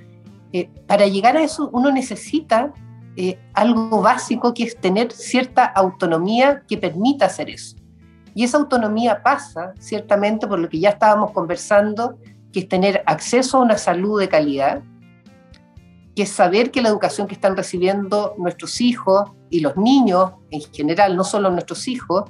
eh, 0.54 0.70
para 0.86 1.08
llegar 1.08 1.36
a 1.36 1.44
eso 1.44 1.70
uno 1.74 1.92
necesita 1.92 2.72
eh, 3.16 3.40
algo 3.54 4.02
básico 4.02 4.54
que 4.54 4.64
es 4.64 4.78
tener 4.78 5.12
cierta 5.12 5.66
autonomía 5.66 6.62
que 6.68 6.78
permita 6.78 7.26
hacer 7.26 7.50
eso. 7.50 7.76
Y 8.36 8.44
esa 8.44 8.58
autonomía 8.58 9.24
pasa 9.24 9.74
ciertamente 9.80 10.46
por 10.46 10.60
lo 10.60 10.70
que 10.70 10.80
ya 10.80 10.90
estábamos 10.90 11.32
conversando, 11.32 12.20
que 12.54 12.60
es 12.60 12.70
tener 12.70 13.02
acceso 13.08 13.58
a 13.58 13.62
una 13.62 13.80
salud 13.80 14.20
de 14.20 14.30
calidad, 14.30 14.84
que 16.18 16.24
es 16.24 16.30
saber 16.30 16.72
que 16.72 16.82
la 16.82 16.90
educación 16.90 17.28
que 17.28 17.36
están 17.36 17.56
recibiendo 17.56 18.34
nuestros 18.40 18.82
hijos 18.82 19.30
y 19.52 19.60
los 19.60 19.78
niños 19.78 20.32
en 20.50 20.62
general, 20.74 21.16
no 21.16 21.24
solo 21.24 21.52
nuestros 21.52 21.88
hijos, 21.88 22.24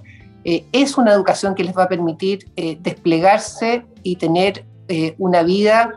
eh, 0.43 0.65
es 0.73 0.97
una 0.97 1.13
educación 1.13 1.55
que 1.55 1.63
les 1.63 1.73
va 1.73 1.83
a 1.83 1.88
permitir 1.88 2.51
eh, 2.57 2.77
desplegarse 2.81 3.85
y 4.03 4.17
tener 4.17 4.65
eh, 4.89 5.15
una 5.19 5.41
vida 5.41 5.93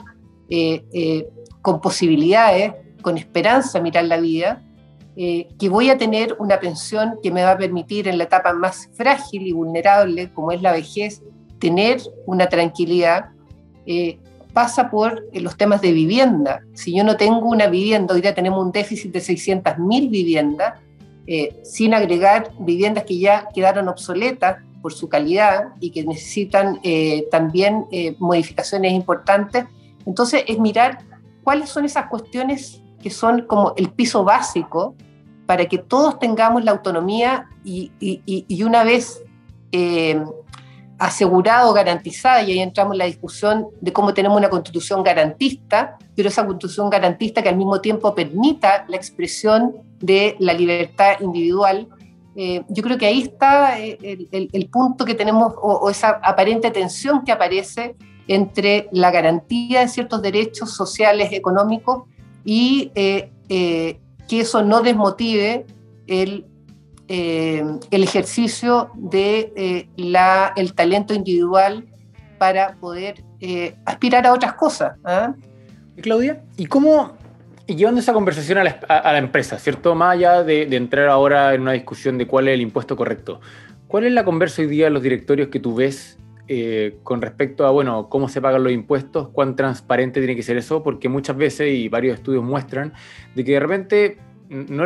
con 1.62 1.80
posibilidades, 1.80 2.74
con 3.02 3.18
esperanza 3.18 3.80
mirar 3.80 4.04
la 4.04 4.18
vida, 4.18 4.62
que 5.16 5.68
voy 5.68 5.90
a 5.90 5.98
tener 5.98 6.36
una 6.38 6.58
pensión 6.58 7.18
que 7.22 7.30
me 7.30 7.42
va 7.42 7.52
a 7.52 7.58
permitir 7.58 8.06
en 8.08 8.18
la 8.18 8.24
etapa 8.24 8.52
más 8.52 8.88
frágil 8.94 9.46
y 9.46 9.52
vulnerable, 9.52 10.32
como 10.32 10.50
es 10.50 10.62
la 10.62 10.72
vejez, 10.72 11.22
tener 11.60 12.00
una 12.26 12.48
tranquilidad 12.48 13.30
pasa 14.52 14.90
por 14.90 15.24
eh, 15.32 15.40
los 15.40 15.56
temas 15.56 15.80
de 15.80 15.92
vivienda. 15.92 16.62
Si 16.74 16.94
yo 16.94 17.04
no 17.04 17.16
tengo 17.16 17.48
una 17.48 17.66
vivienda, 17.66 18.14
hoy 18.14 18.20
día 18.20 18.34
tenemos 18.34 18.64
un 18.64 18.72
déficit 18.72 19.12
de 19.12 19.20
600.000 19.20 20.10
viviendas, 20.10 20.74
eh, 21.26 21.56
sin 21.62 21.94
agregar 21.94 22.50
viviendas 22.58 23.04
que 23.04 23.18
ya 23.18 23.48
quedaron 23.54 23.88
obsoletas 23.88 24.58
por 24.82 24.92
su 24.92 25.08
calidad 25.08 25.68
y 25.78 25.90
que 25.90 26.04
necesitan 26.04 26.80
eh, 26.82 27.26
también 27.30 27.86
modificaciones 28.18 28.92
importantes. 28.92 29.66
Entonces, 30.06 30.44
es 30.46 30.58
mirar 30.58 31.00
cuáles 31.44 31.68
son 31.68 31.84
esas 31.84 32.06
cuestiones 32.06 32.80
que 33.02 33.10
son 33.10 33.42
como 33.42 33.74
el 33.76 33.90
piso 33.90 34.24
básico 34.24 34.94
para 35.44 35.66
que 35.66 35.78
todos 35.78 36.18
tengamos 36.18 36.64
la 36.64 36.70
autonomía 36.70 37.48
y, 37.62 37.92
y 38.00 38.62
una 38.62 38.84
vez 38.84 39.22
asegurado, 41.00 41.72
garantizada, 41.72 42.42
y 42.42 42.52
ahí 42.52 42.58
entramos 42.60 42.92
en 42.92 42.98
la 42.98 43.06
discusión 43.06 43.68
de 43.80 43.90
cómo 43.90 44.12
tenemos 44.12 44.36
una 44.36 44.50
constitución 44.50 45.02
garantista, 45.02 45.96
pero 46.14 46.28
esa 46.28 46.44
constitución 46.44 46.90
garantista 46.90 47.42
que 47.42 47.48
al 47.48 47.56
mismo 47.56 47.80
tiempo 47.80 48.14
permita 48.14 48.84
la 48.86 48.96
expresión 48.96 49.76
de 49.98 50.36
la 50.38 50.52
libertad 50.52 51.14
individual. 51.20 51.88
Eh, 52.36 52.62
yo 52.68 52.82
creo 52.82 52.98
que 52.98 53.06
ahí 53.06 53.22
está 53.22 53.80
eh, 53.80 54.28
el, 54.30 54.68
punto 54.68 55.06
que 55.06 55.14
tenemos, 55.14 55.54
o, 55.56 55.88
esa 55.88 56.20
aparente 56.22 56.70
tensión 56.70 57.24
que 57.24 57.32
aparece 57.32 57.96
entre 58.28 58.86
la 58.92 59.10
garantía 59.10 59.80
de 59.80 59.88
ciertos 59.88 60.20
derechos 60.20 60.74
sociales, 60.74 61.30
económicos, 61.32 62.02
y 62.44 62.92
eh, 62.94 63.30
que 63.48 64.40
eso 64.40 64.62
no 64.62 64.82
desmotive 64.82 65.64
el 66.06 66.44
eh, 67.12 67.64
el 67.90 68.04
ejercicio 68.04 68.92
de 68.94 69.52
eh, 69.56 69.88
la, 69.96 70.52
el 70.54 70.74
talento 70.74 71.12
individual 71.12 71.84
para 72.38 72.76
poder 72.76 73.24
eh, 73.40 73.74
aspirar 73.84 74.28
a 74.28 74.32
otras 74.32 74.52
cosas. 74.52 74.96
¿ah? 75.02 75.34
Claudia, 76.00 76.44
¿y 76.56 76.66
cómo, 76.66 77.16
llevando 77.66 77.98
esa 78.00 78.12
conversación 78.12 78.58
a 78.58 78.64
la, 78.64 79.18
empresa, 79.18 79.58
¿cierto? 79.58 79.96
Más 79.96 80.14
allá 80.14 80.44
de, 80.44 80.62
entrar 80.76 81.08
ahora 81.08 81.52
en 81.52 81.62
una 81.62 81.72
discusión 81.72 82.16
de 82.16 82.28
cuál 82.28 82.46
es 82.46 82.54
el 82.54 82.60
impuesto 82.60 82.94
correcto, 82.94 83.40
¿cuál 83.88 84.04
es 84.04 84.12
la 84.12 84.24
conversa 84.24 84.62
hoy 84.62 84.68
día 84.68 84.84
de 84.84 84.92
los 84.92 85.02
directorios 85.02 85.48
que 85.48 85.58
tú 85.58 85.74
ves 85.74 86.16
con 87.02 87.22
respecto 87.22 87.66
a, 87.66 87.70
bueno, 87.70 88.08
cómo 88.08 88.28
se 88.28 88.40
pagan 88.40 88.62
los 88.62 88.72
impuestos, 88.72 89.30
cuán 89.30 89.56
transparente 89.56 90.20
tiene 90.20 90.36
que 90.36 90.42
ser 90.44 90.56
eso, 90.56 90.84
porque 90.84 91.08
muchas 91.08 91.36
veces, 91.36 91.72
y 91.72 91.88
varios 91.88 92.14
estudios 92.14 92.44
muestran, 92.44 92.92
de 93.34 93.44
que 93.44 93.52
de 93.52 93.60
repente 93.60 94.18
no, 94.50 94.84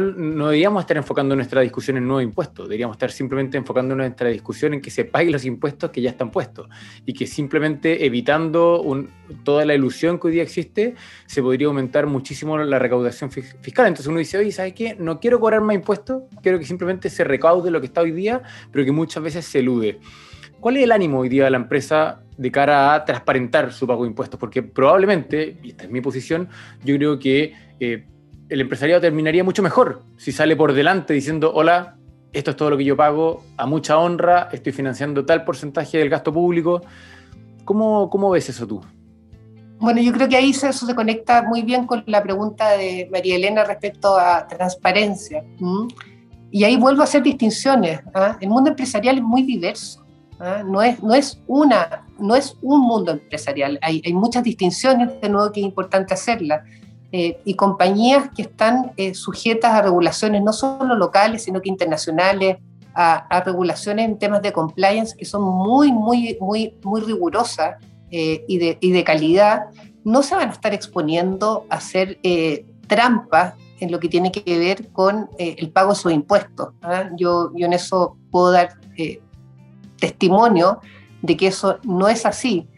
deberíamos 0.50 0.82
estar 0.82 0.98
enfocando 0.98 1.34
nuestra 1.34 1.62
discusión 1.62 1.96
en 1.96 2.06
nuevos 2.06 2.22
impuestos, 2.22 2.68
deberíamos 2.68 2.96
estar 2.96 3.10
simplemente 3.10 3.56
enfocando 3.56 3.94
nuestra 3.94 4.28
discusión 4.28 4.74
en 4.74 4.82
que 4.82 4.90
se 4.90 5.06
paguen 5.06 5.32
los 5.32 5.46
impuestos 5.46 5.90
que 5.90 6.02
ya 6.02 6.10
están 6.10 6.30
puestos 6.30 6.68
y 7.06 7.14
que 7.14 7.26
simplemente 7.26 8.04
evitando 8.04 8.84
toda 9.42 9.64
la 9.64 9.74
ilusión 9.74 10.20
que 10.20 10.26
hoy 10.26 10.34
día 10.34 10.42
existe, 10.42 10.94
se 11.24 11.40
podría 11.40 11.68
aumentar 11.68 12.06
muchísimo 12.06 12.58
la 12.58 12.78
recaudación 12.78 13.30
fiscal. 13.30 13.86
Entonces 13.86 14.06
uno 14.06 14.18
dice, 14.18 14.36
oye, 14.36 14.52
¿sabes 14.52 14.74
qué? 14.74 14.96
No 14.98 15.18
quiero 15.18 15.40
cobrar 15.40 15.62
más 15.62 15.74
impuestos, 15.74 16.24
quiero 16.42 16.58
que 16.58 16.66
simplemente 16.66 17.08
se 17.08 17.24
recaude 17.24 17.70
lo 17.70 17.80
que 17.80 17.86
está 17.86 18.02
hoy 18.02 18.12
día, 18.12 18.42
pero 18.70 18.84
que 18.84 18.92
muchas 18.92 19.22
veces 19.22 19.46
se 19.46 19.60
elude. 19.60 19.98
¿Cuál 20.60 20.76
es 20.76 20.82
el 20.82 20.92
ánimo 20.92 21.20
hoy 21.20 21.30
día 21.30 21.44
de 21.44 21.50
la 21.50 21.56
empresa 21.56 22.20
de 22.36 22.50
cara 22.50 22.94
a 22.94 23.04
transparentar 23.06 23.72
su 23.72 23.86
pago 23.86 24.02
de 24.02 24.10
impuestos? 24.10 24.38
Porque 24.38 24.62
probablemente, 24.62 25.56
y 25.62 25.70
esta 25.70 25.84
es 25.84 25.90
mi 25.90 26.02
posición, 26.02 26.50
yo 26.84 26.96
creo 26.96 27.18
que... 27.18 27.54
Eh, 27.80 28.04
el 28.48 28.60
empresariado 28.60 29.00
terminaría 29.00 29.44
mucho 29.44 29.62
mejor 29.62 30.02
si 30.16 30.32
sale 30.32 30.56
por 30.56 30.72
delante 30.72 31.14
diciendo, 31.14 31.52
hola, 31.54 31.96
esto 32.32 32.50
es 32.50 32.56
todo 32.56 32.70
lo 32.70 32.76
que 32.76 32.84
yo 32.84 32.96
pago, 32.96 33.44
a 33.56 33.66
mucha 33.66 33.98
honra, 33.98 34.48
estoy 34.52 34.72
financiando 34.72 35.24
tal 35.24 35.44
porcentaje 35.44 35.98
del 35.98 36.08
gasto 36.08 36.32
público. 36.32 36.82
¿Cómo, 37.64 38.10
cómo 38.10 38.30
ves 38.30 38.48
eso 38.48 38.66
tú? 38.66 38.82
Bueno, 39.78 40.00
yo 40.00 40.12
creo 40.12 40.28
que 40.28 40.36
ahí 40.36 40.50
eso 40.50 40.72
se 40.72 40.94
conecta 40.94 41.42
muy 41.42 41.62
bien 41.62 41.86
con 41.86 42.02
la 42.06 42.22
pregunta 42.22 42.70
de 42.70 43.08
María 43.10 43.36
Elena 43.36 43.64
respecto 43.64 44.16
a 44.16 44.46
transparencia. 44.46 45.44
Y 46.50 46.64
ahí 46.64 46.76
vuelvo 46.76 47.02
a 47.02 47.04
hacer 47.04 47.22
distinciones. 47.22 48.00
¿ah? 48.14 48.36
El 48.40 48.48
mundo 48.48 48.70
empresarial 48.70 49.18
es 49.18 49.22
muy 49.22 49.42
diverso. 49.42 50.04
¿ah? 50.38 50.62
No, 50.64 50.82
es, 50.82 51.02
no, 51.02 51.14
es 51.14 51.40
una, 51.46 52.06
no 52.18 52.34
es 52.34 52.56
un 52.62 52.80
mundo 52.80 53.12
empresarial. 53.12 53.78
Hay, 53.82 54.02
hay 54.04 54.12
muchas 54.12 54.42
distinciones, 54.42 55.20
de 55.20 55.28
nuevo, 55.28 55.52
que 55.52 55.60
es 55.60 55.66
importante 55.66 56.14
hacerlas. 56.14 56.62
Eh, 57.16 57.40
y 57.44 57.54
compañías 57.54 58.30
que 58.34 58.42
están 58.42 58.90
eh, 58.96 59.14
sujetas 59.14 59.70
a 59.70 59.82
regulaciones 59.82 60.42
no 60.42 60.52
solo 60.52 60.96
locales, 60.96 61.44
sino 61.44 61.62
que 61.62 61.68
internacionales, 61.68 62.56
a, 62.92 63.40
regulaciones 63.46 64.06
en 64.06 64.18
temas 64.18 64.42
de 64.42 64.52
compliance 64.52 65.16
que 65.16 65.24
son 65.24 65.44
muy, 65.44 65.92
muy, 65.92 66.36
muy, 66.40 66.74
muy 66.82 67.00
rigurosas 67.02 67.76
eh, 68.10 68.44
y, 68.48 68.58
de, 68.58 68.78
y, 68.80 68.90
de, 68.90 69.04
calidad, 69.04 69.66
no 70.02 70.24
se 70.24 70.34
van 70.34 70.48
a 70.48 70.52
estar 70.52 70.74
exponiendo 70.74 71.66
a 71.70 71.76
hacer 71.76 72.18
trampas 72.88 73.54
en 73.78 73.92
lo 73.92 74.00
que 74.00 74.08
tiene 74.08 74.32
que 74.32 74.58
ver 74.58 74.90
con 74.90 75.30
el 75.38 75.70
pago 75.70 75.90
de 75.90 75.94
sus 75.94 76.12
impuestos. 76.12 76.70
¿ah? 76.82 77.10
Yo, 77.16 77.52
yo 77.54 77.66
en 77.66 77.74
eso 77.74 78.16
puedo 78.32 78.50
dar 78.50 78.70
testimonio 80.00 80.80
de 81.22 81.36
que 81.36 81.46
eso 81.46 81.78
no 81.84 82.08
es 82.08 82.26
así. 82.26 82.68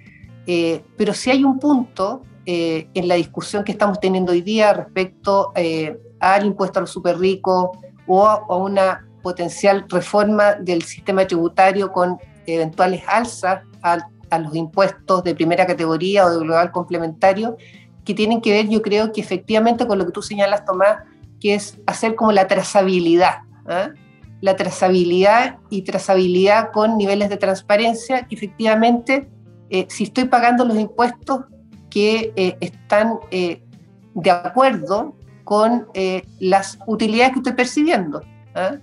pero 0.44 1.14
si 1.14 1.30
hay 1.30 1.42
un 1.42 1.58
punto 1.58 2.20
eh, 2.48 2.88
en 2.94 3.08
la 3.08 3.16
discusión 3.16 3.64
que 3.64 3.72
estamos 3.72 3.98
teniendo 3.98 4.30
hoy 4.30 4.40
día 4.40 4.72
respecto 4.72 5.50
eh, 5.56 5.98
al 6.20 6.46
impuesto 6.46 6.78
a 6.78 6.82
los 6.82 6.90
super 6.90 7.18
ricos 7.18 7.70
o 8.06 8.24
a, 8.24 8.56
una 8.56 9.04
potencial 9.20 9.84
reforma 9.88 10.54
del 10.54 10.82
sistema 10.82 11.26
tributario 11.26 11.90
con 11.90 12.18
eventuales 12.46 13.02
alzas 13.08 13.62
a, 13.82 13.98
los 14.38 14.54
impuestos 14.54 15.24
de 15.24 15.34
primera 15.34 15.66
categoría 15.66 16.24
o 16.24 16.30
de 16.30 16.38
global 16.38 16.70
complementario, 16.70 17.56
que 18.04 18.14
tienen 18.14 18.40
que 18.40 18.52
ver, 18.52 18.68
yo 18.68 18.80
creo 18.80 19.10
que 19.10 19.20
efectivamente 19.20 19.84
con 19.84 19.98
lo 19.98 20.06
que 20.06 20.12
tú 20.12 20.22
señalas, 20.22 20.64
Tomás, 20.64 20.98
que 21.40 21.54
es 21.54 21.80
hacer 21.84 22.14
como 22.14 22.30
la 22.30 22.46
trazabilidad. 22.46 23.38
¿ah? 23.66 23.90
La 24.40 24.54
trazabilidad 24.54 25.58
y 25.68 25.82
trazabilidad 25.82 26.70
con 26.70 26.96
niveles 26.96 27.28
de 27.28 27.38
transparencia, 27.38 28.28
que 28.28 28.36
efectivamente, 28.36 29.28
eh, 29.68 29.86
si 29.88 30.04
estoy 30.04 30.26
pagando 30.26 30.64
los 30.64 30.78
impuestos, 30.78 31.40
que 31.96 32.34
eh, 32.36 32.58
están 32.60 33.20
eh, 33.30 33.62
de 34.12 34.30
acuerdo 34.30 35.14
con 35.44 35.86
eh, 35.94 36.26
las 36.40 36.78
utilidades 36.86 37.32
que 37.32 37.38
estoy 37.38 37.54
percibiendo. 37.54 38.20
¿ah? 38.54 38.76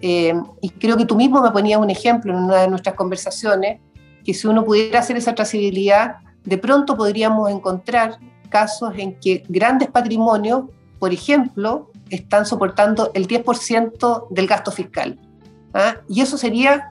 y 0.00 0.68
creo 0.78 0.98
que 0.98 1.06
tú 1.06 1.16
mismo 1.16 1.42
me 1.42 1.50
ponías 1.50 1.80
un 1.80 1.88
ejemplo 1.88 2.32
en 2.32 2.44
una 2.44 2.56
de 2.60 2.68
nuestras 2.68 2.94
conversaciones, 2.94 3.80
que 4.22 4.34
si 4.34 4.46
uno 4.46 4.64
pudiera 4.66 5.00
hacer 5.00 5.16
esa 5.16 5.34
trazabilidad, 5.34 6.16
de 6.44 6.58
pronto 6.58 6.94
podríamos 6.94 7.50
encontrar 7.50 8.18
casos 8.50 8.92
en 8.98 9.18
que 9.18 9.44
grandes 9.48 9.88
patrimonios, 9.88 10.64
por 10.98 11.14
ejemplo, 11.14 11.90
están 12.10 12.44
soportando 12.44 13.10
el 13.14 13.26
10% 13.26 14.28
del 14.28 14.46
gasto 14.46 14.70
fiscal. 14.70 15.18
¿ah? 15.72 15.96
Y 16.06 16.20
eso 16.20 16.36
sería 16.36 16.90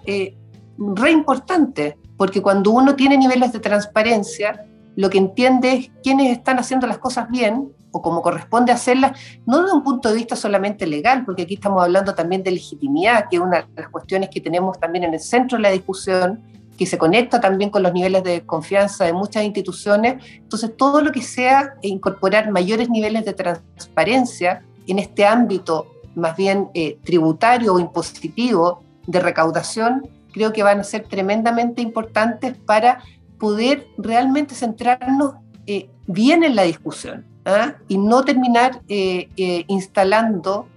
re 0.78 1.12
importante, 1.12 1.98
porque 2.18 2.42
cuando 2.42 2.72
uno 2.72 2.96
tiene 2.96 3.16
niveles 3.16 3.54
de 3.54 3.60
transparencia, 3.60 4.67
lo 4.98 5.12
que 5.12 5.20
entiende 5.20 5.74
es 5.74 5.92
quiénes 6.02 6.36
están 6.36 6.58
haciendo 6.58 6.88
las 6.88 6.98
cosas 6.98 7.30
bien 7.30 7.72
o 7.92 8.02
como 8.02 8.24
corresponde 8.24 8.72
hacerlas, 8.72 9.18
no 9.46 9.62
desde 9.62 9.76
un 9.76 9.84
punto 9.84 10.10
de 10.10 10.16
vista 10.16 10.36
solamente 10.36 10.88
legal, 10.88 11.24
porque 11.24 11.44
aquí 11.44 11.54
estamos 11.54 11.82
hablando 11.84 12.16
también 12.16 12.42
de 12.44 12.52
legitimidad, 12.52 13.28
que 13.30 13.38
es 13.38 13.42
una 13.42 13.62
de 13.62 13.82
las 13.82 13.90
cuestiones 13.90 14.30
que 14.30 14.42
tenemos 14.42 14.80
también 14.80 15.04
en 15.04 15.14
el 15.14 15.20
centro 15.20 15.58
de 15.58 15.62
la 15.62 15.70
discusión, 15.70 16.42
que 16.78 16.88
se 16.88 16.98
conecta 16.98 17.40
también 17.40 17.70
con 17.70 17.84
los 17.84 17.94
niveles 17.94 18.24
de 18.24 18.42
confianza 18.46 19.06
de 19.06 19.14
muchas 19.14 19.44
instituciones. 19.44 20.24
Entonces, 20.36 20.76
todo 20.76 21.02
lo 21.02 21.12
que 21.12 21.22
sea 21.22 21.76
incorporar 21.84 22.52
mayores 22.52 22.90
niveles 22.90 23.24
de 23.24 23.34
transparencia 23.34 24.64
en 24.88 24.98
este 24.98 25.26
ámbito 25.26 25.88
más 26.16 26.36
bien 26.36 26.70
eh, 26.74 26.98
tributario 27.04 27.76
o 27.76 27.80
impositivo 27.80 28.82
de 29.06 29.20
recaudación, 29.20 30.08
creo 30.34 30.52
que 30.54 30.64
van 30.64 30.80
a 30.80 30.84
ser 30.84 31.04
tremendamente 31.04 31.82
importantes 31.84 32.58
para 32.58 33.04
poder 33.40 33.88
realmente 33.98 34.56
centrarnos 34.56 35.36
eh, 35.66 35.90
bien 36.08 36.44
en 36.44 36.56
la 36.56 36.64
discusión 36.64 37.26
¿ah? 37.46 37.76
y 37.88 37.98
no 37.98 38.24
terminar 38.24 38.82
eh, 38.88 39.30
eh, 39.38 39.66
instalando 39.68 40.68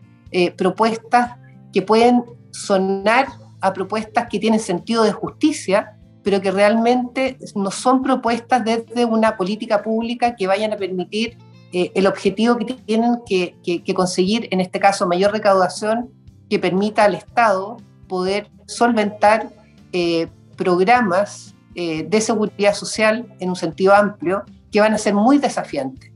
propuestas 0.57 1.39
que 1.73 1.83
pueden 1.83 2.23
sonar 2.53 3.27
a 3.61 3.73
propuestas 3.73 4.29
que 4.31 4.39
tienen 4.39 4.61
sentido 4.61 5.03
de 5.03 5.11
justicia, 5.11 5.99
pero 6.23 6.41
que 6.41 6.53
realmente 6.53 7.37
no 7.57 7.73
son 7.73 8.01
propuestas 8.01 8.65
desde 8.65 9.05
una 9.05 9.37
política 9.37 9.83
pública 9.83 10.37
que 10.37 10.47
vayan 10.47 10.73
a 10.73 10.77
permitir 10.77 11.37
el 11.73 12.07
objetivo 12.07 12.57
que 12.59 12.65
tienen 12.65 13.17
que, 13.27 13.83
conseguir, 13.93 14.47
en 14.53 14.61
este 14.61 14.79
caso, 14.79 15.09
mayor 15.09 15.33
recaudación 15.33 16.11
que 16.49 16.61
permita 16.61 17.03
al 17.03 17.17
Estado 17.17 17.79
poder 18.07 18.49
solventar 18.67 19.51
programas 20.57 21.57
eh, 21.77 22.05
de 22.09 22.21
seguridad 22.21 22.75
social 22.75 23.33
en 23.39 23.49
un 23.49 23.55
sentido 23.55 23.95
amplio 23.95 24.43
que 24.73 24.81
van 24.81 24.93
a 24.93 24.99
ser 24.99 25.15
muy 25.15 25.39
desafiantes. 25.39 26.11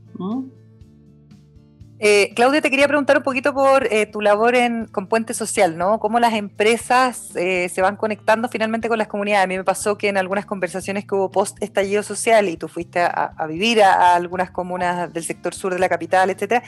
Eh, 1.97 2.33
Claudia, 2.35 2.61
te 2.61 2.69
quería 2.69 2.89
preguntar 2.89 3.15
un 3.17 3.23
poquito 3.23 3.53
por 3.53 3.87
eh, 3.91 4.05
tu 4.05 4.19
labor 4.19 4.55
en, 4.55 4.85
con 4.87 5.07
Puente 5.07 5.33
Social, 5.33 5.77
¿no? 5.77 5.97
Cómo 5.99 6.19
las 6.19 6.33
empresas 6.33 7.29
se 7.33 7.81
van 7.81 7.95
conectando 7.95 8.49
finalmente 8.49 8.89
con 8.89 8.97
las 8.97 9.07
comunidades. 9.07 9.45
A 9.45 9.47
mí 9.47 9.55
me 9.55 9.63
pasó 9.63 9.97
que 9.97 10.09
en 10.09 10.17
algunas 10.17 10.45
conversaciones 10.45 11.05
que 11.05 11.15
hubo 11.15 11.31
post 11.31 11.57
estallido 11.63 12.03
social 12.03 12.49
y 12.49 12.57
tú 12.57 12.67
fuiste 12.67 12.99
a, 12.99 13.33
vivir 13.47 13.81
a, 13.81 14.13
algunas 14.13 14.51
comunas 14.51 15.11
del 15.13 15.23
sector 15.23 15.55
sur 15.55 15.73
de 15.73 15.79
la 15.79 15.87
capital, 15.87 16.29
etcétera, 16.29 16.63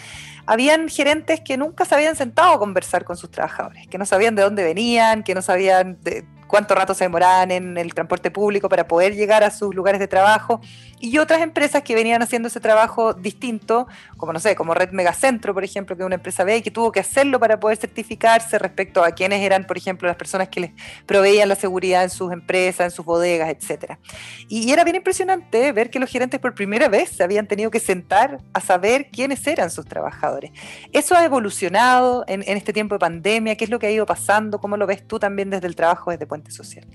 habían 0.46 0.88
gerentes 0.88 1.42
que 1.42 1.58
nunca 1.58 1.84
se 1.84 1.94
habían 1.94 2.16
sentado 2.16 2.54
a 2.54 2.60
conversar 2.60 3.04
con 3.04 3.18
sus 3.18 3.30
trabajadores, 3.30 3.86
que 3.88 3.98
no 3.98 4.06
sabían 4.06 4.36
de 4.36 4.44
dónde 4.44 4.64
venían, 4.64 5.24
que 5.24 5.36
no 5.36 5.42
sabían 5.42 5.98
de, 6.04 6.26
cuánto 6.48 6.76
rato 6.76 6.94
se 6.94 7.04
demoraban 7.04 7.52
en 7.52 7.78
el 7.78 7.94
transporte 7.94 8.32
público 8.32 8.70
para 8.70 8.88
poder 8.88 9.16
llegar 9.16 9.44
a 9.44 9.52
sus 9.52 9.76
lugares 9.76 10.00
de 10.00 10.08
trabajo, 10.08 10.62
y 11.00 11.18
otras 11.20 11.42
empresas 11.42 11.84
que 11.84 11.94
venían 11.94 12.22
haciendo 12.22 12.48
ese 12.48 12.60
trabajo 12.60 13.14
distinto, 13.14 13.88
como 14.18 14.34
no 14.34 14.40
sé, 14.40 14.56
como 14.56 14.74
Red 14.74 14.92
Megacentro, 14.92 15.54
por 15.54 15.64
ejemplo, 15.64 15.96
que 15.96 16.02
es 16.02 16.06
una 16.06 16.16
empresa 16.16 16.44
B 16.44 16.64
que 16.64 16.72
tuvo 16.72 16.92
que 16.92 17.00
hacerlo 17.00 17.40
para 17.40 17.60
poder 17.60 17.78
certificarse 17.78 18.58
respecto 18.58 19.04
a 19.04 19.12
quienes 19.12 19.42
eran, 19.42 19.66
por 19.66 19.78
ejemplo, 19.78 20.08
las 20.08 20.18
personas 20.18 20.50
que 20.50 20.60
les 20.60 20.72
proveían 21.06 21.50
la 21.50 21.56
seguridad 21.56 22.04
en 22.04 22.10
sus 22.10 22.32
empresas, 22.32 22.86
en 22.86 22.92
sus 22.92 23.06
bodegas, 23.06 23.50
etcétera. 23.50 24.00
Y, 24.48 24.72
era 24.72 24.84
bien 24.84 24.98
impresionante 24.98 25.72
ver 25.72 25.90
que 25.90 26.00
los 26.00 26.10
gerentes 26.10 26.40
por 26.40 26.54
primera 26.54 26.88
vez 26.90 27.10
se 27.10 27.24
habían 27.24 27.48
tenido 27.48 27.72
que 27.72 27.80
sentar 27.80 28.40
a 28.54 28.60
saber 28.60 29.10
quiénes 29.12 29.46
eran 29.48 29.70
sus 29.72 29.86
trabajadores. 29.86 30.52
Eso 30.94 31.16
ha 31.16 31.24
evolucionado 31.24 32.26
en, 32.28 32.44
en 32.46 32.58
este 32.58 32.74
tiempo 32.74 32.96
de 32.96 33.00
pandemia, 33.00 33.56
¿qué 33.56 33.64
es 33.64 33.70
lo 33.70 33.80
que 33.80 33.88
ha 33.88 33.92
ido 33.92 34.06
pasando? 34.06 34.60
¿Cómo 34.60 34.78
lo 34.78 34.86
ves 34.86 35.08
tú 35.08 35.20
también 35.20 35.50
desde 35.50 35.68
el 35.68 35.76
trabajo 35.76 36.12
desde 36.12 36.28
social. 36.52 36.88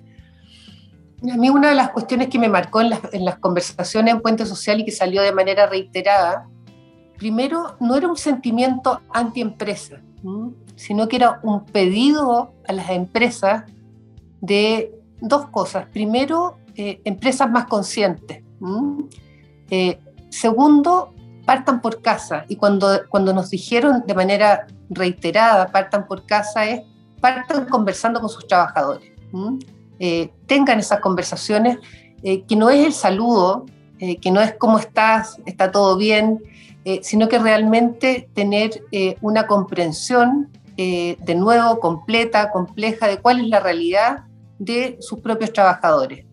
A 1.30 1.36
mí 1.36 1.50
una 1.50 1.68
de 1.68 1.74
las 1.76 1.90
cuestiones 1.90 2.28
que 2.28 2.38
me 2.38 2.48
marcó 2.48 2.80
en 2.80 2.90
las, 2.90 3.38
conversaciones 3.38 4.14
en 4.14 4.20
Puente 4.20 4.44
Social 4.44 4.80
y 4.80 4.84
que 4.84 4.90
salió 4.90 5.22
de 5.22 5.32
manera 5.32 5.66
reiterada, 5.66 6.48
primero, 7.16 7.76
no 7.78 7.94
era 7.94 8.08
un 8.08 8.16
sentimiento 8.16 9.00
anti-empresa, 9.12 10.00
sino 10.74 11.06
que 11.06 11.16
era 11.16 11.38
un 11.44 11.64
pedido 11.64 12.54
a 12.66 12.72
las 12.72 12.90
empresas 12.90 13.64
de 14.40 14.92
dos 15.20 15.46
cosas. 15.50 15.86
Primero, 15.92 16.58
eh, 16.74 17.00
empresas 17.04 17.48
más 17.48 17.66
conscientes. 17.66 18.42
Eh, 19.70 20.00
segundo, 20.28 21.14
partan 21.44 21.80
por 21.80 22.02
casa. 22.02 22.44
Y 22.48 22.56
cuando, 22.56 22.88
cuando 23.08 23.32
nos 23.32 23.50
dijeron 23.50 24.02
de 24.06 24.14
manera 24.14 24.66
reiterada, 24.90 25.68
partan 25.68 26.06
por 26.06 26.26
casa, 26.26 26.66
es 26.66 26.82
partan 27.20 27.66
conversando 27.66 28.20
con 28.20 28.28
sus 28.28 28.46
trabajadores. 28.46 29.11
Eh, 29.98 30.30
tengan 30.46 30.80
esas 30.80 31.00
conversaciones, 31.00 31.78
eh, 32.22 32.42
que 32.42 32.56
no 32.56 32.70
es 32.70 32.86
el 32.86 32.92
saludo, 32.92 33.66
eh, 34.00 34.16
que 34.16 34.30
no 34.30 34.40
es 34.40 34.54
cómo 34.54 34.78
estás, 34.78 35.40
está 35.46 35.70
todo 35.70 35.96
bien, 35.96 36.42
sino 37.02 37.28
que 37.28 37.38
realmente 37.38 38.28
tener 38.34 38.82
una 39.20 39.46
comprensión 39.46 40.48
de 40.76 41.34
nuevo 41.36 41.78
completa, 41.78 42.50
compleja, 42.50 43.06
de 43.06 43.18
cuál 43.18 43.38
es 43.38 43.46
la 43.46 43.60
realidad 43.60 44.24
de 44.58 44.96
sus 44.98 45.20
propios 45.20 45.52
trabajadores. 45.52 46.24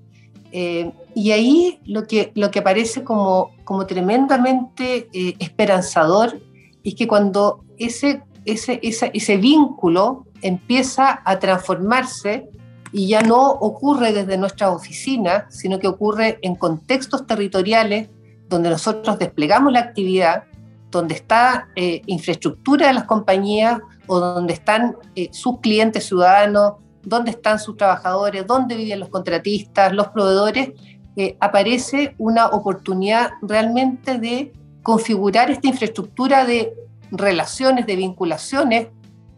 y 0.52 1.32
ahí 1.32 1.80
lo 1.86 2.08
que, 2.08 2.32
lo 2.34 2.50
que 2.50 2.64
parece 2.64 3.04
como, 3.04 3.52
como 3.64 3.86
tremendamente 3.86 5.08
esperanzador 5.38 6.42
es 6.84 6.96
que 6.96 7.08
cuando 7.08 7.64
ese, 7.78 8.24
ese, 8.44 8.80
ese 8.82 9.38
vínculo 9.38 10.26
empieza 10.42 11.22
a 11.24 11.38
transformarse 11.38 12.50
y 12.92 13.08
ya 13.08 13.22
no 13.22 13.42
ocurre 13.42 14.14
desde 14.14 14.38
nuestra 14.38 14.72
oficina, 14.72 15.46
sino 15.50 15.80
que 15.80 15.88
ocurre 15.88 16.40
en 16.42 16.56
contextos 16.56 17.28
territoriales 17.28 18.10
donde 18.48 18.70
nosotros 18.70 19.20
desplegamos 19.20 19.72
la 19.72 19.80
actividad, 19.80 20.44
donde 20.90 21.14
está 21.14 21.68
eh, 21.76 22.02
infraestructura 22.08 22.88
de 22.88 22.94
las 22.94 23.04
compañías 23.04 23.80
o 24.08 24.20
donde 24.20 24.54
están 24.54 24.98
eh, 25.16 25.30
sus 25.32 25.60
clientes 25.60 26.06
ciudadanos, 26.06 26.74
donde 27.04 27.32
están 27.32 27.60
sus 27.60 27.78
trabajadores, 27.78 28.46
donde 28.48 28.76
viven 28.76 29.00
los 29.00 29.10
contratistas, 29.10 29.94
los 29.94 30.08
proveedores, 30.08 30.72
eh, 31.16 31.38
aparece 31.40 32.16
una 32.18 32.48
oportunidad 32.48 33.32
realmente 33.42 34.18
de 34.18 34.52
configurar 34.82 35.52
esta 35.52 35.68
infraestructura 35.68 36.46
de 36.46 36.74
relaciones, 37.12 37.86
de 37.86 37.96
vinculaciones 37.96 38.88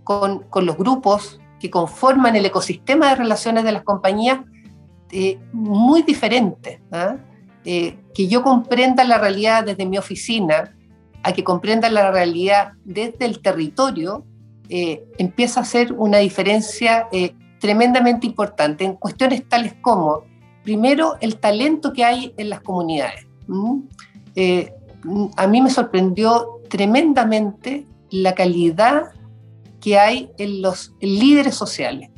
con, 0.03 0.43
con 0.43 0.65
los 0.65 0.77
grupos 0.77 1.41
que 1.61 1.69
conforman 1.69 2.35
el 2.35 2.45
ecosistema 2.45 3.09
de 3.09 3.15
relaciones 3.15 3.63
de 3.63 3.71
las 3.71 3.83
compañías 3.83 4.39
eh, 5.11 5.37
muy 5.53 6.01
diferente. 6.01 6.81
¿ah? 6.91 7.17
Eh, 7.63 7.99
que 8.15 8.27
yo 8.27 8.41
comprenda 8.41 9.03
la 9.03 9.19
realidad 9.19 9.63
desde 9.63 9.85
mi 9.85 9.99
oficina, 9.99 10.75
a 11.21 11.33
que 11.33 11.43
comprenda 11.43 11.87
la 11.91 12.09
realidad 12.09 12.71
desde 12.83 13.25
el 13.25 13.41
territorio, 13.43 14.25
eh, 14.69 15.05
empieza 15.19 15.59
a 15.59 15.65
ser 15.65 15.93
una 15.93 16.17
diferencia 16.17 17.07
tremendamente 17.59 18.25
importante 18.25 18.83
en 18.83 18.95
cuestiones 18.95 19.47
tales 19.47 19.75
como, 19.81 20.23
primero, 20.63 21.17
el 21.21 21.37
talento 21.37 21.93
que 21.93 22.03
hay 22.03 22.33
en 22.37 22.49
las 22.49 22.61
comunidades. 22.61 23.27
a 25.35 25.47
mí 25.47 25.61
me 25.61 25.69
sorprendió 25.69 26.59
tremendamente 26.69 27.85
la 28.09 28.33
calidad 28.33 29.11
que 29.81 29.97
hay 29.97 30.31
en 30.37 30.61
los 30.61 30.93
líderes 31.01 31.55
sociales. 31.55 32.09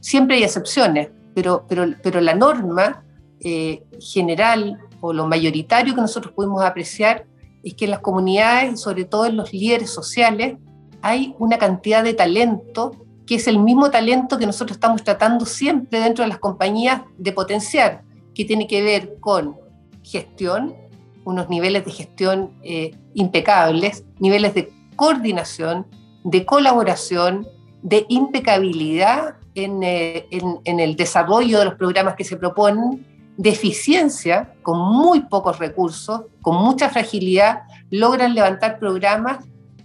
Siempre 0.00 0.36
hay 0.36 0.44
excepciones, 0.44 1.08
pero, 1.34 1.64
pero, 1.68 1.86
pero 2.02 2.20
la 2.20 2.34
norma 2.34 3.02
eh, 3.40 3.82
general 3.98 4.78
o 5.00 5.12
lo 5.12 5.26
mayoritario 5.26 5.94
que 5.94 6.00
nosotros 6.00 6.32
podemos 6.32 6.62
apreciar 6.62 7.26
es 7.64 7.74
que 7.74 7.86
en 7.86 7.92
las 7.92 8.00
comunidades, 8.00 8.80
sobre 8.80 9.04
todo 9.04 9.26
en 9.26 9.36
los 9.36 9.52
líderes 9.52 9.90
sociales, 9.90 10.56
hay 11.02 11.34
una 11.38 11.58
cantidad 11.58 12.04
de 12.04 12.14
talento 12.14 12.92
que 13.26 13.34
es 13.34 13.46
el 13.46 13.58
mismo 13.58 13.90
talento 13.90 14.38
que 14.38 14.46
nosotros 14.46 14.76
estamos 14.76 15.04
tratando 15.04 15.44
siempre 15.44 16.00
dentro 16.00 16.24
de 16.24 16.28
las 16.28 16.38
compañías 16.38 17.02
de 17.18 17.32
potenciar, 17.32 18.02
que 18.34 18.44
tiene 18.44 18.66
que 18.66 18.82
ver 18.82 19.16
con 19.20 19.56
gestión, 20.02 20.74
unos 21.24 21.50
niveles 21.50 21.84
de 21.84 21.90
gestión 21.90 22.52
eh, 22.62 22.92
impecables, 23.12 24.04
niveles 24.18 24.54
de 24.54 24.72
coordinación, 24.96 25.86
de 26.30 26.44
colaboración, 26.44 27.48
de 27.82 28.04
impecabilidad 28.08 29.36
eh, 29.54 30.26
en, 30.30 30.80
el 30.80 30.94
desarrollo 30.94 31.58
de 31.58 31.64
los 31.64 31.74
programas 31.74 32.16
que 32.16 32.24
se 32.24 32.36
proponen, 32.36 33.06
de 33.36 33.50
eficiencia, 33.50 34.52
con 34.62 34.78
muy 34.78 35.20
pocos 35.20 35.58
recursos, 35.58 36.22
con 36.42 36.56
mucha 36.56 36.90
fragilidad, 36.90 37.62
logran 37.90 38.34
levantar 38.34 38.78
programas 38.78 39.38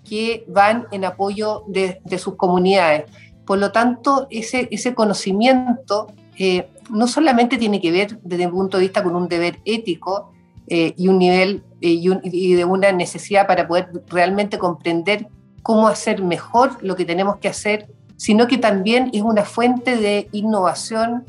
que 0.04 0.44
van 0.50 0.88
en 0.92 1.06
apoyo 1.06 1.64
de, 1.68 2.02
sus 2.18 2.36
comunidades. 2.36 3.06
Por 3.46 3.60
lo 3.60 3.72
tanto, 3.72 4.28
ese, 4.30 4.68
ese 4.70 4.94
conocimiento 4.94 6.08
eh, 6.38 6.68
no 6.90 7.08
solamente 7.08 7.58
tiene 7.58 7.80
que 7.80 7.92
ver 7.92 8.20
desde 8.22 8.48
mi 8.48 8.52
punto 8.52 8.78
de 8.78 8.84
vista 8.84 9.04
con 9.04 9.16
un 9.16 9.30
deber 9.30 9.60
ético 9.66 10.34
eh, 10.68 10.94
y 10.98 11.08
un 11.08 11.20
nivel 11.20 11.64
y, 11.80 12.54
de 12.54 12.66
una 12.66 12.92
necesidad 12.92 13.48
para 13.48 13.68
poder 13.68 13.90
realmente 14.08 14.58
comprender 14.58 15.28
cómo 15.64 15.88
hacer 15.88 16.22
mejor 16.22 16.78
lo 16.82 16.96
que 16.96 17.06
tenemos 17.06 17.38
que 17.38 17.48
hacer, 17.48 17.90
sino 18.18 18.48
que 18.48 18.58
también 18.58 19.10
es 19.14 19.24
una 19.24 19.46
fuente 19.46 19.96
de 19.96 20.30
innovación 20.34 21.26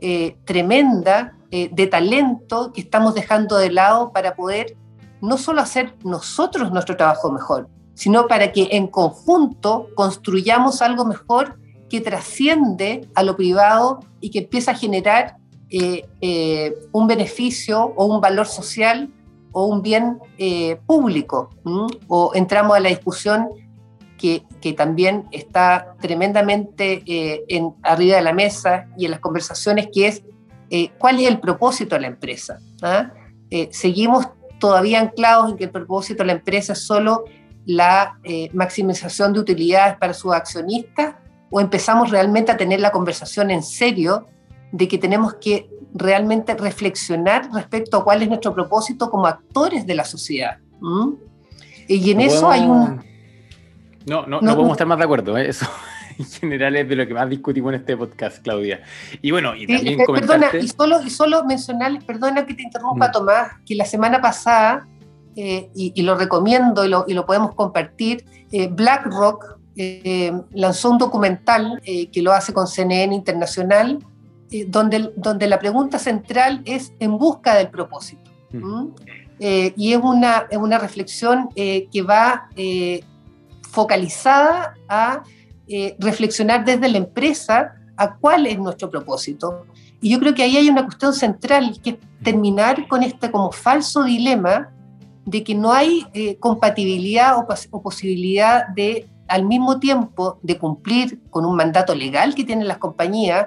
eh, 0.00 0.36
tremenda, 0.44 1.34
eh, 1.50 1.70
de 1.72 1.86
talento 1.86 2.72
que 2.72 2.82
estamos 2.82 3.14
dejando 3.14 3.56
de 3.56 3.72
lado 3.72 4.12
para 4.12 4.36
poder 4.36 4.76
no 5.20 5.38
solo 5.38 5.60
hacer 5.62 5.96
nosotros 6.04 6.70
nuestro 6.70 6.96
trabajo 6.96 7.32
mejor, 7.32 7.68
sino 7.94 8.28
para 8.28 8.52
que 8.52 8.68
en 8.72 8.86
conjunto 8.86 9.88
construyamos 9.96 10.82
algo 10.82 11.04
mejor 11.04 11.58
que 11.88 12.00
trasciende 12.00 13.08
a 13.14 13.22
lo 13.22 13.34
privado 13.34 14.00
y 14.20 14.30
que 14.30 14.40
empieza 14.40 14.72
a 14.72 14.74
generar 14.74 15.38
eh, 15.70 16.74
un 16.92 17.06
beneficio 17.06 17.92
o 17.96 18.04
un 18.04 18.20
valor 18.20 18.46
social 18.46 19.10
o 19.52 19.66
un 19.66 19.82
bien 19.82 20.18
público. 20.86 21.50
O 22.06 22.32
entramos 22.34 22.76
a 22.76 22.80
la 22.80 22.90
discusión 22.90 23.48
que, 24.18 24.44
también 24.76 25.26
está 25.30 25.94
tremendamente 26.00 27.02
eh, 27.06 27.44
en, 27.48 27.72
arriba 27.82 28.16
de 28.16 28.22
la 28.22 28.34
mesa 28.34 28.88
y 28.98 29.06
en 29.06 29.12
las 29.12 29.20
conversaciones, 29.20 29.88
que 29.92 30.08
es 30.08 30.22
eh, 30.70 30.90
cuál 30.98 31.20
es 31.20 31.28
el 31.28 31.40
propósito 31.40 31.94
de 31.94 32.02
la 32.02 32.08
empresa. 32.08 32.58
¿Ah? 32.82 33.12
Eh, 33.50 33.68
seguimos 33.72 34.28
todavía 34.58 35.00
anclados 35.00 35.50
en 35.50 35.56
que 35.56 35.64
el 35.64 35.70
propósito 35.70 36.22
de 36.22 36.26
la 36.26 36.32
empresa 36.32 36.74
es 36.74 36.84
solo 36.84 37.24
la 37.64 38.18
maximización 38.54 39.34
de 39.34 39.40
utilidades 39.40 39.96
para 39.98 40.14
sus 40.14 40.32
accionistas 40.32 41.16
o 41.50 41.60
empezamos 41.60 42.10
realmente 42.10 42.50
a 42.50 42.56
tener 42.56 42.80
la 42.80 42.90
conversación 42.90 43.50
en 43.50 43.62
serio 43.62 44.26
de 44.72 44.88
que 44.88 44.96
tenemos 44.96 45.34
que 45.34 45.68
realmente 45.92 46.54
reflexionar 46.54 47.50
respecto 47.52 47.98
a 47.98 48.04
cuál 48.04 48.22
es 48.22 48.28
nuestro 48.28 48.54
propósito 48.54 49.10
como 49.10 49.26
actores 49.26 49.86
de 49.86 49.94
la 49.94 50.06
sociedad. 50.06 50.58
Y 51.86 52.10
en 52.10 52.20
eso 52.22 52.50
hay 52.50 52.62
un, 52.62 53.02
no, 54.08 54.26
no, 54.26 54.40
no, 54.40 54.54
podemos 54.54 54.72
estar 54.72 54.86
más 54.86 54.98
de 54.98 55.04
acuerdo. 55.04 55.36
¿eh? 55.36 55.48
Eso 55.48 55.66
en 56.18 56.24
general 56.24 56.76
es 56.76 56.88
de 56.88 56.96
lo 56.96 57.06
que 57.06 57.14
más 57.14 57.28
discutimos 57.28 57.72
en 57.72 57.80
este 57.80 57.96
podcast, 57.96 58.42
Claudia. 58.42 58.82
Y 59.22 59.30
bueno, 59.30 59.54
y 59.54 59.66
también 59.66 60.00
Perdona, 60.06 60.48
y 60.60 60.68
solo, 60.68 61.02
y 61.02 61.10
solo 61.10 61.44
mencionarles, 61.44 62.04
perdona 62.04 62.46
que 62.46 62.54
te 62.54 62.62
interrumpa, 62.62 63.08
mm. 63.08 63.12
Tomás, 63.12 63.52
que 63.66 63.74
la 63.74 63.84
semana 63.84 64.20
pasada 64.20 64.86
y, 65.36 66.02
lo 66.02 66.16
recomiendo 66.16 66.84
y 66.84 66.88
lo, 66.88 67.04
y 67.06 67.14
lo 67.14 67.24
podemos 67.24 67.54
compartir, 67.54 68.24
BlackRock 68.50 69.58
lanzó 70.52 70.90
un 70.90 70.98
documental 70.98 71.80
que 71.84 72.22
lo 72.22 72.32
hace 72.32 72.52
con 72.52 72.66
CNN 72.66 73.14
Internacional, 73.14 74.04
donde, 74.66 75.12
donde 75.14 75.46
la 75.46 75.60
pregunta 75.60 76.00
central 76.00 76.62
es 76.64 76.92
en 76.98 77.18
busca 77.18 77.54
del 77.54 77.68
propósito. 77.68 78.28
Mm. 78.50 78.88
y 79.38 79.92
es 79.92 80.00
una, 80.02 80.46
es 80.50 80.58
una 80.58 80.78
reflexión 80.78 81.50
que 81.54 82.02
va 82.02 82.48
focalizada 83.70 84.74
a 84.88 85.22
eh, 85.68 85.96
reflexionar 85.98 86.64
desde 86.64 86.88
la 86.88 86.98
empresa 86.98 87.74
a 87.96 88.16
cuál 88.16 88.46
es 88.46 88.58
nuestro 88.58 88.88
propósito. 88.90 89.66
Y 90.00 90.10
yo 90.10 90.18
creo 90.18 90.34
que 90.34 90.42
ahí 90.42 90.56
hay 90.56 90.68
una 90.68 90.84
cuestión 90.84 91.12
central, 91.12 91.78
que 91.82 91.90
es 91.90 91.96
terminar 92.22 92.86
con 92.88 93.02
este 93.02 93.30
como 93.30 93.52
falso 93.52 94.04
dilema 94.04 94.70
de 95.26 95.44
que 95.44 95.54
no 95.54 95.72
hay 95.72 96.06
eh, 96.14 96.36
compatibilidad 96.36 97.36
o, 97.36 97.82
posibilidad 97.82 98.68
de, 98.68 99.08
al 99.26 99.44
mismo 99.44 99.78
tiempo, 99.78 100.38
de 100.42 100.56
cumplir 100.56 101.20
con 101.28 101.44
un 101.44 101.54
mandato 101.54 101.94
legal 101.94 102.34
que 102.34 102.44
tienen 102.44 102.66
las 102.66 102.78
compañías, 102.78 103.46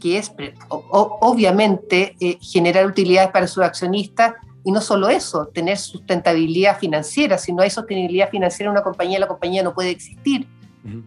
que 0.00 0.16
es 0.16 0.32
obviamente 0.70 2.16
eh, 2.20 2.38
generar 2.40 2.86
utilidades 2.86 3.30
para 3.32 3.46
sus 3.46 3.62
accionistas, 3.62 4.32
y 4.64 4.72
no 4.72 4.80
solo 4.80 5.08
eso, 5.08 5.46
tener 5.46 5.78
sustentabilidad 5.78 6.78
financiera. 6.78 7.38
Si 7.38 7.52
no 7.52 7.62
hay 7.62 7.70
sostenibilidad 7.70 8.30
financiera 8.30 8.70
en 8.70 8.72
una 8.72 8.82
compañía, 8.82 9.18
la 9.18 9.28
compañía 9.28 9.62
no 9.62 9.74
puede 9.74 9.90
existir. 9.90 10.46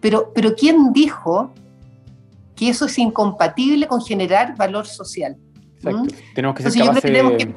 pero, 0.00 0.32
pero 0.34 0.54
¿quién 0.54 0.92
dijo 0.92 1.52
que 2.56 2.68
eso 2.68 2.86
es 2.86 2.98
incompatible 2.98 3.86
con 3.86 4.00
generar 4.00 4.56
valor 4.56 4.86
social? 4.86 5.36
Exacto. 5.76 6.04
¿Mm? 6.04 6.34
Tenemos 6.34 6.56
que 6.56 6.62
ser 6.70 6.86
capaces 6.86 7.12
de, 7.12 7.54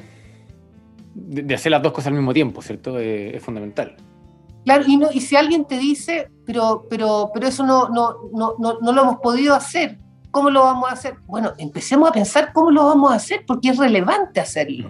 de, 1.43 1.55
hacer 1.55 1.71
las 1.71 1.81
dos 1.81 1.91
cosas 1.91 2.07
al 2.07 2.13
mismo 2.13 2.33
tiempo, 2.33 2.61
¿cierto? 2.61 2.99
Eh, 2.99 3.35
es 3.35 3.43
fundamental. 3.43 3.95
Claro, 4.67 4.83
y, 4.85 4.97
no, 4.97 5.09
y 5.11 5.21
si 5.21 5.35
alguien 5.35 5.65
te 5.65 5.77
dice, 5.79 6.29
pero, 6.45 6.85
pero, 6.89 7.31
pero 7.33 7.47
eso 7.47 7.65
no, 7.65 7.87
no, 7.87 8.29
no, 8.33 8.55
no, 8.59 8.91
lo 8.91 9.01
hemos 9.01 9.15
podido 9.19 9.55
hacer, 9.55 9.97
¿cómo 10.29 10.49
lo 10.49 10.63
vamos 10.63 10.89
a 10.89 10.93
hacer? 10.93 11.15
Bueno, 11.25 11.53
empecemos 11.57 12.09
a 12.09 12.11
pensar 12.11 12.51
cómo 12.53 12.69
lo 12.71 12.83
vamos 12.83 13.11
a 13.11 13.15
hacer, 13.15 13.45
porque 13.47 13.69
es 13.69 13.77
relevante 13.77 14.41
hacerlo. 14.41 14.89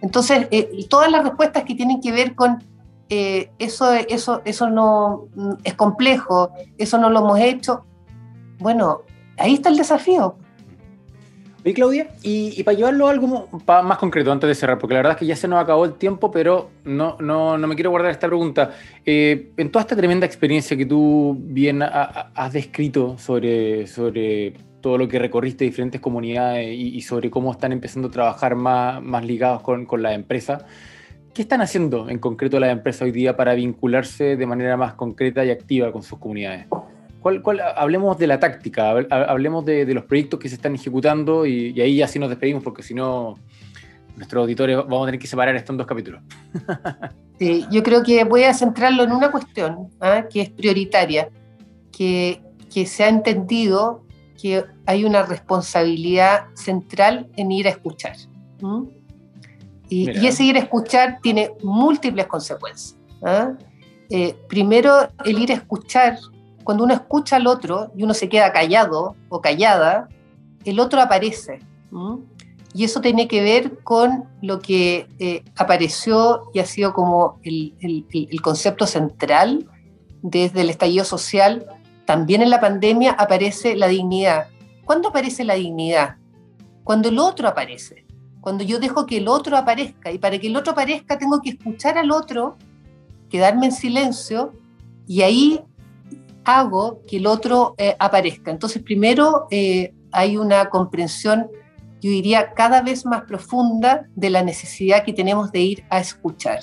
Entonces, 0.00 0.48
eh, 0.50 0.86
todas 0.88 1.10
las 1.10 1.24
respuestas 1.24 1.64
que 1.64 1.74
tienen 1.74 2.00
que 2.00 2.12
ver 2.12 2.34
con 2.34 2.62
eh, 3.08 3.50
eso, 3.58 3.92
eso, 3.92 4.42
eso 4.44 4.70
no 4.70 5.28
es 5.64 5.74
complejo, 5.74 6.52
eso 6.76 6.98
no 6.98 7.10
lo 7.10 7.20
hemos 7.20 7.40
hecho, 7.40 7.84
bueno, 8.58 9.02
ahí 9.38 9.54
está 9.54 9.68
el 9.70 9.76
desafío. 9.76 10.36
Oye, 11.64 11.74
Claudia, 11.74 12.08
y, 12.22 12.62
para 12.62 12.76
llevarlo 12.76 13.08
a 13.08 13.10
algo 13.10 13.48
más 13.66 13.98
concreto 13.98 14.30
antes 14.30 14.46
de 14.46 14.54
cerrar, 14.54 14.78
porque 14.78 14.94
la 14.94 15.00
verdad 15.00 15.12
es 15.12 15.18
que 15.18 15.26
ya 15.26 15.36
se 15.36 15.48
nos 15.48 15.60
acabó 15.60 15.84
el 15.84 15.94
tiempo, 15.94 16.30
pero 16.30 16.70
no, 16.84 17.16
no, 17.18 17.58
no 17.58 17.66
me 17.66 17.74
quiero 17.74 17.90
guardar 17.90 18.12
esta 18.12 18.28
pregunta. 18.28 18.70
Eh, 19.04 19.52
en 19.56 19.70
toda 19.70 19.82
esta 19.82 19.96
tremenda 19.96 20.24
experiencia 20.24 20.76
que 20.76 20.86
tú 20.86 21.36
bien 21.38 21.82
has 21.82 22.52
descrito 22.52 23.18
sobre, 23.18 23.86
sobre 23.88 24.54
todo 24.80 24.98
lo 24.98 25.08
que 25.08 25.18
recorriste 25.18 25.64
diferentes 25.64 26.00
comunidades 26.00 26.68
y, 26.76 27.00
sobre 27.02 27.30
cómo 27.30 27.52
están 27.52 27.72
empezando 27.72 28.08
a 28.08 28.10
trabajar 28.10 28.54
más, 28.54 29.02
más 29.02 29.24
ligados 29.24 29.62
con, 29.62 29.86
con 29.86 30.02
la 30.02 30.14
empresa. 30.14 30.66
¿Qué 31.34 31.42
están 31.42 31.60
haciendo 31.60 32.08
en 32.08 32.18
concreto 32.18 32.58
las 32.58 32.70
empresas 32.70 33.02
hoy 33.02 33.12
día 33.12 33.36
para 33.36 33.54
vincularse 33.54 34.36
de 34.36 34.46
manera 34.46 34.76
más 34.76 34.94
concreta 34.94 35.44
y 35.44 35.50
activa 35.50 35.92
con 35.92 36.02
sus 36.02 36.18
comunidades? 36.18 36.66
¿Cuál, 37.20 37.42
cuál, 37.42 37.60
hablemos 37.60 38.16
de 38.18 38.28
la 38.28 38.38
táctica, 38.38 38.90
hablemos 38.90 39.64
de, 39.64 39.84
de, 39.84 39.94
los 39.94 40.04
proyectos 40.04 40.38
que 40.38 40.48
se 40.48 40.54
están 40.54 40.74
ejecutando 40.74 41.46
y, 41.46 41.78
ahí 41.80 41.96
ya 41.96 42.06
sí 42.06 42.18
nos 42.18 42.28
despedimos 42.28 42.62
porque 42.62 42.82
si 42.82 42.94
no, 42.94 43.36
nuestros 44.16 44.42
auditores 44.42 44.76
vamos 44.76 45.02
a 45.02 45.06
tener 45.06 45.20
que 45.20 45.26
separar 45.26 45.54
esto 45.56 45.72
en 45.72 45.78
dos 45.78 45.86
capítulos. 45.86 46.22
Sí, 47.38 47.66
yo 47.72 47.82
creo 47.82 48.02
que 48.04 48.22
voy 48.24 48.44
a 48.44 48.54
centrarlo 48.54 49.02
en 49.02 49.12
una 49.12 49.30
cuestión 49.32 49.88
¿ah? 50.00 50.26
que 50.30 50.42
es 50.42 50.50
prioritaria, 50.50 51.28
que, 51.90 52.40
que 52.72 52.86
se 52.86 53.02
ha 53.02 53.08
entendido 53.08 54.04
que 54.40 54.64
hay 54.86 55.04
una 55.04 55.22
responsabilidad 55.22 56.46
central 56.54 57.28
en 57.36 57.52
ir 57.52 57.66
a 57.66 57.70
escuchar. 57.70 58.16
Y, 59.88 60.26
ese 60.26 60.44
ir 60.44 60.56
a 60.56 60.60
escuchar 60.60 61.18
tiene 61.22 61.50
múltiples 61.62 62.26
consecuencias. 62.26 62.96
¿ah? 63.22 63.52
Eh, 64.10 64.36
primero, 64.48 65.08
el 65.24 65.38
ir 65.38 65.50
a 65.50 65.54
escuchar, 65.54 66.18
cuando 66.62 66.84
uno 66.84 66.94
escucha 66.94 67.36
al 67.36 67.46
otro 67.46 67.92
y 67.96 68.04
uno 68.04 68.14
se 68.14 68.28
queda 68.28 68.52
callado 68.52 69.16
o 69.28 69.40
callada, 69.40 70.08
el 70.64 70.78
otro 70.78 71.00
aparece. 71.00 71.60
Y 72.74 72.84
eso 72.84 73.00
tiene 73.00 73.26
que 73.26 73.42
ver 73.42 73.78
con 73.82 74.24
lo 74.42 74.60
que 74.60 75.08
eh, 75.18 75.42
apareció 75.56 76.42
y 76.52 76.60
ha 76.60 76.66
sido 76.66 76.92
como 76.92 77.40
el, 77.42 77.74
el 77.80 78.42
concepto 78.42 78.86
central 78.86 79.68
desde 80.22 80.60
el 80.60 80.70
estallido 80.70 81.04
social 81.04 81.66
también 82.08 82.40
en 82.40 82.48
la 82.48 82.58
pandemia 82.58 83.10
aparece 83.10 83.76
la 83.76 83.86
dignidad. 83.86 84.46
¿Cuándo 84.86 85.10
aparece 85.10 85.44
la 85.44 85.56
dignidad? 85.56 86.16
Cuando 86.82 87.10
el 87.10 87.18
otro 87.18 87.46
aparece, 87.46 88.06
cuando 88.40 88.64
yo 88.64 88.78
dejo 88.78 89.04
que 89.04 89.18
el 89.18 89.28
otro 89.28 89.58
aparezca 89.58 90.10
y 90.10 90.16
para 90.16 90.38
que 90.38 90.46
el 90.46 90.56
otro 90.56 90.72
aparezca 90.72 91.18
tengo 91.18 91.42
que 91.42 91.50
escuchar 91.50 91.98
al 91.98 92.10
otro, 92.10 92.56
quedarme 93.28 93.66
en 93.66 93.72
silencio 93.72 94.54
y 95.06 95.20
ahí 95.20 95.60
hago 96.44 97.02
que 97.06 97.18
el 97.18 97.26
otro 97.26 97.74
eh, 97.76 97.94
aparezca. 97.98 98.50
Entonces 98.50 98.82
primero 98.82 99.46
eh, 99.50 99.92
hay 100.10 100.38
una 100.38 100.70
comprensión, 100.70 101.50
yo 102.00 102.10
diría, 102.10 102.54
cada 102.54 102.80
vez 102.80 103.04
más 103.04 103.24
profunda 103.24 104.06
de 104.16 104.30
la 104.30 104.42
necesidad 104.42 105.04
que 105.04 105.12
tenemos 105.12 105.52
de 105.52 105.60
ir 105.60 105.84
a 105.90 106.00
escuchar. 106.00 106.60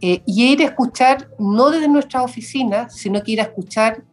Eh, 0.00 0.22
y 0.24 0.52
ir 0.52 0.62
a 0.62 0.66
escuchar 0.66 1.30
no 1.36 1.70
desde 1.70 1.88
nuestras 1.88 2.22
oficinas, 2.22 2.94
sino 2.94 3.20
que 3.24 3.32
ir 3.32 3.40
a 3.40 3.44
escuchar 3.44 4.04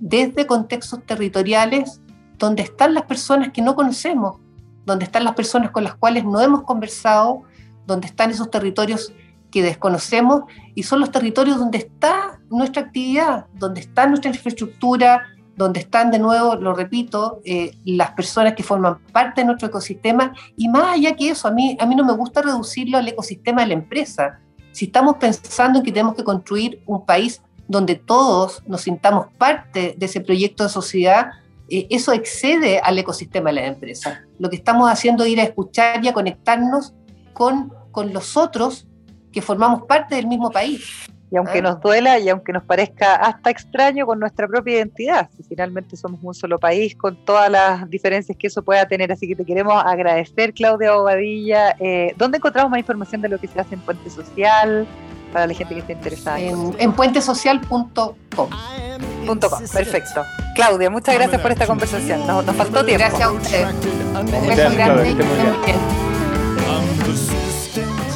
desde 0.00 0.46
contextos 0.46 1.04
territoriales 1.04 2.00
donde 2.38 2.62
están 2.62 2.94
las 2.94 3.04
personas 3.04 3.50
que 3.52 3.62
no 3.62 3.74
conocemos, 3.74 4.38
donde 4.84 5.04
están 5.04 5.24
las 5.24 5.34
personas 5.34 5.70
con 5.70 5.84
las 5.84 5.96
cuales 5.96 6.24
no 6.24 6.40
hemos 6.40 6.62
conversado, 6.62 7.42
donde 7.86 8.06
están 8.06 8.30
esos 8.30 8.50
territorios 8.50 9.12
que 9.50 9.62
desconocemos 9.62 10.42
y 10.74 10.82
son 10.82 11.00
los 11.00 11.10
territorios 11.10 11.58
donde 11.58 11.78
está 11.78 12.40
nuestra 12.50 12.82
actividad, 12.82 13.46
donde 13.54 13.80
está 13.80 14.06
nuestra 14.06 14.30
infraestructura, 14.30 15.22
donde 15.56 15.80
están 15.80 16.10
de 16.12 16.20
nuevo, 16.20 16.54
lo 16.54 16.74
repito, 16.74 17.40
eh, 17.44 17.72
las 17.84 18.12
personas 18.12 18.54
que 18.54 18.62
forman 18.62 18.98
parte 19.12 19.40
de 19.40 19.46
nuestro 19.46 19.68
ecosistema 19.68 20.32
y 20.56 20.68
más 20.68 20.94
allá 20.94 21.16
que 21.16 21.30
eso, 21.30 21.48
a 21.48 21.50
mí, 21.50 21.76
a 21.80 21.86
mí 21.86 21.96
no 21.96 22.04
me 22.04 22.12
gusta 22.12 22.42
reducirlo 22.42 22.96
al 22.98 23.08
ecosistema 23.08 23.62
de 23.62 23.68
la 23.68 23.74
empresa. 23.74 24.38
Si 24.70 24.84
estamos 24.84 25.16
pensando 25.16 25.80
en 25.80 25.84
que 25.84 25.90
tenemos 25.90 26.14
que 26.14 26.22
construir 26.22 26.80
un 26.86 27.04
país 27.04 27.42
donde 27.68 27.94
todos 27.94 28.62
nos 28.66 28.80
sintamos 28.80 29.26
parte 29.36 29.94
de 29.96 30.06
ese 30.06 30.20
proyecto 30.20 30.64
de 30.64 30.70
sociedad, 30.70 31.28
eh, 31.68 31.86
eso 31.90 32.12
excede 32.12 32.80
al 32.80 32.98
ecosistema 32.98 33.50
de 33.50 33.56
la 33.56 33.66
empresa. 33.66 34.24
Lo 34.38 34.48
que 34.48 34.56
estamos 34.56 34.90
haciendo 34.90 35.24
es 35.24 35.30
ir 35.30 35.40
a 35.40 35.44
escuchar 35.44 36.02
y 36.02 36.08
a 36.08 36.14
conectarnos 36.14 36.94
con, 37.34 37.72
con 37.92 38.12
los 38.12 38.36
otros 38.36 38.88
que 39.30 39.42
formamos 39.42 39.82
parte 39.82 40.16
del 40.16 40.26
mismo 40.26 40.50
país. 40.50 41.08
Y 41.30 41.36
aunque 41.36 41.58
¿Ah? 41.58 41.62
nos 41.62 41.80
duela 41.80 42.18
y 42.18 42.30
aunque 42.30 42.54
nos 42.54 42.64
parezca 42.64 43.16
hasta 43.16 43.50
extraño 43.50 44.06
con 44.06 44.18
nuestra 44.18 44.48
propia 44.48 44.76
identidad, 44.76 45.28
si 45.36 45.42
finalmente 45.42 45.94
somos 45.94 46.20
un 46.22 46.32
solo 46.32 46.58
país 46.58 46.96
con 46.96 47.22
todas 47.26 47.50
las 47.50 47.88
diferencias 47.90 48.36
que 48.38 48.46
eso 48.46 48.62
pueda 48.62 48.86
tener. 48.88 49.12
Así 49.12 49.28
que 49.28 49.36
te 49.36 49.44
queremos 49.44 49.74
agradecer, 49.84 50.54
Claudia 50.54 50.94
Bobadilla. 50.94 51.76
Eh, 51.80 52.14
¿Dónde 52.16 52.38
encontramos 52.38 52.70
más 52.70 52.80
información 52.80 53.20
de 53.20 53.28
lo 53.28 53.38
que 53.38 53.46
se 53.46 53.60
hace 53.60 53.74
en 53.74 53.82
Puente 53.82 54.08
Social? 54.08 54.86
Para 55.32 55.46
la 55.46 55.54
gente 55.54 55.74
que 55.74 55.80
esté 55.80 55.92
interesada. 55.92 56.40
En, 56.40 56.92
puentesocial.com. 56.92 58.50
perfecto. 59.72 60.22
Claudia, 60.54 60.90
muchas 60.90 61.14
gracias 61.14 61.40
por 61.40 61.52
esta 61.52 61.66
conversación. 61.66 62.26
Nos, 62.26 62.44
faltó 62.44 62.84
tiempo. 62.84 63.04
Gracias 63.06 63.22
a 63.22 63.32
usted. 63.32 63.66
Un 64.18 64.26
beso 64.48 64.74
grande 64.74 65.16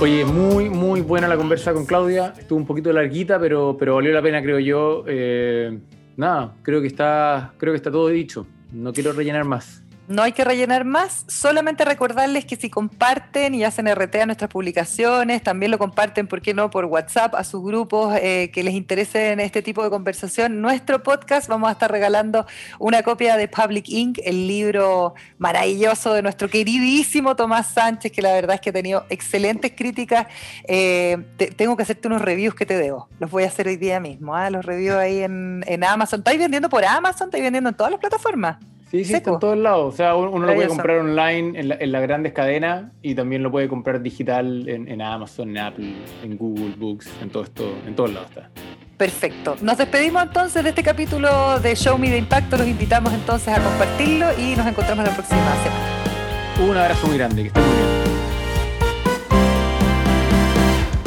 Oye, 0.00 0.24
muy, 0.24 0.68
muy 0.68 1.00
buena 1.00 1.28
la 1.28 1.36
conversa 1.36 1.72
con 1.72 1.86
Claudia. 1.86 2.34
Estuvo 2.36 2.58
un 2.58 2.66
poquito 2.66 2.92
larguita, 2.92 3.38
pero, 3.38 3.76
pero 3.78 3.94
valió 3.94 4.12
la 4.12 4.20
pena, 4.20 4.42
creo 4.42 4.58
yo. 4.58 5.04
Eh, 5.06 5.78
nada, 6.16 6.54
creo 6.62 6.80
que 6.80 6.88
está, 6.88 7.52
creo 7.56 7.72
que 7.72 7.76
está 7.76 7.92
todo 7.92 8.08
dicho. 8.08 8.44
No 8.72 8.92
quiero 8.92 9.12
rellenar 9.12 9.44
más. 9.44 9.82
No 10.12 10.22
hay 10.22 10.32
que 10.32 10.44
rellenar 10.44 10.84
más, 10.84 11.24
solamente 11.26 11.86
recordarles 11.86 12.44
que 12.44 12.56
si 12.56 12.68
comparten 12.68 13.54
y 13.54 13.64
hacen 13.64 13.90
RT 13.90 14.16
a 14.16 14.26
nuestras 14.26 14.50
publicaciones, 14.50 15.42
también 15.42 15.70
lo 15.70 15.78
comparten, 15.78 16.26
¿por 16.26 16.42
qué 16.42 16.52
no?, 16.52 16.68
por 16.68 16.84
WhatsApp 16.84 17.34
a 17.34 17.44
sus 17.44 17.64
grupos 17.64 18.14
eh, 18.20 18.50
que 18.52 18.62
les 18.62 18.74
interese 18.74 19.32
en 19.32 19.40
este 19.40 19.62
tipo 19.62 19.82
de 19.82 19.88
conversación. 19.88 20.60
Nuestro 20.60 21.02
podcast 21.02 21.48
vamos 21.48 21.70
a 21.70 21.72
estar 21.72 21.90
regalando 21.90 22.44
una 22.78 23.02
copia 23.02 23.38
de 23.38 23.48
Public 23.48 23.88
Inc., 23.88 24.18
el 24.22 24.46
libro 24.46 25.14
maravilloso 25.38 26.12
de 26.12 26.20
nuestro 26.20 26.50
queridísimo 26.50 27.34
Tomás 27.34 27.68
Sánchez, 27.68 28.12
que 28.12 28.20
la 28.20 28.34
verdad 28.34 28.56
es 28.56 28.60
que 28.60 28.68
ha 28.68 28.74
tenido 28.74 29.06
excelentes 29.08 29.72
críticas. 29.74 30.26
Eh, 30.68 31.16
tengo 31.56 31.74
que 31.74 31.84
hacerte 31.84 32.08
unos 32.08 32.20
reviews 32.20 32.54
que 32.54 32.66
te 32.66 32.76
debo. 32.76 33.08
Los 33.18 33.30
voy 33.30 33.44
a 33.44 33.46
hacer 33.46 33.66
hoy 33.66 33.76
día 33.76 33.98
mismo, 33.98 34.36
¿ah? 34.36 34.50
los 34.50 34.62
reviews 34.62 34.98
ahí 34.98 35.22
en, 35.22 35.64
en 35.66 35.82
Amazon. 35.82 36.20
¿Estáis 36.20 36.38
vendiendo 36.38 36.68
por 36.68 36.84
Amazon? 36.84 37.28
¿Estáis 37.28 37.44
vendiendo 37.44 37.70
en 37.70 37.76
todas 37.76 37.92
las 37.92 37.98
plataformas? 37.98 38.58
Sí, 38.92 39.06
sí, 39.06 39.14
está 39.14 39.30
en 39.30 39.38
todos 39.38 39.56
lados. 39.56 39.94
O 39.94 39.96
sea, 39.96 40.14
uno, 40.14 40.46
lo 40.46 40.54
puede 40.54 40.68
comprar 40.68 40.98
online 40.98 41.58
en, 41.58 41.92
las 41.92 42.02
grandes 42.02 42.34
cadenas 42.34 42.92
y 43.00 43.14
también 43.14 43.42
lo 43.42 43.50
puede 43.50 43.66
comprar 43.66 44.02
digital 44.02 44.68
en, 44.68 45.00
Amazon, 45.00 45.48
en 45.48 45.58
Apple, 45.58 45.94
en 46.22 46.36
Google 46.36 46.74
Books, 46.76 47.08
en 47.22 47.30
todo 47.30 47.44
esto, 47.44 47.72
en 47.86 47.96
todos 47.96 48.12
lados 48.12 48.28
está. 48.28 48.50
Perfecto. 48.98 49.56
Nos 49.62 49.78
despedimos 49.78 50.22
entonces 50.24 50.62
de 50.62 50.68
este 50.68 50.82
capítulo 50.82 51.58
de 51.60 51.74
Show 51.74 51.96
Me 51.96 52.10
de 52.10 52.18
Impacto. 52.18 52.58
Los 52.58 52.68
invitamos 52.68 53.14
entonces 53.14 53.48
a 53.48 53.62
compartirlo 53.62 54.26
y 54.38 54.54
nos 54.56 54.66
encontramos 54.66 55.06
la 55.06 55.14
próxima 55.14 55.40
semana. 55.40 56.70
Un 56.70 56.76
abrazo 56.76 57.06
muy 57.06 57.16
grande, 57.16 57.44
que 57.44 57.48
estén 57.48 57.64
muy 57.64 57.72
bien. 57.72 57.86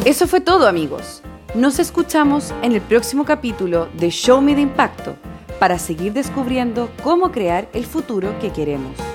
Eso 0.06 0.26
fue 0.26 0.42
todo, 0.42 0.68
amigos. 0.68 1.22
Nos 1.54 1.78
escuchamos 1.78 2.52
en 2.64 2.72
el 2.72 2.82
próximo 2.82 3.26
capítulo 3.26 3.90
de 3.94 4.10
Show 4.10 4.42
Me 4.42 4.56
de 4.56 4.62
Impacto 4.62 5.16
para 5.60 5.80
seguir 5.80 6.14
descubriendo 6.14 6.90
cómo 7.04 7.32
crear 7.32 7.68
el 7.74 7.86
futuro 7.86 8.38
que 8.40 8.52
queremos. 8.52 9.15